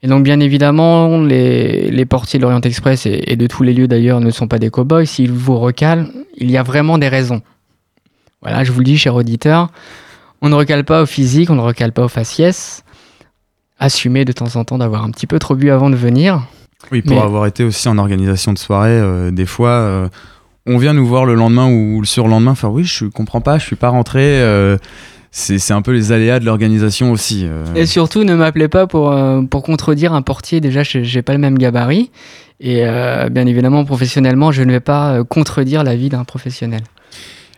Et 0.02 0.06
donc, 0.06 0.22
bien 0.22 0.38
évidemment, 0.40 1.22
les, 1.22 1.90
les 1.90 2.04
portiers 2.04 2.38
de 2.38 2.44
l'Orient 2.44 2.60
Express 2.60 3.06
et, 3.06 3.22
et 3.26 3.36
de 3.36 3.46
tous 3.46 3.62
les 3.62 3.72
lieux 3.72 3.88
d'ailleurs 3.88 4.20
ne 4.20 4.30
sont 4.30 4.48
pas 4.48 4.58
des 4.58 4.68
cow-boys. 4.68 5.06
S'ils 5.06 5.32
vous 5.32 5.58
recalent, 5.58 6.08
il 6.36 6.50
y 6.50 6.58
a 6.58 6.62
vraiment 6.62 6.98
des 6.98 7.08
raisons. 7.08 7.40
Voilà, 8.42 8.64
je 8.64 8.72
vous 8.72 8.80
le 8.80 8.84
dis, 8.84 8.98
cher 8.98 9.14
auditeur, 9.14 9.70
on 10.42 10.50
ne 10.50 10.54
recale 10.54 10.84
pas 10.84 11.02
au 11.02 11.06
physique, 11.06 11.48
on 11.48 11.54
ne 11.54 11.62
recale 11.62 11.92
pas 11.92 12.04
au 12.04 12.08
faciès. 12.08 12.84
Assumez 13.78 14.26
de 14.26 14.32
temps 14.32 14.56
en 14.56 14.64
temps 14.64 14.76
d'avoir 14.76 15.04
un 15.04 15.10
petit 15.10 15.26
peu 15.26 15.38
trop 15.38 15.54
bu 15.54 15.70
avant 15.70 15.88
de 15.88 15.96
venir. 15.96 16.42
Oui, 16.92 17.00
pour 17.00 17.16
Mais- 17.16 17.22
avoir 17.22 17.46
été 17.46 17.64
aussi 17.64 17.88
en 17.88 17.96
organisation 17.96 18.52
de 18.52 18.58
soirée, 18.58 18.90
euh, 18.90 19.30
des 19.30 19.46
fois, 19.46 19.70
euh, 19.70 20.08
on 20.66 20.78
vient 20.78 20.94
nous 20.94 21.06
voir 21.06 21.24
le 21.26 21.34
lendemain 21.34 21.68
ou 21.70 22.00
le 22.00 22.06
surlendemain, 22.06 22.54
faire 22.54 22.72
oui, 22.72 22.84
je 22.84 23.06
comprends 23.06 23.40
pas, 23.40 23.58
je 23.58 23.64
suis 23.66 23.76
pas 23.76 23.88
rentré. 23.90 24.40
euh, 24.40 24.76
c'est 25.30 25.58
c'est 25.58 25.72
un 25.74 25.82
peu 25.82 25.92
les 25.92 26.12
aléas 26.12 26.38
de 26.38 26.44
l'organisation 26.44 27.10
aussi. 27.10 27.44
euh. 27.44 27.64
Et 27.74 27.86
surtout, 27.86 28.22
ne 28.24 28.34
m'appelez 28.34 28.68
pas 28.68 28.86
pour, 28.86 29.10
euh, 29.10 29.42
pour 29.42 29.62
contredire 29.62 30.12
un 30.12 30.22
portier. 30.22 30.60
Déjà, 30.60 30.82
je 30.84 30.98
n'ai 30.98 31.22
pas 31.22 31.32
le 31.32 31.40
même 31.40 31.58
gabarit. 31.58 32.10
Et 32.60 32.84
bien 33.30 33.46
évidemment, 33.46 33.84
professionnellement, 33.84 34.52
je 34.52 34.62
ne 34.62 34.70
vais 34.70 34.80
pas 34.80 35.24
contredire 35.24 35.82
l'avis 35.82 36.08
d'un 36.08 36.24
professionnel. 36.24 36.82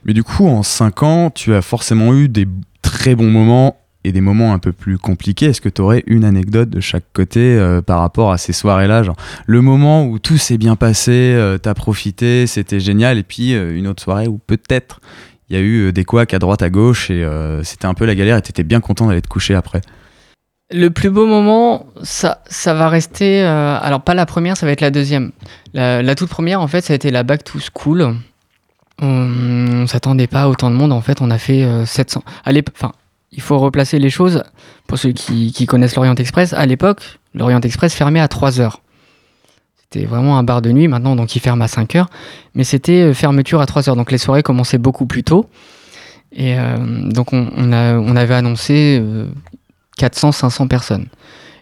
Mais 0.05 0.15
du 0.15 0.25
coup, 0.25 0.49
en 0.49 0.63
5 0.63 1.03
ans, 1.03 1.31
tu 1.31 1.55
as 1.55 1.63
forcément 1.63 2.15
eu 2.15 2.29
des 2.29 2.47
très 2.81 3.15
bons 3.15 3.31
moments 3.31 3.77
et 4.07 4.13
des 4.13 4.21
moments 4.21 4.53
un 4.55 4.61
peu 4.61 4.73
plus 4.73 4.99
compliqués. 4.99 5.47
Est-ce 5.47 5.61
que 5.61 5.69
tu 5.69 5.81
aurais 5.83 6.05
une 6.07 6.25
anecdote 6.25 6.71
de 6.71 6.79
chaque 6.81 7.05
côté 7.13 7.41
euh, 7.41 7.83
par 7.83 7.99
rapport 7.99 8.31
à 8.31 8.39
ces 8.39 8.53
soirées-là 8.53 9.03
genre, 9.03 9.17
Le 9.47 9.61
moment 9.63 10.07
où 10.07 10.21
tout 10.21 10.39
s'est 10.39 10.59
bien 10.59 10.77
passé, 10.77 11.11
euh, 11.13 11.59
t'as 11.59 11.75
profité, 11.75 12.47
c'était 12.47 12.79
génial, 12.79 13.19
et 13.19 13.25
puis 13.25 13.55
euh, 13.55 13.77
une 13.77 13.89
autre 13.89 14.01
soirée 14.03 14.29
où 14.29 14.39
peut-être 14.39 15.01
il 15.51 15.57
y 15.57 15.59
a 15.59 15.63
eu 15.63 15.87
euh, 15.89 15.93
des 15.93 16.05
couacs 16.05 16.35
à 16.35 16.39
droite, 16.39 16.63
à 16.63 16.71
gauche, 16.71 17.11
et 17.11 17.27
c'était 17.65 17.87
un 17.87 17.95
peu 17.95 18.05
la 18.07 18.15
galère, 18.15 18.37
et 18.37 18.43
t'étais 18.43 18.63
bien 18.63 18.81
content 18.81 19.09
d'aller 19.09 19.23
te 19.23 19.29
coucher 19.29 19.55
après? 19.57 19.81
Le 20.73 20.89
plus 20.91 21.11
beau 21.11 21.27
moment, 21.27 21.87
ça, 22.03 22.39
va 22.67 22.89
rester. 22.89 23.43
alors, 23.43 24.03
pas 24.03 24.15
la 24.15 24.27
première, 24.27 24.57
ça 24.57 24.67
va 24.67 24.73
être 24.73 24.81
la 24.81 24.91
deuxième. 24.91 25.33
La, 25.75 26.15
toute 26.15 26.29
première, 26.29 26.61
en 26.61 26.69
fait, 26.69 26.81
ça 26.81 26.93
a 26.93 26.97
été 26.97 27.11
la 27.11 27.23
back 27.25 27.43
to 27.45 27.59
school. 27.61 28.17
On, 29.01 29.07
on 29.83 29.87
s'attendait 29.87 30.27
pas 30.27 30.43
à 30.43 30.49
autant 30.49 30.71
de 30.71 30.77
monde. 30.77 30.93
En 30.93 31.01
fait, 31.03 31.21
on 31.21 31.31
a 31.31 31.39
fait 31.39 31.63
euh, 31.63 31.85
700. 31.87 32.25
À 32.45 32.51
l'ép- 32.53 32.71
enfin, 32.75 32.93
il 33.33 33.43
faut 33.43 33.59
replacer 33.59 33.99
les 33.99 34.11
choses 34.11 34.43
pour 34.87 34.99
ceux 34.99 35.13
qui, 35.13 35.67
connaissent 35.67 35.97
l'Orient 35.97 36.15
Express. 36.15 36.53
À 36.53 36.67
l'époque, 36.67 37.19
l'Orient 37.35 37.61
Express 37.61 37.95
fermait 37.95 38.21
à 38.21 38.29
3 38.29 38.61
heures. 38.61 38.81
C'était 39.77 40.07
vraiment 40.07 40.39
un 40.39 40.43
bar 40.43 40.63
de 40.63 40.71
nuit 40.73 40.89
maintenant, 40.89 41.17
donc 41.17 41.37
il 41.37 41.41
ferme 41.41 41.63
à 41.63 41.69
5 41.69 41.95
heures. 41.97 42.09
Mais 42.55 42.65
c'était 42.65 43.03
euh, 43.03 43.15
fermeture 43.15 43.61
à 43.61 43.67
3 43.67 43.89
heures. 43.89 43.97
Donc 43.97 44.11
les 44.11 44.19
soirées 44.19 44.43
commençaient 44.43 44.79
beaucoup 44.79 45.07
plus 45.07 45.23
tôt. 45.23 45.49
Et 46.33 46.59
euh, 46.59 46.77
donc 47.11 47.33
on, 47.33 47.73
avait 47.73 48.35
annoncé 48.35 48.99
euh, 49.01 49.29
400, 49.99 50.33
500 50.33 50.69
personnes. 50.69 51.07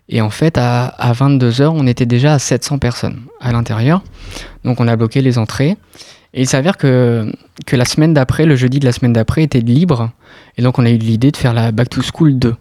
Et 0.08 0.20
en 0.20 0.30
fait, 0.30 0.58
à, 0.58 0.86
à 0.86 1.12
22h, 1.12 1.68
on 1.68 1.86
était 1.86 2.06
déjà 2.06 2.34
à 2.34 2.38
700 2.38 2.78
personnes 2.78 3.22
à 3.40 3.52
l'intérieur. 3.52 4.02
Donc 4.64 4.80
on 4.80 4.88
a 4.88 4.96
bloqué 4.96 5.22
les 5.22 5.38
entrées. 5.38 5.76
Et 6.34 6.42
il 6.42 6.48
s'avère 6.48 6.76
que, 6.76 7.32
que 7.66 7.76
la 7.76 7.84
semaine 7.84 8.12
d'après, 8.12 8.44
le 8.44 8.56
jeudi 8.56 8.80
de 8.80 8.84
la 8.84 8.92
semaine 8.92 9.12
d'après, 9.12 9.42
était 9.44 9.60
libre. 9.60 10.10
Et 10.58 10.62
donc 10.62 10.78
on 10.78 10.84
a 10.84 10.90
eu 10.90 10.98
l'idée 10.98 11.30
de 11.30 11.36
faire 11.36 11.54
la 11.54 11.72
Back 11.72 11.88
to 11.90 12.02
School 12.02 12.38
2. 12.38 12.54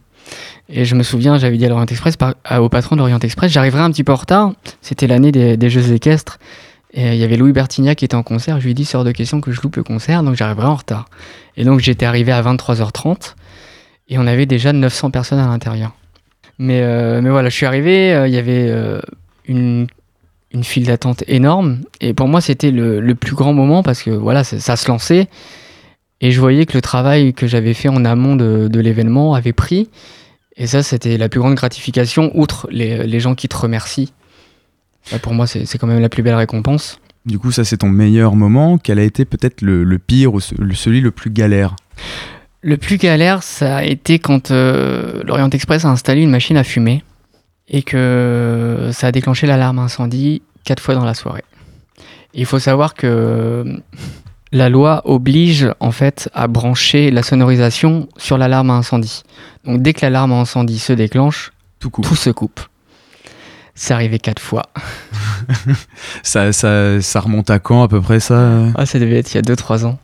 Et 0.70 0.86
je 0.86 0.96
me 0.96 1.04
souviens, 1.04 1.38
j'avais 1.38 1.58
dit 1.58 1.66
à 1.66 1.70
l'Orient 1.70 1.86
Express, 1.86 2.16
au 2.58 2.70
patron 2.70 2.96
de 2.96 3.02
l'Orient 3.02 3.20
Express, 3.20 3.52
j'arriverai 3.52 3.82
un 3.82 3.92
petit 3.92 4.04
peu 4.04 4.14
en 4.14 4.18
retard. 4.18 4.54
C'était 4.82 5.08
l'année 5.08 5.32
des, 5.32 5.58
des 5.58 5.70
Jeux 5.70 5.92
équestres. 5.92 6.40
Et 6.94 7.14
il 7.14 7.18
y 7.18 7.24
avait 7.24 7.38
Louis 7.38 7.52
Bertignac 7.52 7.98
qui 7.98 8.06
était 8.06 8.16
en 8.16 8.24
concert. 8.24 8.60
Je 8.60 8.66
lui 8.66 8.72
ai 8.72 8.74
dit, 8.76 8.86
c'est 8.86 8.96
hors 8.96 9.04
de 9.04 9.12
question 9.12 9.42
que 9.42 9.52
je 9.52 9.60
loupe 9.62 9.76
le 9.76 9.84
concert, 9.84 10.22
donc 10.24 10.36
j'arriverai 10.36 10.68
en 10.68 10.76
retard. 10.76 11.06
Et 11.58 11.66
donc 11.66 11.80
j'étais 11.80 12.06
arrivé 12.06 12.32
à 12.32 12.42
23h30 12.42 13.34
et 14.10 14.18
on 14.20 14.28
avait 14.28 14.46
déjà 14.46 14.74
900 14.74 15.12
personnes 15.12 15.40
à 15.40 15.48
l'intérieur. 15.48 15.94
Mais, 16.60 16.82
euh, 16.82 17.22
mais 17.22 17.30
voilà, 17.30 17.50
je 17.50 17.56
suis 17.56 17.66
arrivé, 17.66 18.14
euh, 18.14 18.28
il 18.28 18.34
y 18.34 18.38
avait 18.38 18.68
euh, 18.70 19.02
une, 19.48 19.88
une 20.54 20.64
file 20.64 20.86
d'attente 20.86 21.24
énorme. 21.28 21.82
Et 22.02 22.14
pour 22.14 22.28
moi, 22.28 22.42
c'était 22.42 22.72
le, 22.72 23.00
le 23.00 23.16
plus 23.16 23.36
grand 23.36 23.54
moment 23.54 23.84
parce 23.84 24.04
que 24.04 24.12
voilà, 24.12 24.44
ça, 24.44 24.60
ça 24.60 24.76
se 24.76 24.88
lançait. 24.88 25.28
Et 26.22 26.32
je 26.32 26.40
voyais 26.40 26.66
que 26.66 26.74
le 26.78 26.82
travail 26.82 27.34
que 27.34 27.48
j'avais 27.48 27.74
fait 27.74 27.90
en 27.90 28.06
amont 28.06 28.36
de, 28.36 28.68
de 28.68 28.80
l'événement 28.80 29.34
avait 29.34 29.54
pris. 29.54 29.90
Et 30.56 30.68
ça, 30.68 30.84
c'était 30.84 31.18
la 31.18 31.30
plus 31.30 31.40
grande 31.40 31.56
gratification, 31.56 32.32
outre 32.36 32.68
les, 32.72 33.08
les 33.08 33.20
gens 33.20 33.36
qui 33.36 33.50
te 33.50 33.58
remercient. 33.58 34.14
Ça, 35.04 35.20
pour 35.20 35.34
moi, 35.34 35.48
c'est 35.48 35.78
quand 35.78 35.88
même 35.88 36.00
la 36.00 36.10
plus 36.10 36.24
belle 36.24 36.36
récompense. 36.36 37.00
Du 37.26 37.40
coup, 37.40 37.52
ça 37.52 37.64
c'est 37.64 37.78
ton 37.78 37.90
meilleur 37.90 38.36
moment. 38.36 38.78
Quel 38.78 39.00
a 39.00 39.04
été 39.04 39.26
peut-être 39.26 39.62
le, 39.62 39.84
le 39.84 39.98
pire 40.00 40.34
ou 40.34 40.40
celui 40.40 41.02
le 41.02 41.12
plus 41.12 41.32
galère? 41.32 41.76
Le 42.62 42.78
plus 42.78 42.98
galère, 42.98 43.44
ça 43.44 43.78
a 43.78 43.84
été 43.84 44.20
quand 44.20 44.52
euh, 44.52 45.24
l'Orient 45.26 45.50
Express 45.50 45.84
a 45.86 45.90
installé 45.90 46.22
une 46.22 46.30
machine 46.30 46.56
à 46.56 46.64
fumer 46.64 47.04
et 47.70 47.82
que 47.84 48.90
ça 48.94 49.08
a 49.08 49.12
déclenché 49.12 49.48
l'alarme 49.48 49.80
incendie 49.80 50.42
quatre 50.64 50.82
fois 50.82 50.96
dans 50.96 51.06
la 51.06 51.14
soirée. 51.14 51.44
Il 52.34 52.46
faut 52.46 52.60
savoir 52.60 52.94
que 52.94 53.82
la 54.52 54.70
loi 54.70 55.02
oblige 55.06 55.70
en 55.80 55.92
fait 55.92 56.30
à 56.34 56.48
brancher 56.48 57.12
la 57.12 57.24
sonorisation 57.24 58.08
sur 58.18 58.38
l'alarme 58.38 58.70
à 58.70 58.74
incendie. 58.74 59.24
Donc 59.66 59.82
dès 59.82 59.94
que 59.94 60.02
l'alarme 60.02 60.32
à 60.34 60.36
incendie 60.36 60.80
se 60.80 60.94
déclenche, 60.94 61.52
Tout 61.80 61.90
court. 61.90 62.06
tout 62.06 62.16
se 62.16 62.30
coupe. 62.30 62.60
C'est 63.76 63.94
arrivé 63.94 64.20
quatre 64.20 64.42
fois. 64.42 64.64
Ça, 66.24 66.54
ça, 66.54 67.02
ça 67.02 67.20
remonte 67.20 67.50
à 67.50 67.60
quand 67.60 67.84
à 67.84 67.88
peu 67.88 68.00
près 68.02 68.20
ça? 68.20 68.66
Ah, 68.76 68.86
ça 68.86 69.00
devait 69.00 69.18
être 69.18 69.34
il 69.34 69.36
y 69.36 69.38
a 69.40 69.42
2-3 69.42 69.86
ans. 69.86 69.98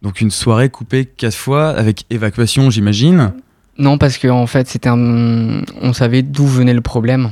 Donc 0.00 0.20
une 0.20 0.30
soirée 0.30 0.70
coupée 0.70 1.04
quatre 1.06 1.36
fois 1.36 1.68
avec 1.68 2.04
évacuation, 2.10 2.70
j'imagine? 2.70 3.32
Non, 3.78 3.98
parce 3.98 4.18
qu'en 4.18 4.40
en 4.42 4.46
fait, 4.46 4.68
c'était 4.68 4.88
un... 4.90 5.62
on 5.80 5.92
savait 5.92 6.22
d'où 6.22 6.46
venait 6.46 6.74
le 6.74 6.80
problème. 6.82 7.30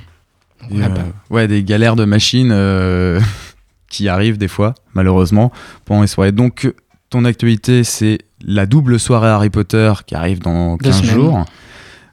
Donc, 0.70 0.80
euh, 0.80 0.88
pas- 0.88 1.04
ouais, 1.34 1.48
des 1.48 1.62
galères 1.64 1.96
de 1.96 2.04
machines 2.04 2.50
euh, 2.52 3.20
qui 3.90 4.08
arrivent 4.08 4.38
des 4.38 4.48
fois, 4.48 4.74
malheureusement, 4.94 5.52
pendant 5.84 6.00
les 6.02 6.06
soirées. 6.06 6.32
Donc, 6.32 6.72
ton 7.10 7.24
actualité, 7.24 7.84
c'est 7.84 8.18
la 8.44 8.66
double 8.66 8.98
soirée 9.00 9.28
Harry 9.28 9.50
Potter 9.50 9.92
qui 10.06 10.14
arrive 10.14 10.38
dans 10.40 10.76
Deux 10.76 10.84
15 10.90 11.00
semaines. 11.00 11.14
jours. 11.14 11.44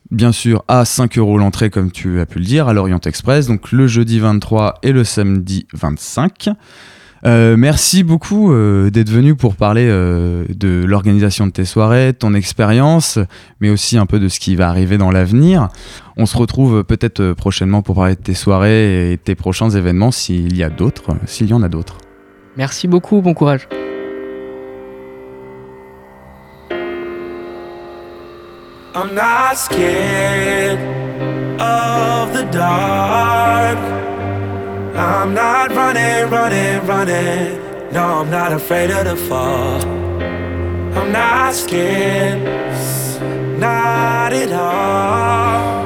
Bien 0.10 0.32
sûr, 0.32 0.64
à 0.70 0.86
5 0.86 1.18
euros 1.18 1.38
l'entrée, 1.38 1.70
comme 1.70 1.92
tu 1.92 2.20
as 2.22 2.26
pu 2.26 2.40
le 2.40 2.46
dire, 2.46 2.68
à 2.70 2.74
l'Orient 2.74 3.00
Express. 3.06 3.48
Donc, 3.48 3.72
le 3.74 3.88
jeudi 3.88 4.20
23 4.20 4.80
et 4.84 4.92
le 4.94 5.04
samedi 5.04 5.68
25. 5.74 6.50
Euh, 7.26 7.58
merci 7.58 8.04
beaucoup 8.04 8.52
euh, 8.52 8.90
d'être 8.90 9.10
venu 9.10 9.36
pour 9.36 9.56
parler 9.56 9.88
euh, 9.90 10.46
de 10.50 10.84
l'organisation 10.86 11.48
de 11.48 11.52
tes 11.52 11.66
soirées, 11.66 12.14
de 12.14 12.18
ton 12.18 12.34
expérience, 12.34 13.20
mais 13.60 13.70
aussi 13.70 13.98
un 13.98 14.06
peu 14.06 14.20
de 14.20 14.28
ce 14.28 14.40
qui 14.40 14.56
va 14.56 14.70
arriver 14.70 14.98
dans 14.98 15.12
l'avenir. 15.12 15.70
On 16.16 16.26
se 16.26 16.38
retrouve 16.38 16.84
peut-être 16.84 17.34
prochainement 17.34 17.82
pour 17.82 17.96
parler 17.96 18.16
de 18.16 18.22
tes 18.22 18.34
soirées 18.34 19.12
et 19.12 19.18
de 19.18 19.22
tes 19.22 19.36
prochains 19.36 19.70
événements 19.70 20.12
s'il 20.12 20.56
y 20.56 20.64
a 20.64 20.70
d'autres, 20.70 21.16
s'il 21.26 21.48
y 21.48 21.54
en 21.54 21.64
a 21.64 21.70
d'autres. 21.70 21.98
Merci 22.56 22.88
beaucoup, 22.88 23.22
bon 23.22 23.34
courage. 23.34 23.68
I'm 28.96 29.14
not 29.14 29.56
scared 29.56 30.80
of 31.60 32.34
the 32.34 32.50
dark. 32.52 33.97
I'm 34.98 35.36
not 35.36 35.70
running, 35.70 36.28
running, 36.32 36.88
running. 36.88 37.92
No, 37.92 38.22
I'm 38.22 38.32
not 38.32 38.52
afraid 38.52 38.90
of 38.90 39.06
the 39.06 39.16
fall. 39.16 39.80
I'm 40.98 41.12
not 41.12 41.54
scared, 41.54 42.42
not 43.60 44.34
at 44.34 44.52
all. 44.52 45.86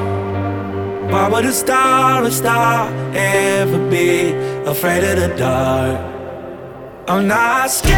Why 1.11 1.27
would 1.27 1.43
a 1.43 1.51
star, 1.51 2.23
a 2.23 2.31
star 2.31 2.89
ever 3.13 3.89
be 3.89 4.31
afraid 4.65 5.03
of 5.03 5.19
the 5.19 5.35
dark? 5.35 5.99
I'm 7.09 7.27
not 7.27 7.69
scared. 7.69 7.97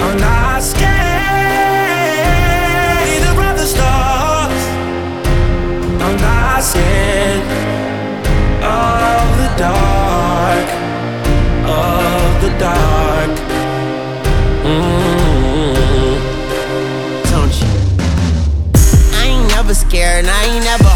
I'm 0.00 0.18
not 0.18 0.62
scared 0.64 0.91
Scared 6.62 7.42
of 8.62 9.26
the 9.40 9.48
dark, 9.58 10.68
of 11.66 12.40
the 12.40 12.50
dark. 12.58 13.30
Mm. 14.62 16.20
don't 17.30 17.54
you? 17.60 17.68
I 19.18 19.26
ain't 19.26 19.48
never 19.48 19.74
scared, 19.74 20.26
I 20.26 20.44
ain't 20.44 20.64
never. 20.64 20.91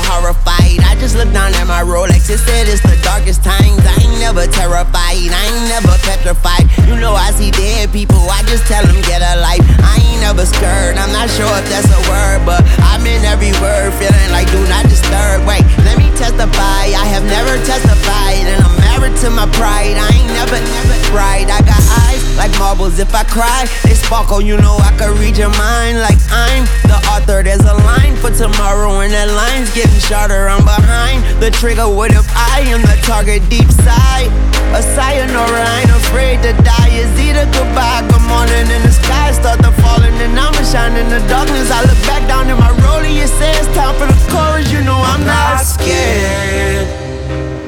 Just 0.99 1.15
look 1.15 1.31
down 1.31 1.55
at 1.55 1.69
my 1.69 1.87
Rolex, 1.87 2.27
it 2.27 2.43
said 2.43 2.67
it's 2.67 2.83
the 2.83 2.99
darkest 3.05 3.45
times. 3.45 3.79
I 3.85 3.95
ain't 4.01 4.19
never 4.19 4.43
terrified, 4.51 5.31
I 5.31 5.43
ain't 5.47 5.69
never 5.71 5.95
petrified. 6.03 6.67
You 6.89 6.99
know 6.99 7.15
I 7.15 7.31
see 7.31 7.55
dead 7.55 7.93
people, 7.93 8.19
I 8.27 8.43
just 8.51 8.67
tell 8.67 8.83
them 8.83 8.99
get 9.07 9.23
a 9.23 9.39
life. 9.39 9.63
I 9.87 10.03
ain't 10.03 10.21
never 10.25 10.43
scared, 10.43 10.99
I'm 10.99 11.13
not 11.15 11.31
sure 11.31 11.47
if 11.63 11.67
that's 11.71 11.93
a 11.95 12.03
word, 12.11 12.43
but 12.43 12.65
I'm 12.91 13.07
in 13.07 13.23
every 13.23 13.55
word, 13.63 13.95
feeling 14.01 14.31
like 14.35 14.51
do 14.51 14.59
not 14.67 14.89
disturb. 14.91 15.47
Wait, 15.47 15.63
let 15.87 15.95
me 15.95 16.11
testify, 16.19 16.91
I 16.91 17.07
have 17.15 17.23
never 17.23 17.55
testified, 17.63 18.43
and 18.51 18.59
I'm 18.67 18.75
married 18.83 19.15
to 19.23 19.31
my 19.31 19.47
pride. 19.55 19.95
I 19.95 20.11
ain't 20.11 20.33
never, 20.35 20.59
never 20.59 20.97
right. 21.15 21.47
I 21.47 21.63
got 21.63 21.79
eyes 22.09 22.26
like 22.37 22.53
marbles, 22.59 22.99
if 22.99 23.15
I 23.15 23.25
cry, 23.25 23.67
they 23.83 23.95
sparkle. 23.95 24.41
You 24.41 24.57
know 24.59 24.77
I 24.77 24.93
can 24.97 25.17
read 25.19 25.37
your 25.37 25.53
mind 25.57 25.99
like 26.01 26.21
I'm 26.31 26.65
the 26.85 26.99
author. 27.11 27.43
There's 27.43 27.65
a 27.65 27.77
line 27.89 28.15
for 28.17 28.31
tomorrow, 28.31 29.01
and 29.01 29.13
that 29.13 29.33
line's 29.33 29.73
getting 29.75 30.01
shorter. 30.05 30.49
I'm 30.49 30.65
behind 30.65 31.25
the 31.41 31.51
trigger. 31.51 31.89
What 31.89 32.13
if 32.13 32.29
I 32.37 32.61
am 32.69 32.83
the 32.83 32.97
target 33.03 33.43
deep 33.49 33.69
side? 33.83 34.31
A 34.77 34.83
sayonara, 34.83 35.65
I 35.65 35.89
ain't 35.89 35.95
afraid 36.05 36.43
to 36.45 36.53
die. 36.63 36.93
Is 36.93 37.13
either 37.21 37.45
goodbye, 37.53 38.05
good 38.09 38.27
morning, 38.29 38.69
and 38.69 38.83
the 38.85 38.93
sky 38.93 39.33
start 39.33 39.61
to 39.65 39.73
falling, 39.81 40.15
and 40.21 40.39
I'ma 40.39 40.63
shine 40.65 40.97
in 40.97 41.09
the 41.09 41.21
darkness. 41.29 41.71
I 41.71 41.83
look 41.85 42.01
back 42.05 42.27
down 42.29 42.49
at 42.49 42.59
my 42.59 42.73
rollie, 42.85 43.21
it 43.21 43.29
says 43.29 43.67
time 43.75 43.97
for 43.97 44.07
the 44.07 44.19
chorus. 44.33 44.71
You 44.73 44.83
know 44.85 44.97
I'm 44.97 45.25
not 45.25 45.65
scared 45.65 46.89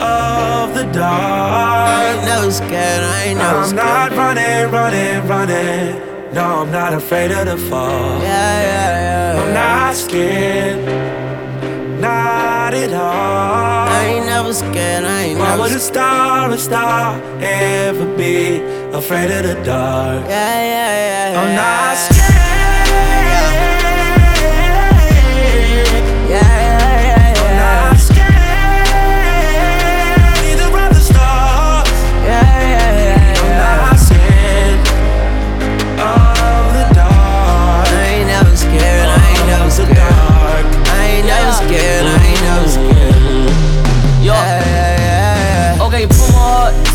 of 0.00 0.74
the 0.74 0.84
dark. 0.92 1.37
Never 2.40 2.52
scared, 2.52 3.02
I 3.02 3.34
never 3.34 3.58
I'm 3.58 3.74
not 3.76 4.12
running, 4.12 4.70
running, 4.70 5.26
running. 5.26 6.32
No, 6.32 6.62
I'm 6.62 6.70
not 6.70 6.92
afraid 6.92 7.32
of 7.32 7.46
the 7.46 7.56
fall. 7.56 8.20
Yeah, 8.20 8.62
yeah, 8.70 9.34
yeah. 9.34 9.42
I'm 9.42 9.54
not 9.54 9.94
scared, 9.96 10.84
not 12.00 12.74
at 12.74 12.92
all. 12.92 13.88
I 13.88 14.04
ain't 14.04 14.26
never 14.26 14.52
scared, 14.52 15.04
I 15.04 15.22
ain't 15.22 15.38
Why 15.38 15.48
never 15.50 15.62
would 15.62 15.72
a 15.72 15.80
star, 15.80 16.50
a 16.50 16.58
star 16.58 17.20
ever 17.40 18.04
be 18.16 18.58
afraid 18.92 19.30
of 19.30 19.44
the 19.44 19.54
dark? 19.64 20.24
Yeah, 20.28 20.28
yeah, 20.28 20.70
yeah, 20.70 21.32
yeah. 21.32 21.40
I'm 21.40 21.54
not 21.56 21.96
scared. 21.96 22.37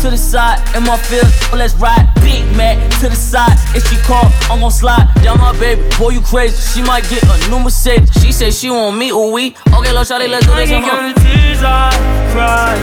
To 0.04 0.10
the 0.10 0.18
side 0.18 0.60
in 0.76 0.82
my 0.82 0.98
field. 0.98 1.24
Let's 1.56 1.72
ride. 1.76 2.06
Big 2.16 2.44
Mac 2.56 2.76
to 3.00 3.08
the 3.08 3.16
side. 3.16 3.56
If 3.74 3.88
she 3.88 3.96
call, 4.04 4.28
I'm 4.52 4.60
gon' 4.60 4.70
slide. 4.70 5.08
Down 5.22 5.38
my 5.38 5.58
baby, 5.58 5.80
boy, 5.98 6.10
you 6.10 6.20
crazy. 6.20 6.60
She 6.60 6.86
might 6.86 7.08
get 7.08 7.22
a 7.24 7.48
new 7.48 7.58
Mercedes. 7.58 8.10
She 8.20 8.30
say 8.30 8.50
she 8.50 8.68
want 8.68 8.98
me, 8.98 9.08
ooh 9.10 9.32
we. 9.32 9.56
Okay, 9.72 9.92
little 9.96 10.04
shawty, 10.04 10.28
let's 10.28 10.44
do 10.44 10.54
this. 10.56 10.70
I 10.70 10.80
Come 10.80 10.84
on. 10.84 11.14
can 11.14 11.24
tears 11.24 11.62
I 11.64 11.88
cry. 12.32 12.76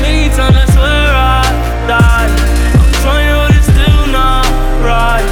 Many 0.00 0.34
times 0.34 0.56
I 0.56 0.64
swear 0.72 1.08
I 1.12 1.44
die. 1.92 2.28
I'm 2.80 2.92
trying, 3.04 3.36
but 3.36 3.56
it's 3.56 3.66
still 3.68 4.06
not 4.08 4.46
right. 4.80 5.26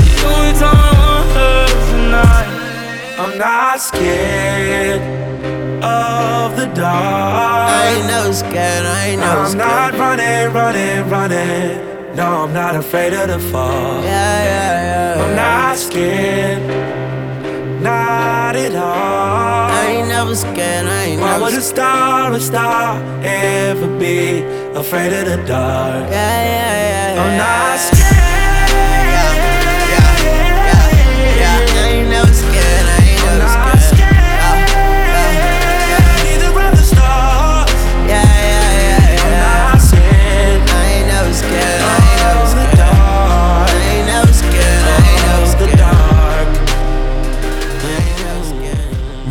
The 0.00 0.26
only 0.32 0.54
time 0.58 0.80
I 0.80 0.92
want 0.96 1.28
her 1.36 1.66
tonight. 1.92 2.48
I'm 3.20 3.36
not 3.36 3.80
scared 3.82 5.29
of 5.82 6.56
the 6.56 6.66
dark. 6.66 7.70
I 7.70 7.94
ain't 7.96 8.06
never 8.06 8.32
scared, 8.32 8.86
I 8.86 9.06
ain't 9.08 9.20
never 9.20 9.40
I'm 9.40 9.50
scared. 9.50 9.68
not 9.68 9.94
running, 9.94 10.52
running, 10.52 11.08
running. 11.10 12.16
No, 12.16 12.26
I'm 12.44 12.52
not 12.52 12.74
afraid 12.76 13.12
of 13.12 13.28
the 13.28 13.38
fall. 13.50 14.02
Yeah, 14.02 14.44
yeah, 14.44 15.16
yeah. 15.16 15.24
I'm 15.24 15.36
not 15.36 15.76
scared, 15.78 16.62
not 17.82 18.56
at 18.56 18.74
all. 18.74 19.70
I 19.70 19.86
ain't 19.88 20.08
never 20.08 20.34
scared, 20.34 20.86
I 20.86 21.02
ain't 21.04 21.20
Why 21.20 21.32
never 21.32 21.44
would 21.44 21.54
a 21.54 21.60
star, 21.60 22.32
a 22.32 22.40
star 22.40 23.00
ever 23.24 23.86
be 23.98 24.40
afraid 24.74 25.12
of 25.12 25.26
the 25.26 25.36
dark? 25.46 26.10
Yeah, 26.10 26.44
yeah, 26.44 26.74
yeah, 26.90 27.14
yeah. 27.14 27.22
I'm 27.22 27.36
not 27.38 27.78
scared. 27.78 28.19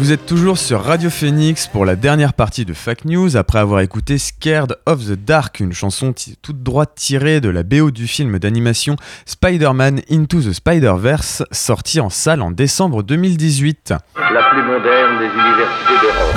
Vous 0.09 0.15
êtes 0.15 0.25
toujours 0.25 0.57
sur 0.57 0.81
Radio 0.81 1.11
Phoenix 1.11 1.67
pour 1.67 1.85
la 1.85 1.95
dernière 1.95 2.33
partie 2.33 2.65
de 2.65 2.73
Fake 2.73 3.05
News 3.05 3.37
après 3.37 3.59
avoir 3.59 3.81
écouté 3.81 4.17
Scared 4.17 4.75
of 4.87 5.05
the 5.05 5.11
Dark, 5.11 5.59
une 5.59 5.71
chanson 5.71 6.15
toute 6.41 6.63
droite 6.63 6.93
tirée 6.95 7.41
de 7.41 7.49
la 7.49 7.61
BO 7.61 7.91
du 7.91 8.07
film 8.07 8.39
d'animation 8.39 8.95
Spider-Man 9.27 10.01
Into 10.09 10.41
the 10.41 10.51
Spider-Verse, 10.51 11.43
sorti 11.51 11.99
en 11.99 12.09
salle 12.09 12.41
en 12.41 12.49
décembre 12.49 13.03
2018. 13.03 13.93
la 14.15 14.49
plus 14.49 14.63
moderne 14.63 15.19
des 15.19 15.25
universités 15.25 15.93
d'Europe. 16.01 16.35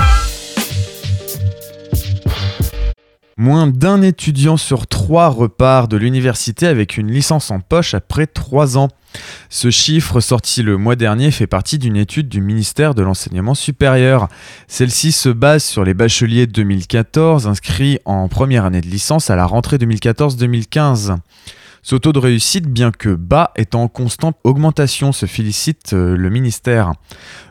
Moins 3.37 3.65
d'un 3.65 4.03
étudiant 4.03 4.57
sur 4.57 4.85
trois 4.85 5.29
repart 5.29 5.89
de 5.89 5.97
l'université 5.97 6.67
avec 6.67 6.97
une 6.97 7.11
licence 7.11 7.49
en 7.49 7.59
poche 7.59 7.95
après 7.95 8.27
trois 8.27 8.77
ans. 8.77 8.89
Ce 9.49 9.69
chiffre, 9.69 10.19
sorti 10.19 10.63
le 10.63 10.77
mois 10.77 10.95
dernier, 10.95 11.31
fait 11.31 11.47
partie 11.47 11.77
d'une 11.77 11.97
étude 11.97 12.29
du 12.29 12.41
ministère 12.41 12.95
de 12.95 13.03
l'Enseignement 13.03 13.55
supérieur. 13.55 14.27
Celle-ci 14.67 15.11
se 15.11 15.29
base 15.29 15.63
sur 15.63 15.83
les 15.83 15.93
bacheliers 15.93 16.47
2014 16.47 17.47
inscrits 17.47 17.99
en 18.05 18.27
première 18.27 18.65
année 18.65 18.81
de 18.81 18.87
licence 18.87 19.29
à 19.29 19.35
la 19.35 19.45
rentrée 19.45 19.77
2014-2015. 19.77 21.17
Ce 21.85 21.97
taux 21.97 22.13
de 22.13 22.19
réussite, 22.19 22.65
bien 22.67 22.91
que 22.91 23.09
bas, 23.09 23.51
est 23.57 23.75
en 23.75 23.89
constante 23.89 24.37
augmentation, 24.45 25.11
se 25.11 25.25
félicite 25.25 25.91
euh, 25.91 26.15
le 26.15 26.29
ministère. 26.29 26.93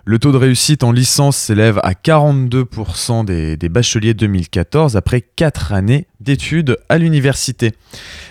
Le 0.06 0.18
taux 0.18 0.32
de 0.32 0.38
réussite 0.38 0.84
en 0.84 0.90
licence 0.90 1.36
s'élève 1.36 1.78
à 1.82 1.92
42% 1.92 3.26
des, 3.26 3.68
bacheliers 3.68 4.14
2014 4.14 4.96
après 4.96 5.20
4 5.20 5.74
années 5.74 6.06
d'études 6.20 6.78
à 6.88 6.96
l'université. 6.96 7.72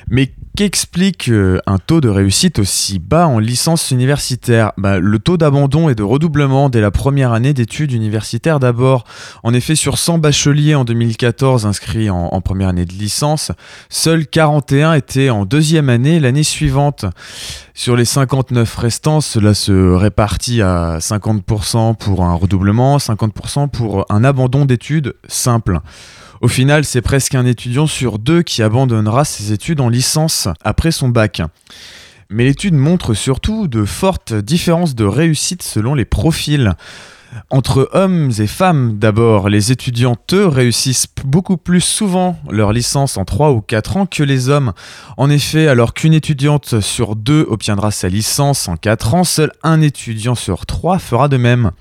Mais 0.09 0.33
qu'explique 0.61 1.27
euh, 1.29 1.59
un 1.65 1.79
taux 1.79 2.01
de 2.01 2.07
réussite 2.07 2.59
aussi 2.59 2.99
bas 2.99 3.25
en 3.25 3.39
licence 3.39 3.89
universitaire? 3.89 4.73
Bah, 4.77 4.99
Le 4.99 5.17
taux 5.17 5.35
d'abandon 5.35 5.89
et 5.89 5.95
de 5.95 6.03
redoublement 6.03 6.69
dès 6.69 6.81
la 6.81 6.91
première 6.91 7.33
année 7.33 7.51
d'études 7.51 7.93
universitaires 7.93 8.59
d'abord. 8.59 9.05
En 9.41 9.55
effet, 9.55 9.73
sur 9.73 9.97
100 9.97 10.19
bacheliers 10.19 10.75
en 10.75 10.85
2014 10.85 11.65
inscrits 11.65 12.11
en, 12.11 12.27
en 12.31 12.41
première 12.41 12.67
année 12.67 12.85
de 12.85 12.93
licence, 12.93 13.51
seuls 13.89 14.27
41 14.27 14.93
étaient 14.93 15.31
en 15.31 15.45
deuxième 15.45 15.89
année 15.89 16.19
l'année 16.19 16.43
suivante. 16.43 17.05
Sur 17.73 17.95
les 17.95 18.05
59 18.05 18.75
restants, 18.75 19.19
cela 19.21 19.55
se 19.55 19.71
répartit 19.71 20.61
à 20.61 20.99
50% 20.99 21.95
pour 21.95 22.23
un 22.23 22.35
redoublement, 22.35 22.97
50% 22.97 23.67
pour 23.69 24.05
un 24.09 24.23
abandon 24.23 24.65
d'études 24.65 25.15
simple. 25.27 25.79
Au 26.41 26.47
final, 26.47 26.85
c'est 26.85 27.03
presque 27.03 27.35
un 27.35 27.45
étudiant 27.45 27.85
sur 27.85 28.17
deux 28.17 28.41
qui 28.41 28.63
abandonnera 28.63 29.25
ses 29.25 29.51
études 29.51 29.79
en 29.79 29.89
licence 29.89 30.47
après 30.63 30.91
son 30.91 31.07
bac. 31.07 31.43
Mais 32.31 32.45
l'étude 32.45 32.73
montre 32.73 33.13
surtout 33.13 33.67
de 33.67 33.85
fortes 33.85 34.33
différences 34.33 34.95
de 34.95 35.05
réussite 35.05 35.61
selon 35.61 35.93
les 35.93 36.05
profils. 36.05 36.73
Entre 37.51 37.89
hommes 37.93 38.31
et 38.39 38.47
femmes, 38.47 38.97
d'abord, 38.97 39.49
les 39.49 39.71
étudiantes 39.71 40.33
réussissent 40.33 41.05
beaucoup 41.23 41.57
plus 41.57 41.79
souvent 41.79 42.39
leur 42.49 42.73
licence 42.73 43.17
en 43.17 43.23
3 43.23 43.51
ou 43.51 43.61
4 43.61 43.97
ans 43.97 44.05
que 44.07 44.23
les 44.23 44.49
hommes. 44.49 44.73
En 45.17 45.29
effet, 45.29 45.67
alors 45.67 45.93
qu'une 45.93 46.13
étudiante 46.13 46.81
sur 46.81 47.15
deux 47.15 47.45
obtiendra 47.49 47.91
sa 47.91 48.09
licence 48.09 48.67
en 48.67 48.77
4 48.77 49.13
ans, 49.13 49.23
seul 49.23 49.51
un 49.61 49.79
étudiant 49.81 50.35
sur 50.35 50.65
3 50.65 50.97
fera 50.97 51.27
de 51.27 51.37
même. 51.37 51.71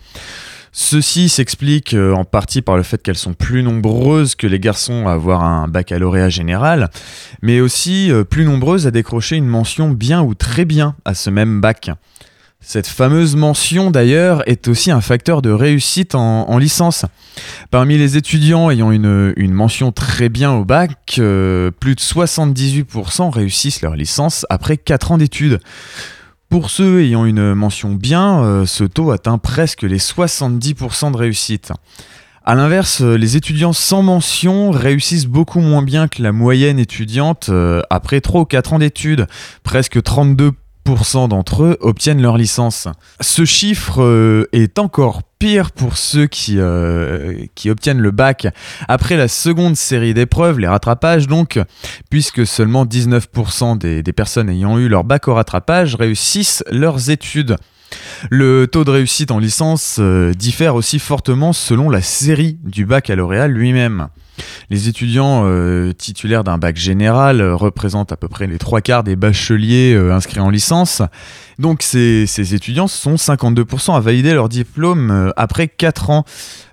Ceci 0.73 1.29
s'explique 1.29 1.95
euh, 1.95 2.13
en 2.13 2.25
partie 2.25 2.63
par 2.63 2.77
le 2.77 2.85
fait 2.85 3.03
qu'elles 3.03 3.17
sont 3.17 3.35
plus 3.35 3.63
nombreuses 3.63 4.37
que 4.37 4.47
les 4.47 4.61
garçons 4.61 5.09
à 5.09 5.13
avoir 5.13 5.43
un 5.43 5.67
baccalauréat 5.67 6.29
général, 6.29 6.91
mais 7.43 7.61
aussi 7.61 8.11
euh, 8.13 8.23
plus 8.23 8.45
nombreuses 8.45 8.87
à 8.87 8.93
décrocher 8.93 9.37
une 9.37 9.49
mention 9.49 9.91
bien 9.91 10.23
ou 10.23 10.35
très 10.35 10.65
bien 10.65 10.95
à 11.05 11.15
ce 11.15 11.29
même 11.29 11.61
bac. 11.61 11.91
Cette 12.63 12.87
fameuse 12.87 13.37
mention 13.37 13.91
d'ailleurs 13.91 14.47
est 14.47 14.69
aussi 14.69 14.91
un 14.91 15.01
facteur 15.01 15.41
de 15.41 15.51
réussite 15.51 16.15
en, 16.15 16.49
en 16.49 16.59
licence. 16.59 17.07
Parmi 17.71 17.97
les 17.97 18.19
étudiants 18.19 18.71
ayant 18.71 18.93
une, 18.93 19.33
une 19.37 19.53
mention 19.53 19.93
très 19.93 20.29
bien 20.29 20.53
au 20.53 20.65
bac, 20.67 21.17
euh, 21.19 21.71
plus 21.71 21.95
de 21.95 22.01
78% 22.01 23.31
réussissent 23.31 23.81
leur 23.81 23.97
licence 23.97 24.45
après 24.51 24.77
4 24.77 25.13
ans 25.13 25.19
d'études. 25.19 25.59
Pour 26.51 26.69
ceux 26.69 27.05
ayant 27.05 27.27
une 27.27 27.55
mention 27.55 27.95
bien, 27.95 28.43
euh, 28.43 28.67
ce 28.67 28.83
taux 28.83 29.13
atteint 29.13 29.39
presque 29.39 29.83
les 29.83 29.99
70% 30.01 31.13
de 31.13 31.17
réussite. 31.17 31.73
A 32.45 32.57
l'inverse, 32.57 33.03
euh, 33.03 33.15
les 33.15 33.37
étudiants 33.37 33.73
sans 33.73 34.03
mention 34.03 34.73
réussissent 34.73 35.29
beaucoup 35.29 35.61
moins 35.61 35.83
bien 35.83 36.09
que 36.09 36.21
la 36.21 36.33
moyenne 36.33 36.81
étudiante 36.81 37.51
euh, 37.51 37.83
après 37.89 38.21
3 38.21 38.41
ou 38.41 38.45
4 38.47 38.73
ans 38.73 38.79
d'études, 38.81 39.29
presque 39.63 39.99
32% 39.99 40.55
d'entre 41.29 41.63
eux 41.63 41.77
obtiennent 41.81 42.21
leur 42.21 42.37
licence. 42.37 42.89
Ce 43.21 43.45
chiffre 43.45 44.03
euh, 44.03 44.49
est 44.53 44.79
encore 44.79 45.23
pire 45.39 45.71
pour 45.71 45.97
ceux 45.97 46.27
qui, 46.27 46.57
euh, 46.59 47.45
qui 47.55 47.71
obtiennent 47.71 48.01
le 48.01 48.11
bac 48.11 48.49
après 48.89 49.17
la 49.17 49.29
seconde 49.29 49.77
série 49.77 50.15
d'épreuves, 50.15 50.59
les 50.59 50.67
rattrapages 50.67 51.27
donc, 51.27 51.59
puisque 52.11 52.47
seulement 52.47 52.85
19% 52.85 53.79
des, 53.79 54.03
des 54.03 54.13
personnes 54.13 54.51
ayant 54.51 54.79
eu 54.79 54.89
leur 54.89 55.05
bac 55.05 55.29
au 55.29 55.35
rattrapage 55.35 55.95
réussissent 55.95 56.65
leurs 56.71 57.11
études. 57.11 57.57
Le 58.31 58.67
taux 58.67 58.85
de 58.85 58.91
réussite 58.91 59.31
en 59.31 59.39
licence 59.39 59.97
euh, 59.99 60.33
diffère 60.33 60.75
aussi 60.75 60.99
fortement 60.99 61.53
selon 61.53 61.91
la 61.91 62.03
série 62.03 62.59
du 62.65 62.85
baccalauréat 62.85 63.49
lui-même. 63.49 64.09
Les 64.71 64.89
étudiants 64.89 65.43
euh, 65.45 65.93
titulaires 65.93 66.45
d'un 66.45 66.59
bac 66.59 66.77
général 66.77 67.41
euh, 67.41 67.55
représentent 67.55 68.13
à 68.13 68.17
peu 68.17 68.29
près 68.29 68.47
les 68.47 68.59
trois 68.59 68.81
quarts 68.81 69.05
des 69.05 69.17
bacheliers 69.17 69.97
inscrits 70.11 70.41
en 70.41 70.51
licence. 70.51 71.03
Donc 71.59 71.83
ces, 71.83 72.27
ces 72.27 72.55
étudiants 72.55 72.89
sont 72.89 73.15
52% 73.15 73.97
à 73.97 74.01
valider 74.01 74.33
leur 74.33 74.49
diplôme 74.49 75.33
après 75.37 75.69
4 75.69 76.11
ans. 76.11 76.25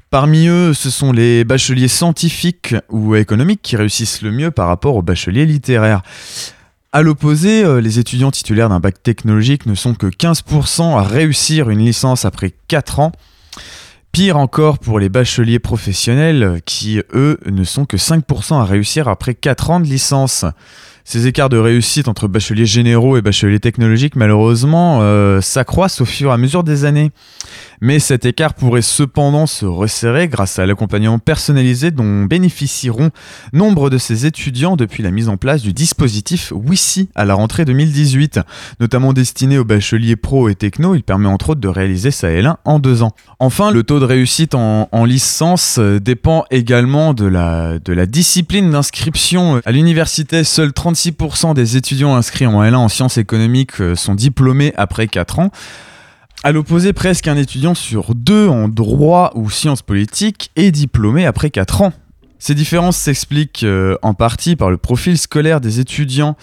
Parmi 0.10 0.48
eux, 0.48 0.74
ce 0.74 0.90
sont 0.90 1.12
les 1.12 1.44
bacheliers 1.44 1.90
scientifiques 1.90 2.76
ou 2.90 3.16
économiques 3.16 3.62
qui 3.62 3.76
réussissent 3.76 4.22
le 4.22 4.32
mieux 4.32 4.52
par 4.52 4.68
rapport 4.68 4.96
aux 4.96 5.02
bacheliers 5.02 5.46
littéraires. 5.46 6.02
À 6.98 7.04
l'opposé, 7.04 7.64
euh, 7.64 7.80
les 7.80 8.00
étudiants 8.00 8.32
titulaires 8.32 8.70
d'un 8.70 8.80
bac 8.80 9.04
technologique 9.04 9.68
ne 9.68 9.76
sont 9.76 9.94
que 9.94 10.08
15% 10.08 10.98
à 10.98 11.04
réussir 11.04 11.70
une 11.70 11.86
licence 11.86 12.26
après 12.26 12.56
4 12.70 13.00
ans. 13.00 13.12
Pire 14.12 14.38
encore 14.38 14.80
pour 14.80 14.98
les 14.98 15.08
bacheliers 15.08 15.60
professionnels 15.60 16.42
euh, 16.42 16.58
qui, 16.66 17.00
eux, 17.14 17.40
ne 17.46 17.64
sont 17.64 17.86
que 17.86 17.98
5% 17.98 18.60
à 18.60 18.64
réussir 18.64 19.10
après 19.10 19.36
4 19.36 19.70
ans 19.70 19.80
de 19.80 19.86
licence. 19.86 20.44
Ces 21.04 21.28
écarts 21.28 21.50
de 21.50 21.58
réussite 21.58 22.08
entre 22.08 22.28
bacheliers 22.28 22.66
généraux 22.66 23.16
et 23.16 23.22
bacheliers 23.22 23.60
technologiques, 23.60 24.16
malheureusement, 24.16 25.00
euh, 25.04 25.40
s'accroissent 25.40 26.02
au 26.02 26.06
fur 26.06 26.32
et 26.32 26.34
à 26.34 26.38
mesure 26.38 26.64
des 26.64 26.84
années. 26.84 27.12
Mais 27.82 28.00
cet 28.00 28.26
écart 28.26 28.54
pourrait 28.54 28.82
cependant 28.82 29.46
se 29.46 29.66
resserrer 29.66 30.28
grâce 30.28 30.60
à 30.60 30.66
l'accompagnement 30.66 31.20
personnalisé 31.20 31.92
dont 31.92 32.24
bénéficieront 32.24 33.12
nombre 33.54 33.90
de 33.90 33.98
ces 33.98 34.26
étudiants 34.26 34.76
depuis 34.76 35.04
la 35.04 35.12
mise 35.12 35.30
en 35.30 35.38
place 35.38 35.62
du 35.62 35.74
dispositif 35.74 36.52
WISI 36.56 37.10
à 37.16 37.26
la 37.26 37.36
rentrée 37.36 37.66
2018, 37.66 38.40
notamment 38.80 39.14
destiné 39.14 39.58
aux 39.58 39.66
bacheliers 39.66 40.16
pro 40.16 40.50
et 40.50 40.56
techno. 40.56 40.96
Il 40.96 41.04
permet 41.04 41.28
entre 41.28 41.52
autres 41.52 41.62
de 41.62 41.68
réaliser 41.68 42.10
et 42.24 42.42
l'un 42.42 42.58
en 42.66 42.80
deux 42.80 43.04
ans. 43.04 43.12
Enfin, 43.40 43.72
le 43.72 43.84
taux 43.84 44.00
de 44.00 44.06
réussite 44.06 44.56
en, 44.56 44.90
en 44.92 45.06
licence 45.06 45.78
euh, 45.80 46.00
dépend 46.00 46.46
également 46.52 47.14
de 47.14 47.26
la, 47.26 47.80
de 47.80 47.94
la 47.94 48.06
discipline 48.06 48.72
d'inscription. 48.72 49.62
À 49.66 49.72
l'université, 49.72 50.44
seuls 50.44 50.70
36% 50.70 51.54
des 51.54 51.78
étudiants 51.78 52.16
inscrits 52.16 52.48
en 52.48 52.64
L1 52.64 52.76
en 52.76 52.90
sciences 52.90 53.18
économiques 53.18 53.80
euh, 53.82 53.96
sont 53.96 54.16
diplômés 54.16 54.74
après 54.78 55.08
4 55.08 55.40
ans. 55.40 55.52
À 56.44 56.52
l'opposé, 56.52 56.94
presque 56.94 57.28
un 57.28 57.36
étudiant 57.36 57.74
sur 57.74 58.14
deux 58.14 58.48
en 58.48 58.68
droit 58.68 59.32
ou 59.36 59.50
sciences 59.50 59.82
politiques 59.82 60.52
est 60.56 60.72
diplômé 60.72 61.26
après 61.26 61.50
4 61.50 61.82
ans. 61.82 61.94
Ces 62.38 62.54
différences 62.54 62.98
s'expliquent 62.98 63.64
euh, 63.64 63.98
en 64.04 64.14
partie 64.14 64.56
par 64.56 64.70
le 64.70 64.78
profil 64.78 65.18
scolaire 65.18 65.60
des 65.60 65.80
étudiants. 65.80 66.38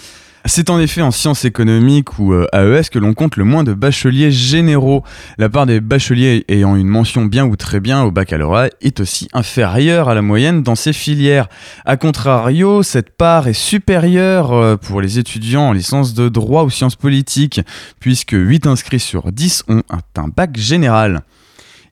C'est 0.46 0.68
en 0.68 0.78
effet 0.78 1.00
en 1.00 1.10
sciences 1.10 1.46
économiques 1.46 2.18
ou 2.18 2.34
euh, 2.34 2.46
AES 2.52 2.90
que 2.90 2.98
l'on 2.98 3.14
compte 3.14 3.38
le 3.38 3.44
moins 3.44 3.64
de 3.64 3.72
bacheliers 3.72 4.30
généraux. 4.30 5.02
La 5.38 5.48
part 5.48 5.64
des 5.64 5.80
bacheliers 5.80 6.44
ayant 6.48 6.76
une 6.76 6.86
mention 6.86 7.24
bien 7.24 7.46
ou 7.46 7.56
très 7.56 7.80
bien 7.80 8.02
au 8.02 8.10
baccalauréat 8.10 8.68
est 8.82 9.00
aussi 9.00 9.26
inférieure 9.32 10.10
à 10.10 10.14
la 10.14 10.20
moyenne 10.20 10.62
dans 10.62 10.74
ces 10.74 10.92
filières. 10.92 11.48
A 11.86 11.96
contrario, 11.96 12.82
cette 12.82 13.16
part 13.16 13.48
est 13.48 13.54
supérieure 13.54 14.52
euh, 14.52 14.76
pour 14.76 15.00
les 15.00 15.18
étudiants 15.18 15.68
en 15.68 15.72
licence 15.72 16.12
de 16.12 16.28
droit 16.28 16.64
ou 16.64 16.70
sciences 16.70 16.96
politiques, 16.96 17.62
puisque 17.98 18.32
8 18.32 18.66
inscrits 18.66 19.00
sur 19.00 19.32
10 19.32 19.64
ont 19.68 19.82
un 19.88 20.28
bac 20.28 20.58
général. 20.58 21.22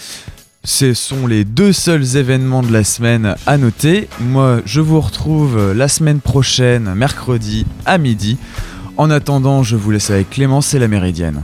Ce 0.64 0.93
sont 0.93 1.26
les 1.26 1.43
deux 1.43 1.74
seuls 1.74 2.18
événements 2.18 2.62
de 2.62 2.72
la 2.72 2.84
semaine 2.84 3.36
à 3.47 3.57
noter. 3.57 4.07
Moi, 4.20 4.62
je 4.64 4.80
vous 4.80 5.01
retrouve 5.01 5.74
la 5.74 5.88
semaine 5.88 6.20
prochaine, 6.20 6.93
mercredi 6.93 7.66
à 7.88 7.97
midi. 7.97 8.38
En 8.95 9.09
attendant, 9.09 9.64
je 9.64 9.76
vous 9.76 9.89
laisse 9.89 10.12
avec 10.12 10.30
Clémence 10.30 10.76
et 10.76 10.80
la 10.80 10.88
Méridienne. 10.88 11.41